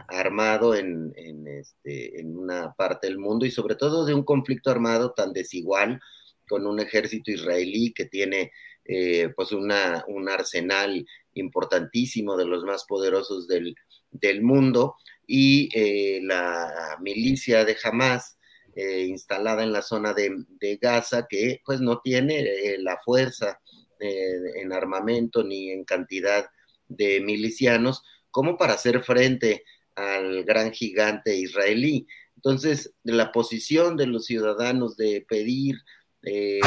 armado 0.08 0.74
en, 0.74 1.12
en, 1.16 1.46
este, 1.46 2.20
en 2.20 2.36
una 2.36 2.74
parte 2.74 3.06
del 3.06 3.18
mundo 3.18 3.46
y 3.46 3.50
sobre 3.50 3.74
todo 3.74 4.04
de 4.04 4.14
un 4.14 4.24
conflicto 4.24 4.70
armado 4.70 5.12
tan 5.12 5.32
desigual 5.32 6.00
con 6.48 6.66
un 6.66 6.80
ejército 6.80 7.30
israelí 7.30 7.92
que 7.92 8.06
tiene 8.06 8.52
eh, 8.84 9.30
pues 9.36 9.52
una, 9.52 10.04
un 10.08 10.28
arsenal 10.28 11.06
importantísimo 11.34 12.36
de 12.36 12.46
los 12.46 12.64
más 12.64 12.84
poderosos 12.84 13.46
del, 13.46 13.74
del 14.10 14.42
mundo 14.42 14.96
y 15.26 15.68
eh, 15.74 16.20
la 16.22 16.96
milicia 17.00 17.64
de 17.64 17.76
Hamas 17.84 18.38
eh, 18.74 19.02
instalada 19.02 19.62
en 19.62 19.72
la 19.72 19.82
zona 19.82 20.14
de, 20.14 20.44
de, 20.60 20.76
Gaza 20.76 21.26
que 21.28 21.60
pues 21.64 21.80
no 21.80 22.00
tiene 22.00 22.40
eh, 22.40 22.78
la 22.78 22.98
fuerza 23.04 23.60
en 24.00 24.72
armamento 24.72 25.42
ni 25.42 25.70
en 25.72 25.82
cantidad 25.82 26.48
de 26.88 27.20
milicianos 27.20 28.02
como 28.30 28.56
para 28.56 28.74
hacer 28.74 29.02
frente 29.02 29.64
al 29.94 30.44
gran 30.44 30.72
gigante 30.72 31.36
israelí. 31.36 32.06
Entonces, 32.36 32.94
la 33.02 33.32
posición 33.32 33.96
de 33.96 34.06
los 34.06 34.26
ciudadanos 34.26 34.96
de 34.96 35.24
pedir, 35.28 35.76
eh, 36.22 36.60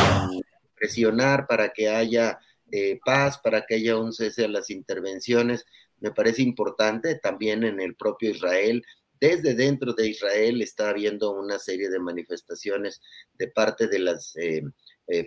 presionar 0.76 1.48
para 1.48 1.72
que 1.72 1.88
haya 1.88 2.40
eh, 2.72 3.00
paz, 3.06 3.40
para 3.42 3.66
que 3.66 3.76
haya 3.76 3.98
un 3.98 4.12
cese 4.12 4.46
a 4.46 4.50
las 4.50 4.70
intervenciones, 4.70 5.66
me 6.00 6.12
parece 6.12 6.42
importante 6.42 7.16
también 7.16 7.64
en 7.64 7.80
el 7.80 7.96
propio 7.96 8.32
Israel. 8.32 8.84
Desde 9.20 9.54
dentro 9.54 9.94
de 9.94 10.10
Israel 10.10 10.62
está 10.62 10.90
habiendo 10.90 11.32
una 11.32 11.60
serie 11.60 11.90
de 11.90 12.00
manifestaciones 12.00 13.02
de 13.38 13.48
parte 13.48 13.88
de 13.88 14.00
las 14.00 14.36
eh, 14.36 14.64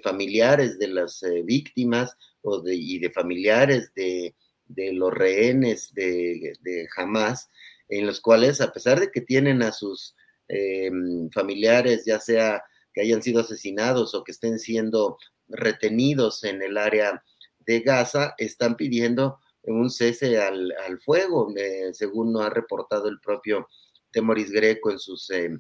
familiares 0.02 0.78
de 0.78 0.88
las 0.88 1.22
víctimas 1.44 2.16
y 2.66 2.98
de 2.98 3.10
familiares 3.10 3.92
de, 3.94 4.34
de 4.66 4.92
los 4.92 5.12
rehenes 5.12 5.92
de, 5.94 6.54
de, 6.60 6.88
Hamas, 6.96 7.50
en 7.88 8.06
los 8.06 8.20
cuales, 8.20 8.60
a 8.60 8.72
pesar 8.72 9.00
de 9.00 9.10
que 9.10 9.20
tienen 9.20 9.62
a 9.62 9.72
sus 9.72 10.14
eh, 10.48 10.90
familiares, 11.32 12.04
ya 12.04 12.18
sea 12.20 12.62
que 12.92 13.02
hayan 13.02 13.22
sido 13.22 13.40
asesinados 13.40 14.14
o 14.14 14.24
que 14.24 14.32
estén 14.32 14.58
siendo 14.58 15.18
retenidos 15.48 16.44
en 16.44 16.62
el 16.62 16.78
área 16.78 17.22
de 17.60 17.80
Gaza, 17.80 18.34
están 18.38 18.76
pidiendo 18.76 19.38
un 19.62 19.90
cese 19.90 20.38
al, 20.38 20.72
al 20.86 21.00
fuego, 21.00 21.52
eh, 21.56 21.90
según 21.92 22.32
nos 22.32 22.42
ha 22.42 22.50
reportado 22.50 23.08
el 23.08 23.20
propio 23.20 23.68
Temoris 24.12 24.50
Greco 24.50 24.90
en 24.90 24.98
sus 24.98 25.30
eh, 25.30 25.50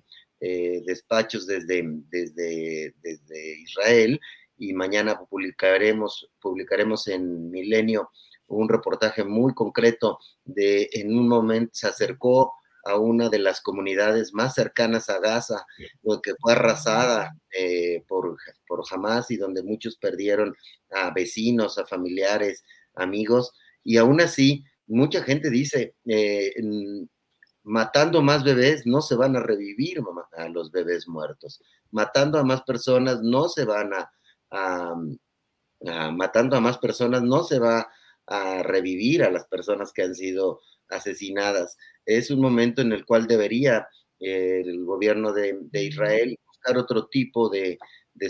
despachos 0.86 1.46
desde, 1.46 1.82
desde, 2.10 2.94
desde 3.02 3.60
Israel, 3.62 4.20
y 4.56 4.72
mañana 4.72 5.18
publicaremos, 5.18 6.30
publicaremos 6.40 7.08
en 7.08 7.50
Milenio 7.50 8.10
un 8.48 8.68
reportaje 8.68 9.24
muy 9.24 9.54
concreto 9.54 10.18
de 10.44 10.88
en 10.92 11.16
un 11.16 11.28
momento 11.28 11.70
se 11.74 11.88
acercó 11.88 12.52
a 12.84 12.98
una 12.98 13.28
de 13.30 13.38
las 13.38 13.60
comunidades 13.60 14.34
más 14.34 14.54
cercanas 14.54 15.08
a 15.08 15.18
Gaza, 15.18 15.64
que 16.22 16.34
fue 16.38 16.52
arrasada 16.52 17.34
eh, 17.58 18.04
por, 18.06 18.36
por 18.66 18.82
Hamas 18.90 19.30
y 19.30 19.36
donde 19.36 19.62
muchos 19.62 19.96
perdieron 19.96 20.54
a 20.90 21.10
vecinos, 21.10 21.78
a 21.78 21.86
familiares, 21.86 22.62
amigos, 22.94 23.52
y 23.82 23.96
aún 23.96 24.20
así 24.20 24.64
mucha 24.86 25.22
gente 25.22 25.48
dice, 25.50 25.94
eh, 26.06 26.52
matando 27.62 28.20
más 28.22 28.44
bebés 28.44 28.86
no 28.86 29.00
se 29.00 29.16
van 29.16 29.36
a 29.36 29.40
revivir 29.40 30.02
a 30.36 30.48
los 30.48 30.70
bebés 30.70 31.08
muertos, 31.08 31.62
matando 31.90 32.38
a 32.38 32.44
más 32.44 32.62
personas 32.62 33.22
no 33.22 33.48
se 33.48 33.64
van 33.64 33.94
a, 33.94 34.12
a, 34.50 34.94
a 35.86 36.10
matando 36.10 36.56
a 36.56 36.60
más 36.60 36.76
personas 36.78 37.22
no 37.22 37.44
se 37.44 37.58
va 37.58 37.88
a 38.26 38.62
revivir 38.62 39.22
a 39.22 39.30
las 39.30 39.46
personas 39.46 39.92
que 39.92 40.02
han 40.02 40.14
sido 40.14 40.60
asesinadas. 40.88 41.76
Es 42.04 42.30
un 42.30 42.40
momento 42.40 42.82
en 42.82 42.92
el 42.92 43.04
cual 43.04 43.26
debería 43.26 43.88
eh, 44.20 44.62
el 44.64 44.84
gobierno 44.84 45.32
de, 45.32 45.58
de, 45.60 45.84
Israel, 45.84 46.38
buscar 46.46 46.78
otro 46.78 47.06
tipo 47.08 47.48
de, 47.48 47.78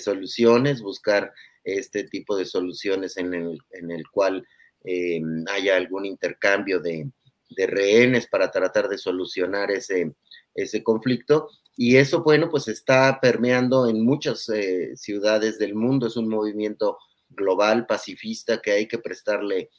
soluciones, 0.00 0.80
buscar 0.80 1.32
este 1.62 2.04
tipo 2.04 2.36
de 2.36 2.44
soluciones 2.44 3.16
en 3.16 3.34
el, 3.34 3.58
en 3.70 3.90
el 3.90 4.04
cual 4.10 4.46
eh, 4.84 5.20
haya 5.50 5.76
algún 5.76 6.06
intercambio 6.06 6.80
de, 6.80 7.10
rehenes 7.56 8.26
para 8.26 8.50
tratar 8.50 8.88
de 8.88 8.98
solucionar 8.98 9.70
ese, 9.70 10.12
ese 10.54 10.82
conflicto. 10.82 11.48
Y 11.76 11.96
eso, 11.96 12.24
bueno, 12.24 12.50
pues 12.50 12.66
está 12.66 13.20
permeando 13.20 13.88
en 13.88 14.04
muchas 14.04 14.48
eh, 14.48 14.96
ciudades 14.96 15.58
del 15.58 15.76
mundo. 15.76 16.08
Es 16.08 16.16
un 16.16 16.28
movimiento 16.28 16.98
global, 17.28 17.86
pacifista, 17.86 18.60
que 18.60 18.72
hay 18.72 18.88
que 18.88 18.98
prestarle 18.98 19.70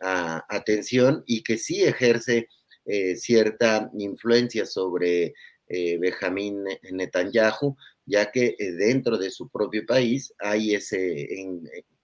atención 0.00 1.22
y 1.26 1.42
que 1.42 1.58
sí 1.58 1.82
ejerce 1.82 2.48
eh, 2.86 3.16
cierta 3.16 3.90
influencia 3.98 4.66
sobre 4.66 5.32
eh, 5.68 5.98
Benjamín 5.98 6.64
Netanyahu, 6.92 7.74
ya 8.04 8.30
que 8.30 8.54
eh, 8.58 8.72
dentro 8.72 9.16
de 9.16 9.30
su 9.30 9.48
propio 9.48 9.86
país 9.86 10.34
hay 10.38 10.74
ese 10.74 11.26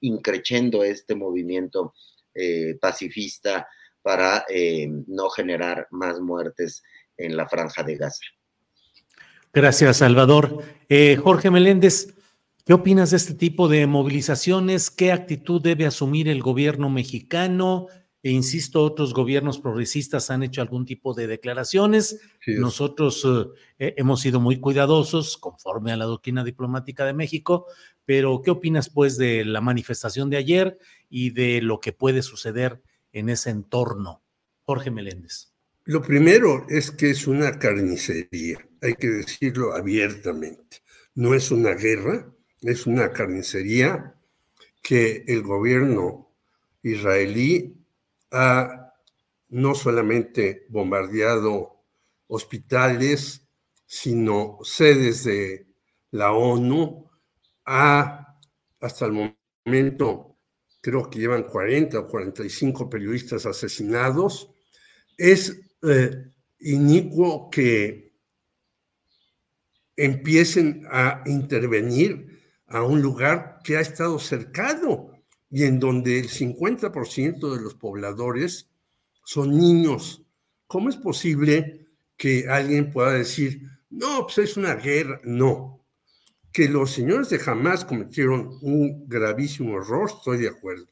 increchendo 0.00 0.82
este 0.82 1.14
movimiento 1.14 1.92
pacifista 2.80 3.68
para 4.00 4.46
no 5.08 5.28
generar 5.28 5.88
más 5.90 6.20
muertes 6.20 6.82
en 7.18 7.36
la 7.36 7.46
franja 7.46 7.82
de 7.82 7.96
Gaza. 7.96 8.22
Gracias, 9.52 9.98
Salvador. 9.98 10.62
Jorge 11.22 11.50
Meléndez, 11.50 12.14
¿qué 12.64 12.72
opinas 12.72 13.10
de 13.10 13.16
este 13.16 13.34
tipo 13.34 13.68
de 13.68 13.86
movilizaciones? 13.86 14.90
¿Qué 14.90 15.12
actitud 15.12 15.60
debe 15.60 15.86
asumir 15.86 16.28
el 16.28 16.42
gobierno 16.42 16.90
mexicano? 16.90 17.88
e 18.22 18.30
insisto, 18.30 18.82
otros 18.82 19.14
gobiernos 19.14 19.58
progresistas 19.58 20.30
han 20.30 20.42
hecho 20.42 20.60
algún 20.60 20.84
tipo 20.84 21.14
de 21.14 21.26
declaraciones. 21.26 22.20
Nosotros 22.46 23.26
eh, 23.78 23.94
hemos 23.96 24.20
sido 24.20 24.40
muy 24.40 24.60
cuidadosos 24.60 25.38
conforme 25.38 25.92
a 25.92 25.96
la 25.96 26.04
doctrina 26.04 26.44
diplomática 26.44 27.06
de 27.06 27.14
México, 27.14 27.66
pero 28.04 28.42
¿qué 28.42 28.50
opinas 28.50 28.90
pues 28.90 29.16
de 29.16 29.44
la 29.44 29.62
manifestación 29.62 30.28
de 30.28 30.36
ayer 30.36 30.78
y 31.08 31.30
de 31.30 31.62
lo 31.62 31.80
que 31.80 31.92
puede 31.92 32.22
suceder 32.22 32.82
en 33.12 33.30
ese 33.30 33.50
entorno? 33.50 34.22
Jorge 34.64 34.90
Meléndez. 34.90 35.54
Lo 35.84 36.02
primero 36.02 36.66
es 36.68 36.90
que 36.90 37.10
es 37.10 37.26
una 37.26 37.58
carnicería, 37.58 38.58
hay 38.82 38.94
que 38.94 39.08
decirlo 39.08 39.74
abiertamente. 39.74 40.82
No 41.14 41.34
es 41.34 41.50
una 41.50 41.72
guerra, 41.72 42.30
es 42.62 42.86
una 42.86 43.12
carnicería 43.12 44.14
que 44.82 45.24
el 45.26 45.42
gobierno 45.42 46.30
israelí 46.82 47.76
ha 48.30 48.94
no 49.48 49.74
solamente 49.74 50.66
bombardeado 50.68 51.82
hospitales, 52.28 53.42
sino 53.86 54.58
sedes 54.62 55.24
de 55.24 55.66
la 56.12 56.32
ONU, 56.32 57.10
ha 57.66 58.38
hasta 58.80 59.06
el 59.06 59.34
momento 59.64 60.30
creo 60.80 61.10
que 61.10 61.18
llevan 61.18 61.44
40 61.44 61.98
o 61.98 62.06
45 62.06 62.88
periodistas 62.88 63.46
asesinados. 63.46 64.50
Es 65.16 65.60
eh, 65.82 66.30
inicuo 66.60 67.50
que 67.50 68.12
empiecen 69.96 70.86
a 70.90 71.22
intervenir 71.26 72.29
a 72.70 72.82
un 72.82 73.02
lugar 73.02 73.60
que 73.64 73.76
ha 73.76 73.80
estado 73.80 74.18
cercado 74.18 75.12
y 75.50 75.64
en 75.64 75.80
donde 75.80 76.20
el 76.20 76.28
50% 76.30 77.54
de 77.54 77.60
los 77.60 77.74
pobladores 77.74 78.70
son 79.24 79.58
niños. 79.58 80.24
¿Cómo 80.68 80.88
es 80.88 80.96
posible 80.96 81.88
que 82.16 82.48
alguien 82.48 82.92
pueda 82.92 83.12
decir, 83.12 83.62
no, 83.90 84.22
pues 84.22 84.38
es 84.38 84.56
una 84.56 84.76
guerra? 84.76 85.20
No. 85.24 85.84
Que 86.52 86.68
los 86.68 86.92
señores 86.92 87.28
de 87.28 87.40
Hamas 87.44 87.84
cometieron 87.84 88.58
un 88.62 89.08
gravísimo 89.08 89.78
error, 89.78 90.08
estoy 90.08 90.38
de 90.38 90.48
acuerdo, 90.48 90.86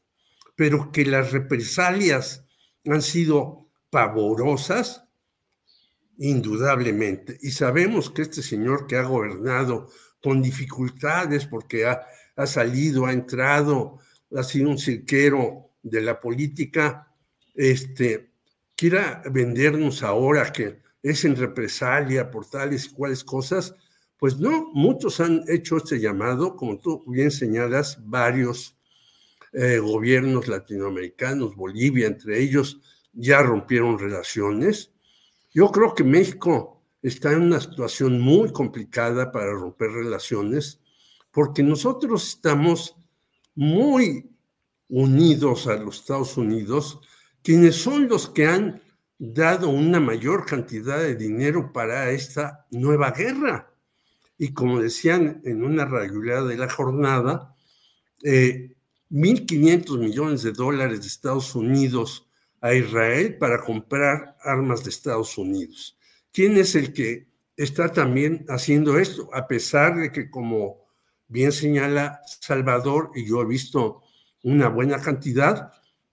pero 0.56 0.90
que 0.90 1.06
las 1.06 1.30
represalias 1.30 2.44
han 2.86 3.02
sido 3.02 3.68
pavorosas, 3.90 5.04
indudablemente. 6.16 7.38
Y 7.40 7.52
sabemos 7.52 8.10
que 8.10 8.22
este 8.22 8.42
señor 8.42 8.88
que 8.88 8.96
ha 8.96 9.02
gobernado 9.02 9.88
con 10.28 10.42
dificultades 10.42 11.46
porque 11.46 11.86
ha, 11.86 12.06
ha 12.36 12.46
salido, 12.46 13.06
ha 13.06 13.14
entrado, 13.14 13.98
ha 14.36 14.42
sido 14.42 14.68
un 14.68 14.76
cirquero 14.76 15.70
de 15.82 16.02
la 16.02 16.20
política, 16.20 17.10
este, 17.54 18.30
quiera 18.76 19.22
vendernos 19.32 20.02
ahora 20.02 20.52
que 20.52 20.82
es 21.02 21.24
en 21.24 21.34
represalia 21.34 22.30
por 22.30 22.44
tales 22.44 22.84
y 22.84 22.90
cuales 22.90 23.24
cosas, 23.24 23.74
pues 24.18 24.36
no, 24.38 24.70
muchos 24.74 25.18
han 25.20 25.44
hecho 25.48 25.78
este 25.78 25.98
llamado, 25.98 26.56
como 26.56 26.78
tú 26.78 27.02
bien 27.06 27.30
señalas, 27.30 27.98
varios 28.04 28.76
eh, 29.54 29.78
gobiernos 29.78 30.46
latinoamericanos, 30.46 31.56
Bolivia 31.56 32.06
entre 32.06 32.38
ellos, 32.38 32.82
ya 33.14 33.40
rompieron 33.40 33.98
relaciones. 33.98 34.92
Yo 35.54 35.72
creo 35.72 35.94
que 35.94 36.04
México 36.04 36.77
está 37.02 37.32
en 37.32 37.42
una 37.42 37.60
situación 37.60 38.20
muy 38.20 38.52
complicada 38.52 39.30
para 39.30 39.52
romper 39.52 39.90
relaciones, 39.90 40.80
porque 41.30 41.62
nosotros 41.62 42.28
estamos 42.28 42.96
muy 43.54 44.30
unidos 44.88 45.66
a 45.66 45.76
los 45.76 46.00
Estados 46.00 46.36
Unidos, 46.36 47.00
quienes 47.42 47.76
son 47.76 48.08
los 48.08 48.28
que 48.28 48.46
han 48.46 48.82
dado 49.18 49.68
una 49.68 50.00
mayor 50.00 50.46
cantidad 50.46 50.98
de 50.98 51.16
dinero 51.16 51.72
para 51.72 52.10
esta 52.10 52.66
nueva 52.70 53.10
guerra. 53.10 53.72
Y 54.38 54.52
como 54.52 54.80
decían 54.80 55.42
en 55.44 55.64
una 55.64 55.84
regular 55.84 56.44
de 56.44 56.56
la 56.56 56.70
jornada, 56.70 57.56
eh, 58.22 58.76
1.500 59.10 59.98
millones 59.98 60.42
de 60.42 60.52
dólares 60.52 61.00
de 61.00 61.06
Estados 61.06 61.54
Unidos 61.54 62.28
a 62.60 62.74
Israel 62.74 63.36
para 63.38 63.60
comprar 63.60 64.36
armas 64.42 64.84
de 64.84 64.90
Estados 64.90 65.36
Unidos. 65.38 65.97
¿Quién 66.32 66.56
es 66.56 66.74
el 66.74 66.92
que 66.92 67.28
está 67.56 67.92
también 67.92 68.44
haciendo 68.48 68.98
esto? 68.98 69.28
A 69.32 69.46
pesar 69.46 69.96
de 69.96 70.12
que, 70.12 70.30
como 70.30 70.86
bien 71.26 71.52
señala 71.52 72.20
Salvador, 72.26 73.10
y 73.14 73.26
yo 73.26 73.42
he 73.42 73.46
visto 73.46 74.02
una 74.42 74.68
buena 74.68 75.00
cantidad, 75.00 75.72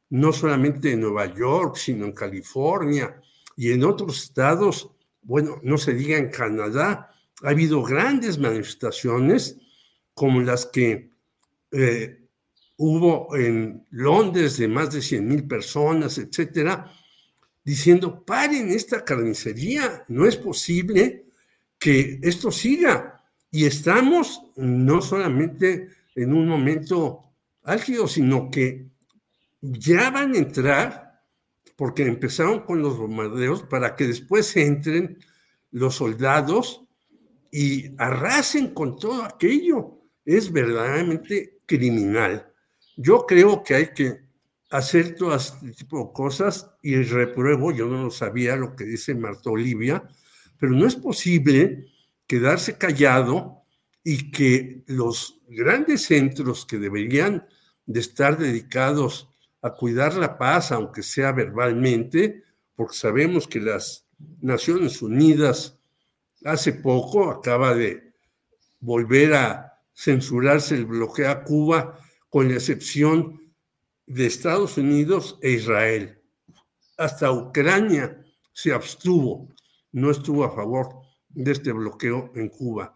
no 0.09 0.33
solamente 0.33 0.91
en 0.91 1.01
Nueva 1.01 1.33
York, 1.33 1.77
sino 1.77 2.05
en 2.05 2.13
California 2.13 3.21
y 3.55 3.71
en 3.71 3.83
otros 3.83 4.23
estados, 4.23 4.91
bueno, 5.21 5.59
no 5.63 5.77
se 5.77 5.93
diga 5.93 6.17
en 6.17 6.29
Canadá, 6.29 7.11
ha 7.43 7.49
habido 7.49 7.83
grandes 7.83 8.37
manifestaciones 8.37 9.57
como 10.13 10.41
las 10.41 10.65
que 10.67 11.09
eh, 11.71 12.25
hubo 12.77 13.35
en 13.35 13.85
Londres 13.89 14.57
de 14.57 14.67
más 14.67 14.91
de 14.91 15.01
100 15.01 15.27
mil 15.27 15.47
personas, 15.47 16.17
etcétera, 16.17 16.91
diciendo, 17.65 18.23
paren 18.23 18.69
esta 18.69 19.03
carnicería, 19.03 20.05
no 20.07 20.27
es 20.27 20.37
posible 20.37 21.25
que 21.79 22.19
esto 22.21 22.51
siga. 22.51 23.23
Y 23.51 23.65
estamos 23.65 24.43
no 24.55 25.01
solamente 25.01 25.89
en 26.13 26.33
un 26.33 26.47
momento 26.47 27.33
álgido, 27.63 28.07
sino 28.07 28.51
que 28.51 28.87
ya 29.61 30.11
van 30.11 30.35
a 30.35 30.37
entrar, 30.37 31.23
porque 31.75 32.03
empezaron 32.03 32.61
con 32.61 32.81
los 32.81 32.97
bombardeos, 32.97 33.63
para 33.63 33.95
que 33.95 34.07
después 34.07 34.55
entren 34.55 35.17
los 35.71 35.95
soldados 35.95 36.85
y 37.51 37.95
arrasen 37.97 38.73
con 38.73 38.97
todo 38.97 39.23
aquello. 39.23 40.01
Es 40.23 40.51
verdaderamente 40.51 41.59
criminal. 41.65 42.51
Yo 42.95 43.25
creo 43.25 43.63
que 43.63 43.75
hay 43.75 43.87
que 43.93 44.24
hacer 44.69 45.15
todo 45.15 45.35
este 45.35 45.71
tipo 45.71 45.99
de 45.99 46.13
cosas 46.13 46.71
y 46.81 46.95
repruebo, 47.03 47.71
yo 47.71 47.87
no 47.87 48.03
lo 48.03 48.11
sabía 48.11 48.55
lo 48.55 48.75
que 48.75 48.83
dice 48.83 49.15
Marta 49.15 49.49
Olivia, 49.49 50.03
pero 50.57 50.71
no 50.71 50.87
es 50.87 50.95
posible 50.95 51.87
quedarse 52.27 52.77
callado 52.77 53.63
y 54.03 54.31
que 54.31 54.83
los 54.87 55.41
grandes 55.47 56.05
centros 56.05 56.65
que 56.65 56.77
deberían 56.77 57.47
de 57.85 57.99
estar 57.99 58.37
dedicados 58.37 59.29
a 59.61 59.71
cuidar 59.71 60.15
la 60.15 60.37
paz, 60.37 60.71
aunque 60.71 61.03
sea 61.03 61.31
verbalmente, 61.31 62.43
porque 62.75 62.95
sabemos 62.95 63.47
que 63.47 63.59
las 63.59 64.07
Naciones 64.41 65.01
Unidas 65.01 65.79
hace 66.43 66.73
poco 66.73 67.29
acaba 67.29 67.73
de 67.73 68.13
volver 68.79 69.33
a 69.33 69.79
censurarse 69.93 70.75
el 70.75 70.85
bloqueo 70.85 71.29
a 71.29 71.43
Cuba, 71.43 71.99
con 72.29 72.49
la 72.49 72.55
excepción 72.55 73.44
de 74.07 74.25
Estados 74.25 74.77
Unidos 74.77 75.37
e 75.41 75.51
Israel. 75.51 76.21
Hasta 76.97 77.31
Ucrania 77.31 78.23
se 78.53 78.71
abstuvo, 78.71 79.53
no 79.91 80.11
estuvo 80.11 80.43
a 80.43 80.55
favor 80.55 80.89
de 81.29 81.51
este 81.51 81.71
bloqueo 81.71 82.31
en 82.35 82.49
Cuba. 82.49 82.95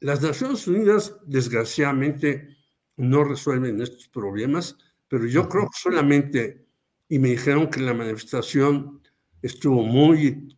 Las 0.00 0.22
Naciones 0.22 0.66
Unidas, 0.66 1.16
desgraciadamente, 1.26 2.56
no 2.96 3.24
resuelven 3.24 3.80
estos 3.80 4.08
problemas, 4.08 4.76
pero 5.08 5.26
yo 5.26 5.48
creo 5.48 5.64
que 5.64 5.78
solamente, 5.78 6.66
y 7.08 7.18
me 7.18 7.30
dijeron 7.30 7.68
que 7.68 7.80
la 7.80 7.94
manifestación 7.94 9.02
estuvo 9.42 9.82
muy 9.82 10.56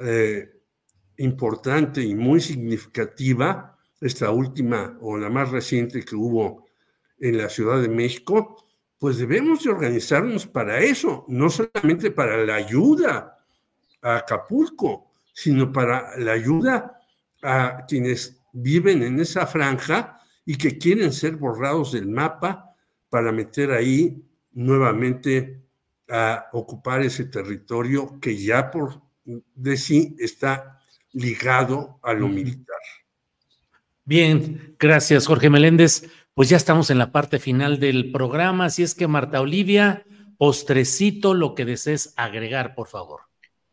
eh, 0.00 0.48
importante 1.16 2.02
y 2.02 2.14
muy 2.14 2.40
significativa, 2.40 3.76
esta 4.00 4.30
última 4.30 4.96
o 5.02 5.18
la 5.18 5.28
más 5.28 5.50
reciente 5.50 6.04
que 6.04 6.16
hubo 6.16 6.66
en 7.18 7.36
la 7.36 7.50
Ciudad 7.50 7.82
de 7.82 7.88
México, 7.88 8.69
pues 9.00 9.16
debemos 9.16 9.64
de 9.64 9.70
organizarnos 9.70 10.46
para 10.46 10.78
eso, 10.80 11.24
no 11.26 11.48
solamente 11.48 12.10
para 12.10 12.36
la 12.44 12.56
ayuda 12.56 13.38
a 14.02 14.16
Acapulco, 14.16 15.10
sino 15.32 15.72
para 15.72 16.18
la 16.18 16.32
ayuda 16.32 17.00
a 17.42 17.86
quienes 17.88 18.38
viven 18.52 19.02
en 19.02 19.18
esa 19.18 19.46
franja 19.46 20.20
y 20.44 20.56
que 20.56 20.76
quieren 20.76 21.14
ser 21.14 21.36
borrados 21.36 21.92
del 21.92 22.08
mapa 22.08 22.76
para 23.08 23.32
meter 23.32 23.70
ahí 23.70 24.22
nuevamente 24.52 25.62
a 26.06 26.50
ocupar 26.52 27.00
ese 27.00 27.24
territorio 27.24 28.20
que 28.20 28.36
ya 28.36 28.70
por 28.70 29.00
de 29.24 29.76
sí 29.78 30.14
está 30.18 30.78
ligado 31.12 32.00
a 32.02 32.12
lo 32.12 32.28
militar. 32.28 32.76
Bien, 34.04 34.74
gracias 34.78 35.26
Jorge 35.26 35.48
Meléndez. 35.48 36.02
Pues 36.40 36.48
ya 36.48 36.56
estamos 36.56 36.88
en 36.88 36.96
la 36.96 37.12
parte 37.12 37.38
final 37.38 37.78
del 37.78 38.12
programa, 38.12 38.64
así 38.64 38.82
es 38.82 38.94
que 38.94 39.06
Marta 39.06 39.42
Olivia, 39.42 40.06
postrecito, 40.38 41.34
lo 41.34 41.54
que 41.54 41.66
desees 41.66 42.14
agregar, 42.16 42.74
por 42.74 42.88
favor. 42.88 43.20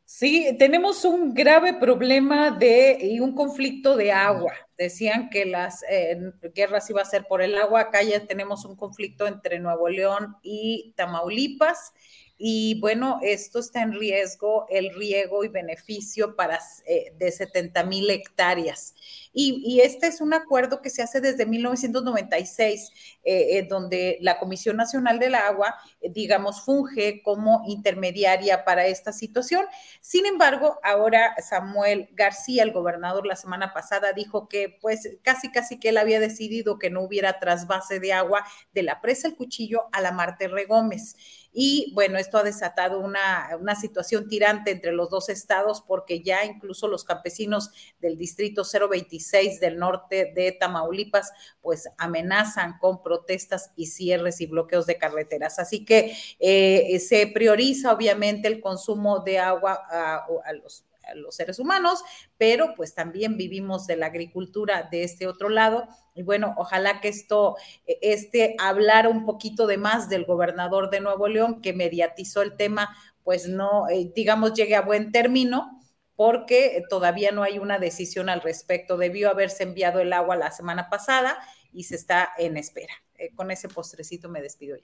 Sí, 0.04 0.54
tenemos 0.60 1.06
un 1.06 1.34
grave 1.34 1.76
problema 1.76 2.52
de 2.52 2.98
y 3.02 3.22
un 3.22 3.34
conflicto 3.34 3.96
de 3.96 4.12
agua. 4.12 4.52
Decían 4.78 5.30
que 5.30 5.46
las 5.46 5.82
eh, 5.90 6.20
guerras 6.54 6.90
iba 6.90 7.02
a 7.02 7.06
ser 7.06 7.24
por 7.24 7.42
el 7.42 7.58
agua. 7.58 7.80
Acá 7.80 8.04
ya 8.04 8.26
tenemos 8.26 8.66
un 8.66 8.76
conflicto 8.76 9.28
entre 9.28 9.62
Nuevo 9.62 9.88
León 9.88 10.36
y 10.44 10.92
Tamaulipas 10.98 11.94
y 12.38 12.80
bueno, 12.80 13.20
esto 13.24 13.60
está 13.60 13.82
en 13.82 13.94
riesgo 13.94 14.68
el 14.70 14.94
riego 14.94 15.44
y 15.44 15.48
beneficio 15.48 16.36
para 16.36 16.60
eh, 16.86 17.14
de 17.18 17.32
70 17.32 17.84
mil 17.84 18.10
hectáreas. 18.10 18.94
Y, 19.34 19.82
este 19.82 20.08
es 20.08 20.20
un 20.20 20.34
acuerdo 20.34 20.82
que 20.82 20.90
se 20.90 21.04
hace 21.04 21.22
desde 21.22 21.46
1996, 21.46 22.92
eh, 23.24 23.58
eh, 23.58 23.68
donde 23.70 24.18
la 24.22 24.40
Comisión 24.40 24.78
Nacional 24.78 25.20
del 25.20 25.36
Agua, 25.36 25.76
digamos, 26.02 26.62
funge 26.62 27.22
como 27.22 27.62
intermediaria 27.68 28.66
para 28.66 28.88
esta 28.88 29.14
situación. 29.14 29.66
Sin 30.02 30.26
embargo, 30.26 30.80
ahora 30.84 31.36
Samuel 31.48 32.10
García, 32.14 32.64
el 32.64 32.72
gobernador, 32.72 33.28
la 33.28 33.36
semana 33.36 33.74
pasada 33.74 34.12
dijo 34.14 34.48
que 34.48 34.78
pues 34.82 35.18
casi, 35.22 35.52
casi 35.52 35.80
que 35.80 35.90
él 35.90 35.98
había 35.98 36.20
decidido 36.20 36.80
que 36.80 36.90
no 36.90 37.02
hubiera 37.02 37.40
trasvase 37.40 38.00
de 38.00 38.14
agua 38.14 38.44
de 38.74 38.84
la 38.84 39.02
presa 39.02 39.28
El 39.28 39.36
Cuchillo 39.36 39.84
a 39.92 40.02
la 40.02 40.12
Marte 40.12 40.48
Regómez. 40.48 41.16
Y 41.54 41.92
bueno, 41.94 42.18
esto 42.18 42.38
ha 42.38 42.44
desatado 42.44 43.00
una, 43.00 43.50
una, 43.60 43.76
situación 43.76 44.28
tirante 44.28 44.72
entre 44.72 44.92
los 44.92 45.10
dos 45.10 45.30
estados 45.30 45.82
porque 45.82 46.22
ya 46.22 46.46
incluso 46.46 46.88
los 46.88 47.04
campesinos 47.04 47.72
del 48.00 48.18
distrito 48.18 48.64
026 48.64 49.60
del 49.60 49.78
norte 49.78 50.32
de 50.36 50.52
Tamaulipas 50.52 51.32
pues 51.62 51.90
amenazan 51.98 52.78
con 52.80 53.02
protestas 53.02 53.72
y 53.76 53.88
cierres 53.88 54.42
y 54.42 54.46
bloqueos 54.46 54.86
de 54.86 54.98
carreteras. 54.98 55.60
Así 55.60 55.86
que 55.86 56.16
eh, 56.40 57.00
se 57.00 57.28
prioriza 57.28 57.94
obviamente 57.94 58.48
el 58.48 58.62
consumo 58.62 59.20
de 59.20 59.40
agua 59.40 59.80
a, 59.90 60.26
a 60.46 60.54
los 60.54 60.87
los 61.16 61.36
seres 61.36 61.60
humanos, 61.60 62.04
pero 62.38 62.74
pues 62.76 62.94
también 62.94 63.38
vivimos 63.38 63.88
de 63.88 63.98
la 63.98 64.08
agricultura 64.08 64.88
de 64.92 65.04
este 65.04 65.28
otro 65.28 65.50
lado. 65.50 65.88
Y 66.14 66.24
bueno, 66.24 66.54
ojalá 66.58 67.02
que 67.02 67.10
esto, 67.10 67.56
e, 67.86 67.98
este, 68.02 68.56
hablar 68.60 69.08
un 69.08 69.26
poquito 69.26 69.68
de 69.68 69.78
más 69.78 70.10
del 70.10 70.26
gobernador 70.26 70.90
de 70.90 71.00
Nuevo 71.00 71.28
León 71.28 71.62
que 71.62 71.74
mediatizó 71.74 72.42
el 72.42 72.56
tema, 72.56 72.96
pues 73.24 73.48
no, 73.48 73.90
eh, 73.90 74.12
digamos, 74.16 74.54
llegue 74.54 74.76
a 74.76 74.82
buen 74.82 75.12
término 75.12 75.80
porque 76.16 76.84
todavía 76.90 77.32
no 77.32 77.44
hay 77.44 77.60
una 77.60 77.78
decisión 77.78 78.28
al 78.30 78.42
respecto. 78.42 78.98
Debió 78.98 79.30
haberse 79.30 79.64
enviado 79.64 80.00
el 80.00 80.12
agua 80.14 80.36
la 80.36 80.52
semana 80.52 80.90
pasada 80.90 81.38
y 81.72 81.84
se 81.84 81.96
está 81.96 82.30
en 82.38 82.58
espera. 82.58 82.94
Eh, 83.16 83.32
con 83.36 83.52
ese 83.52 83.70
postrecito 83.70 84.28
me 84.28 84.42
despido 84.42 84.78
yo. 84.78 84.84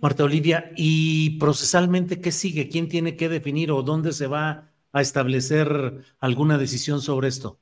Marta 0.00 0.24
Olivia, 0.24 0.70
¿y 0.76 1.38
procesalmente 1.38 2.20
qué 2.20 2.30
sigue? 2.30 2.68
¿Quién 2.68 2.88
tiene 2.88 3.16
que 3.16 3.28
definir 3.28 3.72
o 3.72 3.82
dónde 3.82 4.12
se 4.12 4.28
va 4.28 4.67
a 4.92 5.00
establecer 5.00 6.04
alguna 6.20 6.58
decisión 6.58 7.00
sobre 7.00 7.28
esto? 7.28 7.60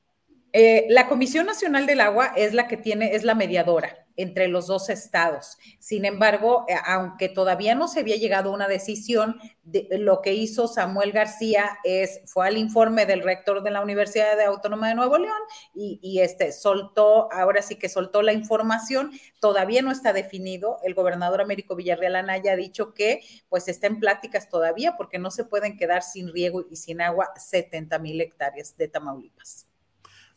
Eh, 0.53 0.85
la 0.89 1.07
Comisión 1.07 1.45
Nacional 1.45 1.85
del 1.85 2.01
Agua 2.01 2.33
es 2.35 2.53
la 2.53 2.67
que 2.67 2.77
tiene, 2.77 3.15
es 3.15 3.23
la 3.23 3.35
mediadora 3.35 4.06
entre 4.17 4.47
los 4.49 4.67
dos 4.67 4.89
estados. 4.89 5.57
Sin 5.79 6.03
embargo, 6.03 6.65
eh, 6.67 6.75
aunque 6.85 7.29
todavía 7.29 7.75
no 7.75 7.87
se 7.87 8.01
había 8.01 8.17
llegado 8.17 8.49
a 8.49 8.53
una 8.53 8.67
decisión, 8.67 9.39
de, 9.63 9.87
lo 9.99 10.21
que 10.21 10.33
hizo 10.33 10.67
Samuel 10.67 11.11
García 11.11 11.77
es, 11.83 12.21
fue 12.25 12.47
al 12.47 12.57
informe 12.57 13.05
del 13.05 13.21
rector 13.21 13.63
de 13.63 13.71
la 13.71 13.81
Universidad 13.81 14.39
Autónoma 14.41 14.87
de 14.87 14.95
Nuevo 14.95 15.17
León 15.17 15.39
y, 15.75 15.99
y, 16.01 16.19
este 16.19 16.51
soltó, 16.51 17.31
ahora 17.31 17.61
sí 17.61 17.75
que 17.75 17.89
soltó 17.89 18.21
la 18.21 18.33
información, 18.33 19.11
todavía 19.39 19.81
no 19.81 19.91
está 19.91 20.13
definido. 20.13 20.79
El 20.83 20.93
gobernador 20.93 21.41
Américo 21.41 21.75
Villarreal 21.75 22.15
Anaya 22.15 22.53
ha 22.53 22.55
dicho 22.55 22.93
que 22.93 23.21
pues 23.49 23.67
está 23.67 23.87
en 23.87 23.99
pláticas 23.99 24.49
todavía 24.49 24.95
porque 24.97 25.19
no 25.19 25.31
se 25.31 25.43
pueden 25.43 25.77
quedar 25.77 26.01
sin 26.01 26.31
riego 26.31 26.65
y 26.69 26.77
sin 26.77 27.01
agua 27.01 27.29
70 27.35 27.99
mil 27.99 28.19
hectáreas 28.21 28.75
de 28.77 28.87
Tamaulipas. 28.87 29.67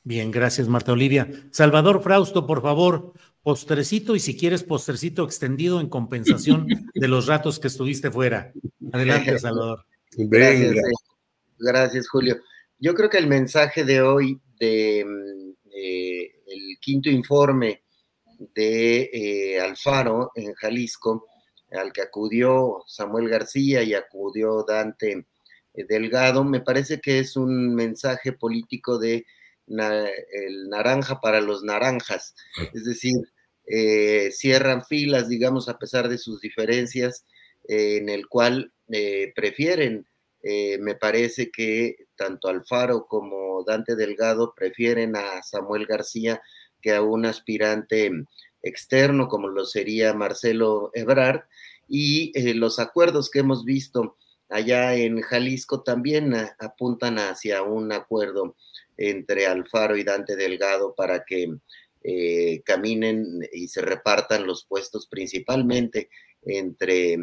Bien, 0.03 0.31
gracias 0.31 0.67
Marta 0.67 0.93
Olivia. 0.93 1.29
Salvador 1.51 2.03
Frausto, 2.03 2.47
por 2.47 2.63
favor, 2.63 3.13
postrecito 3.43 4.15
y 4.15 4.21
si 4.21 4.37
quieres 4.37 4.63
postrecito 4.63 5.25
extendido 5.25 5.81
en 5.81 5.89
compensación 5.89 6.67
de 6.95 7.09
los 7.09 7.27
ratos 7.27 7.59
que 7.59 7.69
estuviste 7.69 8.11
fuera. 8.11 8.53
Adelante, 8.93 9.39
Salvador. 9.39 9.85
Gracias, 10.17 10.77
eh, 10.77 10.83
gracias, 11.59 12.09
Julio. 12.09 12.37
Yo 12.79 12.95
creo 12.95 13.09
que 13.09 13.19
el 13.19 13.27
mensaje 13.27 13.85
de 13.85 14.03
hoy 14.03 14.41
de, 14.59 15.01
eh, 15.73 16.31
el 16.47 16.79
quinto 16.81 17.09
informe 17.11 17.83
de 18.55 19.11
eh, 19.13 19.61
Alfaro 19.61 20.33
en 20.35 20.55
Jalisco, 20.55 21.27
al 21.71 21.93
que 21.93 22.03
acudió 22.03 22.83
Samuel 22.87 23.29
García 23.29 23.83
y 23.83 23.95
acudió 23.95 24.65
Dante 24.65 25.27
Delgado, 25.73 26.43
me 26.43 26.61
parece 26.61 27.01
que 27.01 27.21
es 27.21 27.37
un 27.37 27.75
mensaje 27.75 28.33
político 28.33 28.99
de 28.99 29.25
el 29.71 30.69
naranja 30.69 31.21
para 31.21 31.41
los 31.41 31.63
naranjas, 31.63 32.35
es 32.75 32.85
decir, 32.85 33.15
eh, 33.73 34.33
cierran 34.33 34.85
filas, 34.85 35.29
digamos, 35.29 35.69
a 35.69 35.79
pesar 35.79 36.09
de 36.09 36.19
sus 36.19 36.41
diferencias, 36.41 37.25
eh, 37.69 37.99
en 37.99 38.09
el 38.09 38.27
cual 38.27 38.73
eh, 38.91 39.33
prefieren, 39.35 40.07
me 40.43 40.95
parece 40.95 41.51
que 41.51 42.07
tanto 42.17 42.49
Alfaro 42.49 43.07
como 43.07 43.63
Dante 43.63 43.95
Delgado 43.95 44.55
prefieren 44.57 45.15
a 45.15 45.43
Samuel 45.43 45.85
García 45.85 46.41
que 46.81 46.95
a 46.95 47.03
un 47.03 47.27
aspirante 47.27 48.11
externo 48.63 49.29
como 49.29 49.49
lo 49.49 49.67
sería 49.67 50.15
Marcelo 50.15 50.91
Ebrard, 50.95 51.43
y 51.87 52.33
los 52.55 52.79
acuerdos 52.79 53.29
que 53.31 53.41
hemos 53.41 53.67
visto 53.67 54.17
allá 54.49 54.95
en 54.95 55.21
Jalisco 55.21 55.83
también 55.83 56.35
apuntan 56.59 57.19
hacia 57.19 57.63
un 57.63 57.93
acuerdo 57.93 58.57
entre 59.01 59.47
Alfaro 59.47 59.97
y 59.97 60.05
Dante 60.05 60.37
Delgado 60.37 60.95
para 60.95 61.25
que 61.25 61.49
eh, 62.03 62.63
caminen 62.65 63.41
y 63.51 63.69
se 63.69 63.81
repartan 63.81 64.47
los 64.47 64.67
puestos 64.67 65.07
principalmente 65.07 66.11
entre, 66.43 67.17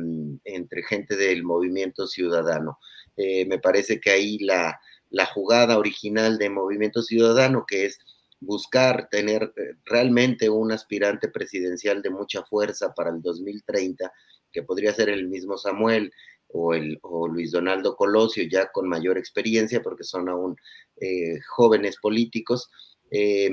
entre 0.43 0.84
gente 0.84 1.15
del 1.15 1.43
movimiento 1.43 2.07
ciudadano. 2.07 2.80
Eh, 3.15 3.45
me 3.45 3.59
parece 3.59 3.99
que 3.99 4.09
ahí 4.09 4.39
la, 4.39 4.80
la 5.11 5.28
jugada 5.28 5.78
original 5.78 6.39
de 6.39 6.49
Movimiento 6.49 7.03
Ciudadano, 7.03 7.65
que 7.67 7.86
es 7.86 7.99
buscar 8.39 9.07
tener 9.09 9.53
eh, 9.55 9.75
realmente 9.86 10.49
un 10.49 10.71
aspirante 10.71 11.28
presidencial 11.28 12.01
de 12.01 12.09
mucha 12.09 12.43
fuerza 12.43 12.93
para 12.95 13.11
el 13.11 13.21
2030, 13.21 14.11
que 14.51 14.63
podría 14.63 14.93
ser 14.93 15.09
el 15.09 15.28
mismo 15.28 15.57
Samuel 15.57 16.11
o, 16.50 16.74
el, 16.74 17.00
o 17.02 17.28
Luis 17.28 17.52
Donaldo 17.52 17.95
Colosio, 17.95 18.43
ya 18.50 18.72
con 18.72 18.88
mayor 18.88 19.18
experiencia, 19.18 19.82
porque 19.82 20.04
son 20.04 20.30
aún 20.30 20.56
eh, 21.00 21.39
jóvenes 21.48 21.98
políticos, 21.98 22.70
eh, 23.12 23.50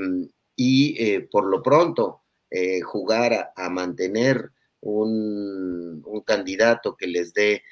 y 0.57 1.03
eh, 1.03 1.29
por 1.31 1.47
lo 1.47 1.63
pronto 1.63 2.21
jugar 2.85 3.53
a, 3.57 3.69
mantener 3.69 4.53
un, 4.81 6.01
un, 6.07 6.21
candidato 6.21 6.95
que 6.97 7.09
les 7.09 7.35
dé 7.35 7.65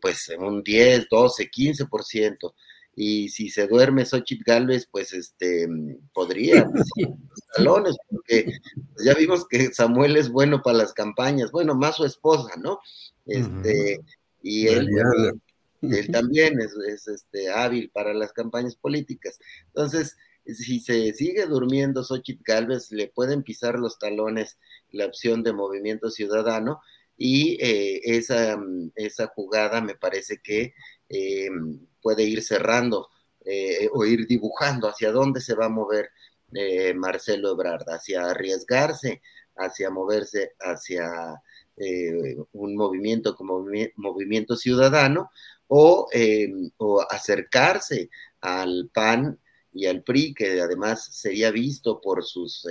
pues 0.00 0.28
un 0.36 0.64
10, 0.64 1.06
12, 1.08 1.48
15%. 1.48 2.52
Y 2.94 3.28
si 3.28 3.48
se 3.48 3.66
duerme 3.68 4.04
Xochitl 4.04 4.42
Galvez, 4.44 4.86
pues 4.90 5.12
este 5.12 5.68
podría 6.12 6.68
salones, 7.56 7.96
porque 8.10 8.52
ya 9.04 9.14
vimos 9.14 9.46
que 9.48 9.72
Samuel 9.72 10.16
es 10.16 10.30
bueno 10.30 10.62
para 10.62 10.78
las 10.78 10.92
campañas, 10.92 11.52
bueno, 11.52 11.74
más 11.74 11.96
su 11.96 12.04
esposa, 12.04 12.56
¿no? 12.56 12.80
Este, 13.24 14.00
y 14.42 14.68
él, 14.68 14.88
él 15.82 16.10
también 16.10 16.60
es, 16.60 16.74
este, 17.08 17.50
hábil 17.50 17.90
para 17.90 18.14
las 18.14 18.32
campañas 18.32 18.76
políticas. 18.76 19.38
Entonces, 19.66 20.16
si 20.44 20.80
se 20.80 21.12
sigue 21.14 21.46
durmiendo 21.46 22.02
Xochitl 22.02 22.42
Galvez, 22.44 22.90
le 22.90 23.08
pueden 23.08 23.42
pisar 23.42 23.78
los 23.78 23.98
talones 23.98 24.58
la 24.90 25.06
opción 25.06 25.42
de 25.42 25.52
movimiento 25.52 26.10
ciudadano 26.10 26.80
y 27.16 27.58
eh, 27.60 28.00
esa, 28.04 28.58
esa, 28.96 29.28
jugada 29.28 29.80
me 29.80 29.94
parece 29.94 30.40
que 30.42 30.74
eh, 31.08 31.50
puede 32.00 32.24
ir 32.24 32.42
cerrando 32.42 33.08
eh, 33.44 33.88
o 33.92 34.04
ir 34.04 34.26
dibujando 34.26 34.88
hacia 34.88 35.12
dónde 35.12 35.40
se 35.40 35.54
va 35.54 35.66
a 35.66 35.68
mover 35.68 36.10
eh, 36.54 36.94
Marcelo 36.94 37.52
Ebrard, 37.52 37.88
hacia 37.88 38.30
arriesgarse, 38.30 39.22
hacia 39.56 39.90
moverse 39.90 40.52
hacia 40.60 41.42
eh, 41.82 42.36
un 42.52 42.76
movimiento 42.76 43.34
como 43.34 43.64
movimiento 43.96 44.56
ciudadano 44.56 45.30
o, 45.66 46.08
o 46.76 47.00
acercarse 47.10 48.10
al 48.40 48.90
PAN 48.92 49.38
y 49.72 49.86
al 49.86 50.02
PRI, 50.02 50.34
que 50.34 50.60
además 50.60 51.08
sería 51.12 51.50
visto 51.50 52.00
por 52.00 52.24
sus 52.24 52.66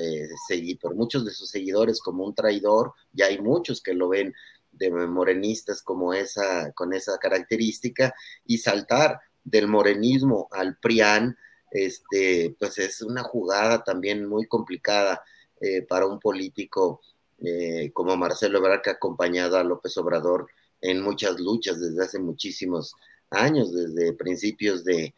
por 0.80 0.96
muchos 0.96 1.26
de 1.26 1.32
sus 1.32 1.50
seguidores 1.50 2.00
como 2.00 2.24
un 2.24 2.36
traidor, 2.36 2.94
ya 3.12 3.26
hay 3.26 3.40
muchos 3.40 3.82
que 3.82 3.96
lo 3.96 4.10
ven 4.10 4.34
de 4.72 4.90
morenistas 4.90 5.82
como 5.82 6.14
esa, 6.14 6.72
con 6.74 6.94
esa 6.94 7.18
característica, 7.18 8.14
y 8.46 8.58
saltar 8.58 9.20
del 9.44 9.68
morenismo 9.68 10.48
al 10.52 10.78
PRIAN, 10.78 11.38
este, 11.72 12.56
pues 12.60 12.78
es 12.78 13.02
una 13.02 13.24
jugada 13.24 13.84
también 13.84 14.26
muy 14.26 14.48
complicada 14.48 15.24
eh, 15.60 15.84
para 15.84 16.06
un 16.06 16.20
político 16.20 17.02
eh, 17.44 17.92
como 17.94 18.16
Marcelo 18.18 18.60
Ebrard, 18.60 18.82
que 18.82 18.92
ha 18.92 18.94
acompañado 18.94 19.58
a 19.58 19.64
López 19.64 19.98
Obrador 19.98 20.48
en 20.80 21.02
muchas 21.02 21.40
luchas 21.40 21.80
desde 21.80 22.04
hace 22.04 22.20
muchísimos 22.20 22.96
años, 23.30 23.74
desde 23.74 24.14
principios 24.14 24.84
de, 24.84 25.14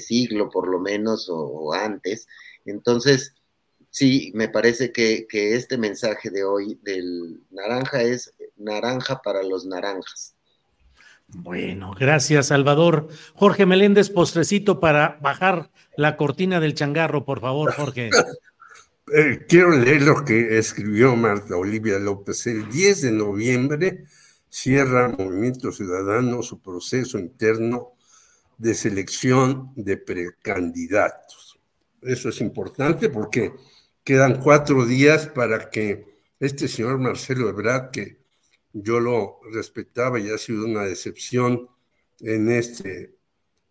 siglo 0.00 0.50
por 0.50 0.68
lo 0.68 0.80
menos 0.80 1.28
o, 1.30 1.72
antes. 1.72 2.26
Entonces, 2.64 3.34
sí, 3.90 4.32
me 4.34 4.48
parece 4.48 4.92
que, 4.92 5.26
que, 5.28 5.54
este 5.54 5.78
mensaje 5.78 6.30
de 6.30 6.44
hoy 6.44 6.78
del 6.82 7.40
naranja 7.50 8.02
es 8.02 8.32
naranja 8.56 9.22
para 9.22 9.42
los 9.42 9.66
naranjas. 9.66 10.34
Bueno, 11.28 11.94
gracias, 11.98 12.46
Salvador. 12.46 13.08
Jorge 13.34 13.66
Meléndez, 13.66 14.08
postrecito 14.08 14.80
para 14.80 15.18
bajar 15.20 15.70
la 15.96 16.16
cortina 16.16 16.58
del 16.58 16.74
changarro, 16.74 17.24
por 17.24 17.40
favor, 17.40 17.72
Jorge. 17.74 18.10
Eh, 19.14 19.46
quiero 19.48 19.70
leer 19.70 20.02
lo 20.02 20.24
que 20.24 20.58
escribió 20.58 21.16
Marta 21.16 21.56
Olivia 21.56 21.98
López. 21.98 22.46
El 22.46 22.68
10 22.68 23.02
de 23.02 23.12
noviembre 23.12 24.04
cierra 24.50 25.08
Movimiento 25.08 25.72
Ciudadano 25.72 26.42
su 26.42 26.60
proceso 26.60 27.18
interno 27.18 27.92
de 28.58 28.74
selección 28.74 29.72
de 29.76 29.96
precandidatos. 29.96 31.58
Eso 32.02 32.28
es 32.28 32.40
importante 32.40 33.08
porque 33.08 33.52
quedan 34.04 34.40
cuatro 34.42 34.84
días 34.84 35.26
para 35.28 35.70
que 35.70 36.18
este 36.40 36.68
señor 36.68 36.98
Marcelo 36.98 37.48
Ebrard, 37.48 37.90
que 37.90 38.18
yo 38.72 39.00
lo 39.00 39.40
respetaba 39.52 40.18
y 40.18 40.30
ha 40.30 40.38
sido 40.38 40.64
una 40.64 40.82
decepción 40.82 41.68
en, 42.20 42.50
este, 42.50 43.16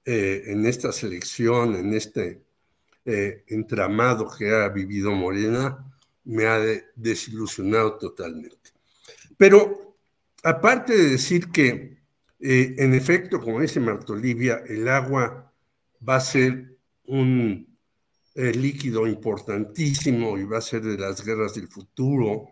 eh, 0.05 0.43
en 0.47 0.65
esta 0.65 0.91
selección, 0.91 1.75
en 1.75 1.93
este 1.93 2.46
eh, 3.09 3.45
entramado 3.47 4.29
que 4.29 4.53
ha 4.53 4.67
vivido 4.67 5.11
Morena, 5.11 5.83
me 6.25 6.45
ha 6.45 6.59
desilusionado 6.93 7.97
totalmente. 7.97 8.71
Pero 9.37 9.95
aparte 10.43 10.95
de 10.95 11.11
decir 11.11 11.49
que, 11.49 11.99
eh, 12.39 12.75
en 12.77 12.93
efecto, 12.93 13.39
como 13.39 13.61
dice 13.61 13.79
Marta 13.79 14.11
Olivia, 14.11 14.61
el 14.67 14.87
agua 14.89 15.53
va 16.07 16.17
a 16.17 16.19
ser 16.19 16.77
un 17.05 17.65
líquido 18.35 19.07
importantísimo 19.07 20.37
y 20.37 20.43
va 20.43 20.59
a 20.59 20.61
ser 20.61 20.83
de 20.83 20.97
las 20.97 21.25
guerras 21.25 21.55
del 21.55 21.67
futuro, 21.67 22.49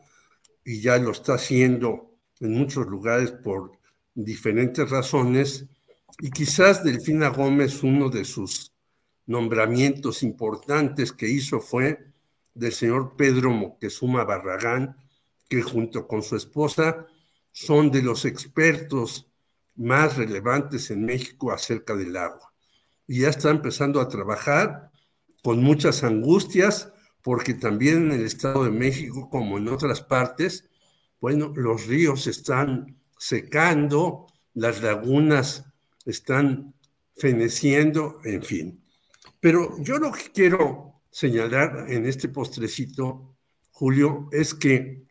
y 0.64 0.82
ya 0.82 0.98
lo 0.98 1.12
está 1.12 1.36
haciendo 1.36 2.18
en 2.40 2.54
muchos 2.54 2.88
lugares 2.88 3.32
por 3.32 3.74
diferentes 4.16 4.90
razones, 4.90 5.66
y 6.20 6.32
quizás 6.32 6.84
Delfina 6.84 7.28
Gómez, 7.28 7.84
uno 7.84 8.10
de 8.10 8.26
sus 8.26 8.75
nombramientos 9.26 10.24
importantes 10.24 11.12
que 11.12 11.30
hizo 11.30 11.60
fue 11.60 12.14
del 12.54 12.72
señor 12.72 13.16
Pedro 13.16 13.52
Moquezuma 13.52 14.24
Barragán, 14.24 14.98
que 15.50 15.62
junto 15.62 16.08
con 16.08 16.24
su 16.24 16.36
esposa 16.36 17.08
son 17.52 17.92
de 17.92 18.02
los 18.02 18.26
expertos 18.26 19.32
más 19.76 20.18
relevantes 20.18 20.90
en 20.92 21.06
México 21.06 21.52
acerca 21.52 21.96
del 21.96 22.16
agua. 22.18 22.54
Y 23.08 23.22
ya 23.22 23.30
está 23.30 23.50
empezando 23.50 24.00
a 24.00 24.08
trabajar 24.08 24.92
con 25.44 25.62
muchas 25.62 26.04
angustias, 26.04 26.92
porque 27.22 27.54
también 27.54 28.06
en 28.06 28.20
el 28.20 28.26
Estado 28.26 28.66
de 28.66 28.72
México, 28.72 29.30
como 29.30 29.58
en 29.58 29.68
otras 29.68 30.02
partes, 30.02 30.70
bueno, 31.20 31.54
los 31.56 31.88
ríos 31.88 32.28
están 32.28 32.98
secando, 33.18 34.28
las 34.54 34.82
lagunas 34.82 35.66
están 36.06 36.74
feneciendo, 37.16 38.20
en 38.24 38.44
fin. 38.44 38.85
Pero 39.46 39.78
yo 39.78 40.00
lo 40.00 40.12
que 40.12 40.32
quiero 40.34 41.04
señalar 41.12 41.86
en 41.88 42.08
este 42.08 42.30
postrecito, 42.30 43.36
Julio, 43.70 44.28
es 44.32 44.56
que 44.56 45.04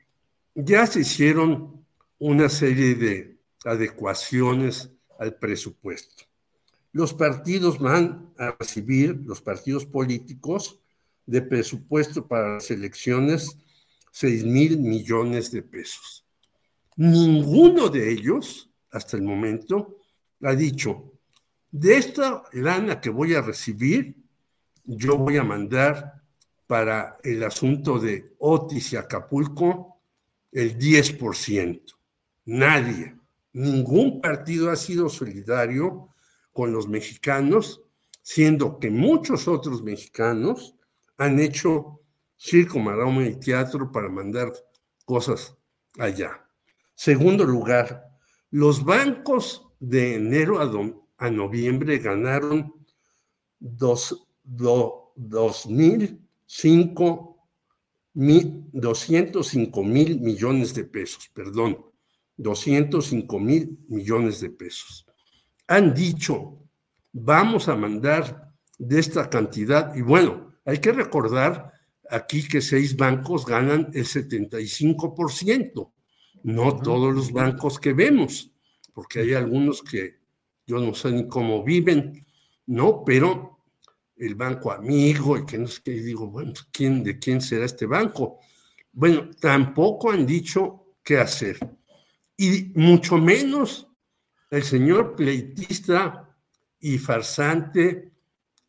ya 0.57 0.89
se 0.89 1.03
hicieron 1.03 1.87
una 2.19 2.49
serie 2.49 2.97
de 2.97 3.39
adecuaciones 3.65 4.91
al 5.21 5.37
presupuesto. 5.37 6.25
Los 6.91 7.15
partidos 7.15 7.79
van 7.79 8.33
a 8.37 8.57
recibir, 8.59 9.21
los 9.25 9.41
partidos 9.41 9.87
políticos, 9.87 10.81
de 11.27 11.41
presupuesto 11.41 12.27
para 12.27 12.55
las 12.55 12.69
elecciones 12.73 13.57
6 14.11 14.47
mil 14.47 14.81
millones 14.81 15.53
de 15.53 15.63
pesos. 15.63 16.27
Ninguno 16.97 17.89
de 17.89 18.11
ellos, 18.11 18.69
hasta 18.91 19.17
el 19.17 19.23
momento, 19.23 20.01
ha 20.43 20.57
dicho, 20.57 21.13
de 21.71 21.99
esta 21.99 22.43
lana 22.53 23.01
que 23.01 23.11
voy 23.11 23.35
a 23.35 23.41
recibir, 23.41 24.24
yo 24.85 25.17
voy 25.19 25.37
a 25.37 25.45
mandar 25.45 26.23
para 26.67 27.19
el 27.23 27.43
asunto 27.43 27.99
de 27.99 28.35
Otis 28.39 28.93
y 28.93 28.97
Acapulco 28.97 30.01
el 30.53 30.79
10%. 30.79 31.83
Nadie, 32.47 33.17
ningún 33.53 34.21
partido 34.21 34.71
ha 34.71 34.77
sido 34.77 35.09
solidario 35.09 36.09
con 36.53 36.73
los 36.73 36.89
mexicanos, 36.89 37.83
siendo 38.23 38.79
que 38.79 38.91
muchos 38.91 39.49
otros 39.49 39.83
mexicanos 39.83 40.77
han 41.17 41.39
hecho 41.41 42.01
circo, 42.37 42.79
maroma 42.79 43.27
y 43.27 43.37
teatro 43.37 43.91
para 43.91 44.09
mandar 44.09 44.53
cosas 45.05 45.57
allá. 45.99 46.47
Segundo 46.95 47.45
lugar, 47.45 48.05
los 48.51 48.85
bancos 48.85 49.67
de 49.81 50.15
enero 50.15 50.61
a, 51.19 51.31
noviembre 51.31 51.99
ganaron 51.99 52.75
dos, 53.59 54.29
do, 54.45 55.13
205 55.17 57.37
mil, 58.15 58.65
205 58.73 59.85
mil 59.85 60.21
millones 60.21 60.75
de 60.75 60.85
pesos, 60.85 61.29
perdón, 61.33 61.85
205 62.37 63.41
mil 63.41 63.79
millones 63.89 64.41
de 64.41 64.51
pesos. 64.51 65.07
Han 65.67 65.95
dicho, 65.95 66.59
vamos 67.13 67.69
a 67.69 67.77
mandar 67.77 68.53
de 68.79 69.01
esta 69.01 69.31
cantidad, 69.31 69.95
y 69.95 70.03
bueno, 70.03 70.53
hay 70.65 70.79
que 70.79 70.93
recordar 70.93 71.73
aquí 72.11 72.47
que 72.47 72.61
seis 72.61 72.97
bancos 72.97 73.47
ganan 73.47 73.91
el 73.95 74.05
75%, 74.05 75.91
no 76.43 76.77
todos 76.77 77.15
los 77.15 77.33
bancos 77.33 77.79
que 77.79 77.93
vemos, 77.93 78.51
porque 78.93 79.21
hay 79.21 79.35
algunos 79.35 79.83
que 79.83 80.19
yo 80.67 80.79
no 80.79 80.95
sé 80.95 81.13
ni 81.13 81.29
cómo 81.29 81.63
viven, 81.63 82.27
¿no? 82.67 83.05
Pero 83.05 83.54
el 84.17 84.35
banco 84.35 84.73
amigo 84.73 85.37
y 85.37 85.45
que 85.45 85.59
no 85.59 85.67
sé 85.67 85.81
qué, 85.85 85.93
digo, 85.93 86.29
bueno, 86.29 86.53
pues, 86.53 86.69
¿quién, 86.73 87.03
¿de 87.03 87.19
quién 87.19 87.41
será 87.41 87.65
este 87.65 87.87
banco? 87.87 88.39
Bueno, 88.93 89.31
tampoco 89.41 90.11
han 90.11 90.27
dicho 90.27 90.97
qué 91.03 91.19
hacer. 91.19 91.59
Y 92.37 92.73
mucho 92.75 93.19
menos 93.19 93.89
el 94.51 94.63
señor 94.63 95.17
pleitista 95.17 96.29
y 96.81 96.99
farsante 96.99 98.13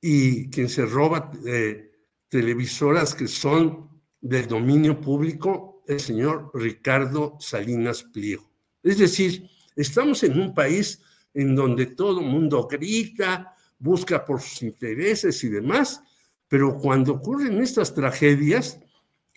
y 0.01 0.49
quien 0.49 0.69
se 0.69 0.85
roba 0.85 1.31
eh, 1.45 1.91
televisoras 2.27 3.13
que 3.13 3.27
son 3.27 3.89
del 4.21 4.47
dominio 4.47 4.99
público, 4.99 5.83
el 5.87 5.99
señor 5.99 6.51
Ricardo 6.53 7.37
Salinas 7.39 8.03
Pliego. 8.03 8.49
Es 8.81 8.97
decir, 8.97 9.49
estamos 9.75 10.23
en 10.23 10.39
un 10.39 10.53
país 10.53 11.01
en 11.33 11.55
donde 11.55 11.87
todo 11.87 12.21
el 12.21 12.27
mundo 12.27 12.67
grita, 12.67 13.54
busca 13.79 14.23
por 14.25 14.41
sus 14.41 14.63
intereses 14.63 15.43
y 15.43 15.49
demás, 15.49 16.01
pero 16.47 16.77
cuando 16.77 17.13
ocurren 17.13 17.61
estas 17.61 17.93
tragedias, 17.93 18.79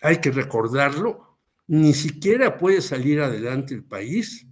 hay 0.01 0.19
que 0.19 0.31
recordarlo, 0.31 1.39
ni 1.67 1.93
siquiera 1.95 2.57
puede 2.57 2.81
salir 2.81 3.21
adelante 3.21 3.75
el 3.75 3.85
país 3.85 4.47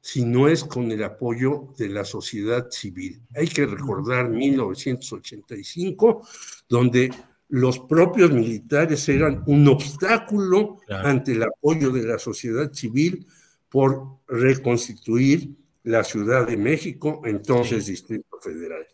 si 0.00 0.24
no 0.24 0.48
es 0.48 0.62
con 0.62 0.90
el 0.92 1.02
apoyo 1.02 1.74
de 1.76 1.88
la 1.88 2.04
sociedad 2.04 2.70
civil. 2.70 3.22
Hay 3.34 3.48
que 3.48 3.66
recordar 3.66 4.28
1985, 4.30 6.22
donde 6.68 7.10
los 7.48 7.80
propios 7.80 8.30
militares 8.30 9.08
eran 9.08 9.42
un 9.46 9.66
obstáculo 9.68 10.78
ante 10.88 11.32
el 11.32 11.42
apoyo 11.42 11.90
de 11.90 12.04
la 12.04 12.18
sociedad 12.18 12.72
civil 12.72 13.26
por 13.68 14.20
reconstituir 14.28 15.50
la 15.82 16.02
Ciudad 16.02 16.46
de 16.46 16.56
México, 16.56 17.22
entonces 17.24 17.86
Distrito 17.86 18.38
Federal. 18.40 18.86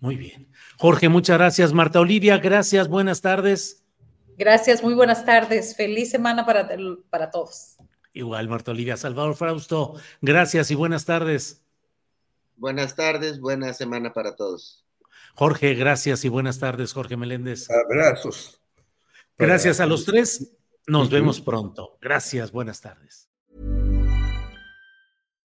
Muy 0.00 0.16
bien. 0.16 0.48
Jorge, 0.78 1.08
muchas 1.08 1.38
gracias. 1.38 1.72
Marta 1.72 2.00
Olivia, 2.00 2.38
gracias. 2.38 2.88
Buenas 2.88 3.20
tardes. 3.20 3.82
Gracias, 4.38 4.82
muy 4.82 4.94
buenas 4.94 5.24
tardes. 5.24 5.74
Feliz 5.74 6.10
semana 6.10 6.44
para, 6.44 6.68
para 7.08 7.30
todos. 7.30 7.76
Igual, 8.12 8.48
Marta 8.48 8.70
Olivia. 8.70 8.96
Salvador 8.96 9.34
Frausto, 9.34 9.94
gracias 10.20 10.70
y 10.70 10.74
buenas 10.74 11.04
tardes. 11.04 11.62
Buenas 12.56 12.96
tardes, 12.96 13.40
buena 13.40 13.72
semana 13.72 14.12
para 14.12 14.36
todos. 14.36 14.84
Jorge, 15.34 15.74
gracias 15.74 16.24
y 16.24 16.30
buenas 16.30 16.58
tardes, 16.58 16.94
Jorge 16.94 17.16
Meléndez. 17.16 17.68
Abrazos. 17.70 18.60
Gracias 19.36 19.80
a 19.80 19.86
los 19.86 20.06
tres. 20.06 20.50
Nos 20.86 21.10
vemos 21.10 21.40
pronto. 21.40 21.98
Gracias, 22.00 22.52
buenas 22.52 22.80
tardes. 22.80 23.25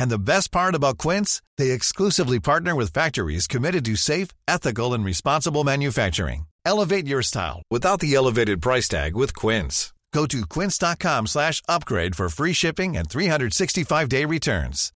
And 0.00 0.10
the 0.10 0.18
best 0.18 0.50
part 0.50 0.74
about 0.74 0.96
Quince, 0.96 1.42
they 1.58 1.72
exclusively 1.72 2.40
partner 2.40 2.74
with 2.74 2.92
factories 2.92 3.46
committed 3.46 3.84
to 3.84 3.96
safe, 3.96 4.28
ethical, 4.48 4.94
and 4.94 5.04
responsible 5.04 5.62
manufacturing. 5.62 6.46
Elevate 6.64 7.06
your 7.06 7.22
style 7.22 7.62
without 7.70 8.00
the 8.00 8.14
elevated 8.14 8.62
price 8.62 8.88
tag 8.88 9.14
with 9.14 9.34
Quince. 9.34 9.92
Go 10.14 10.26
to 10.26 10.46
quince.com 10.46 11.26
slash 11.26 11.62
upgrade 11.68 12.16
for 12.16 12.28
free 12.30 12.54
shipping 12.54 12.96
and 12.96 13.08
365-day 13.08 14.24
returns. 14.24 14.90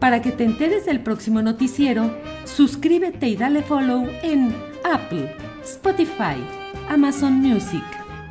Para 0.00 0.20
que 0.20 0.32
te 0.32 0.44
enteres 0.44 0.84
del 0.84 0.98
próximo 1.04 1.42
noticiero, 1.42 2.10
suscríbete 2.44 3.28
y 3.28 3.36
dale 3.36 3.62
follow 3.62 4.08
en 4.22 4.52
Apple, 4.84 5.34
Spotify, 5.62 6.36
Amazon 6.88 7.34
Music, 7.34 7.84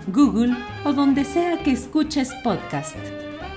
Google 0.08 0.54
o 0.84 0.92
donde 0.92 1.24
sea 1.24 1.64
que 1.64 1.72
escuches 1.72 2.30
podcast. 2.44 2.98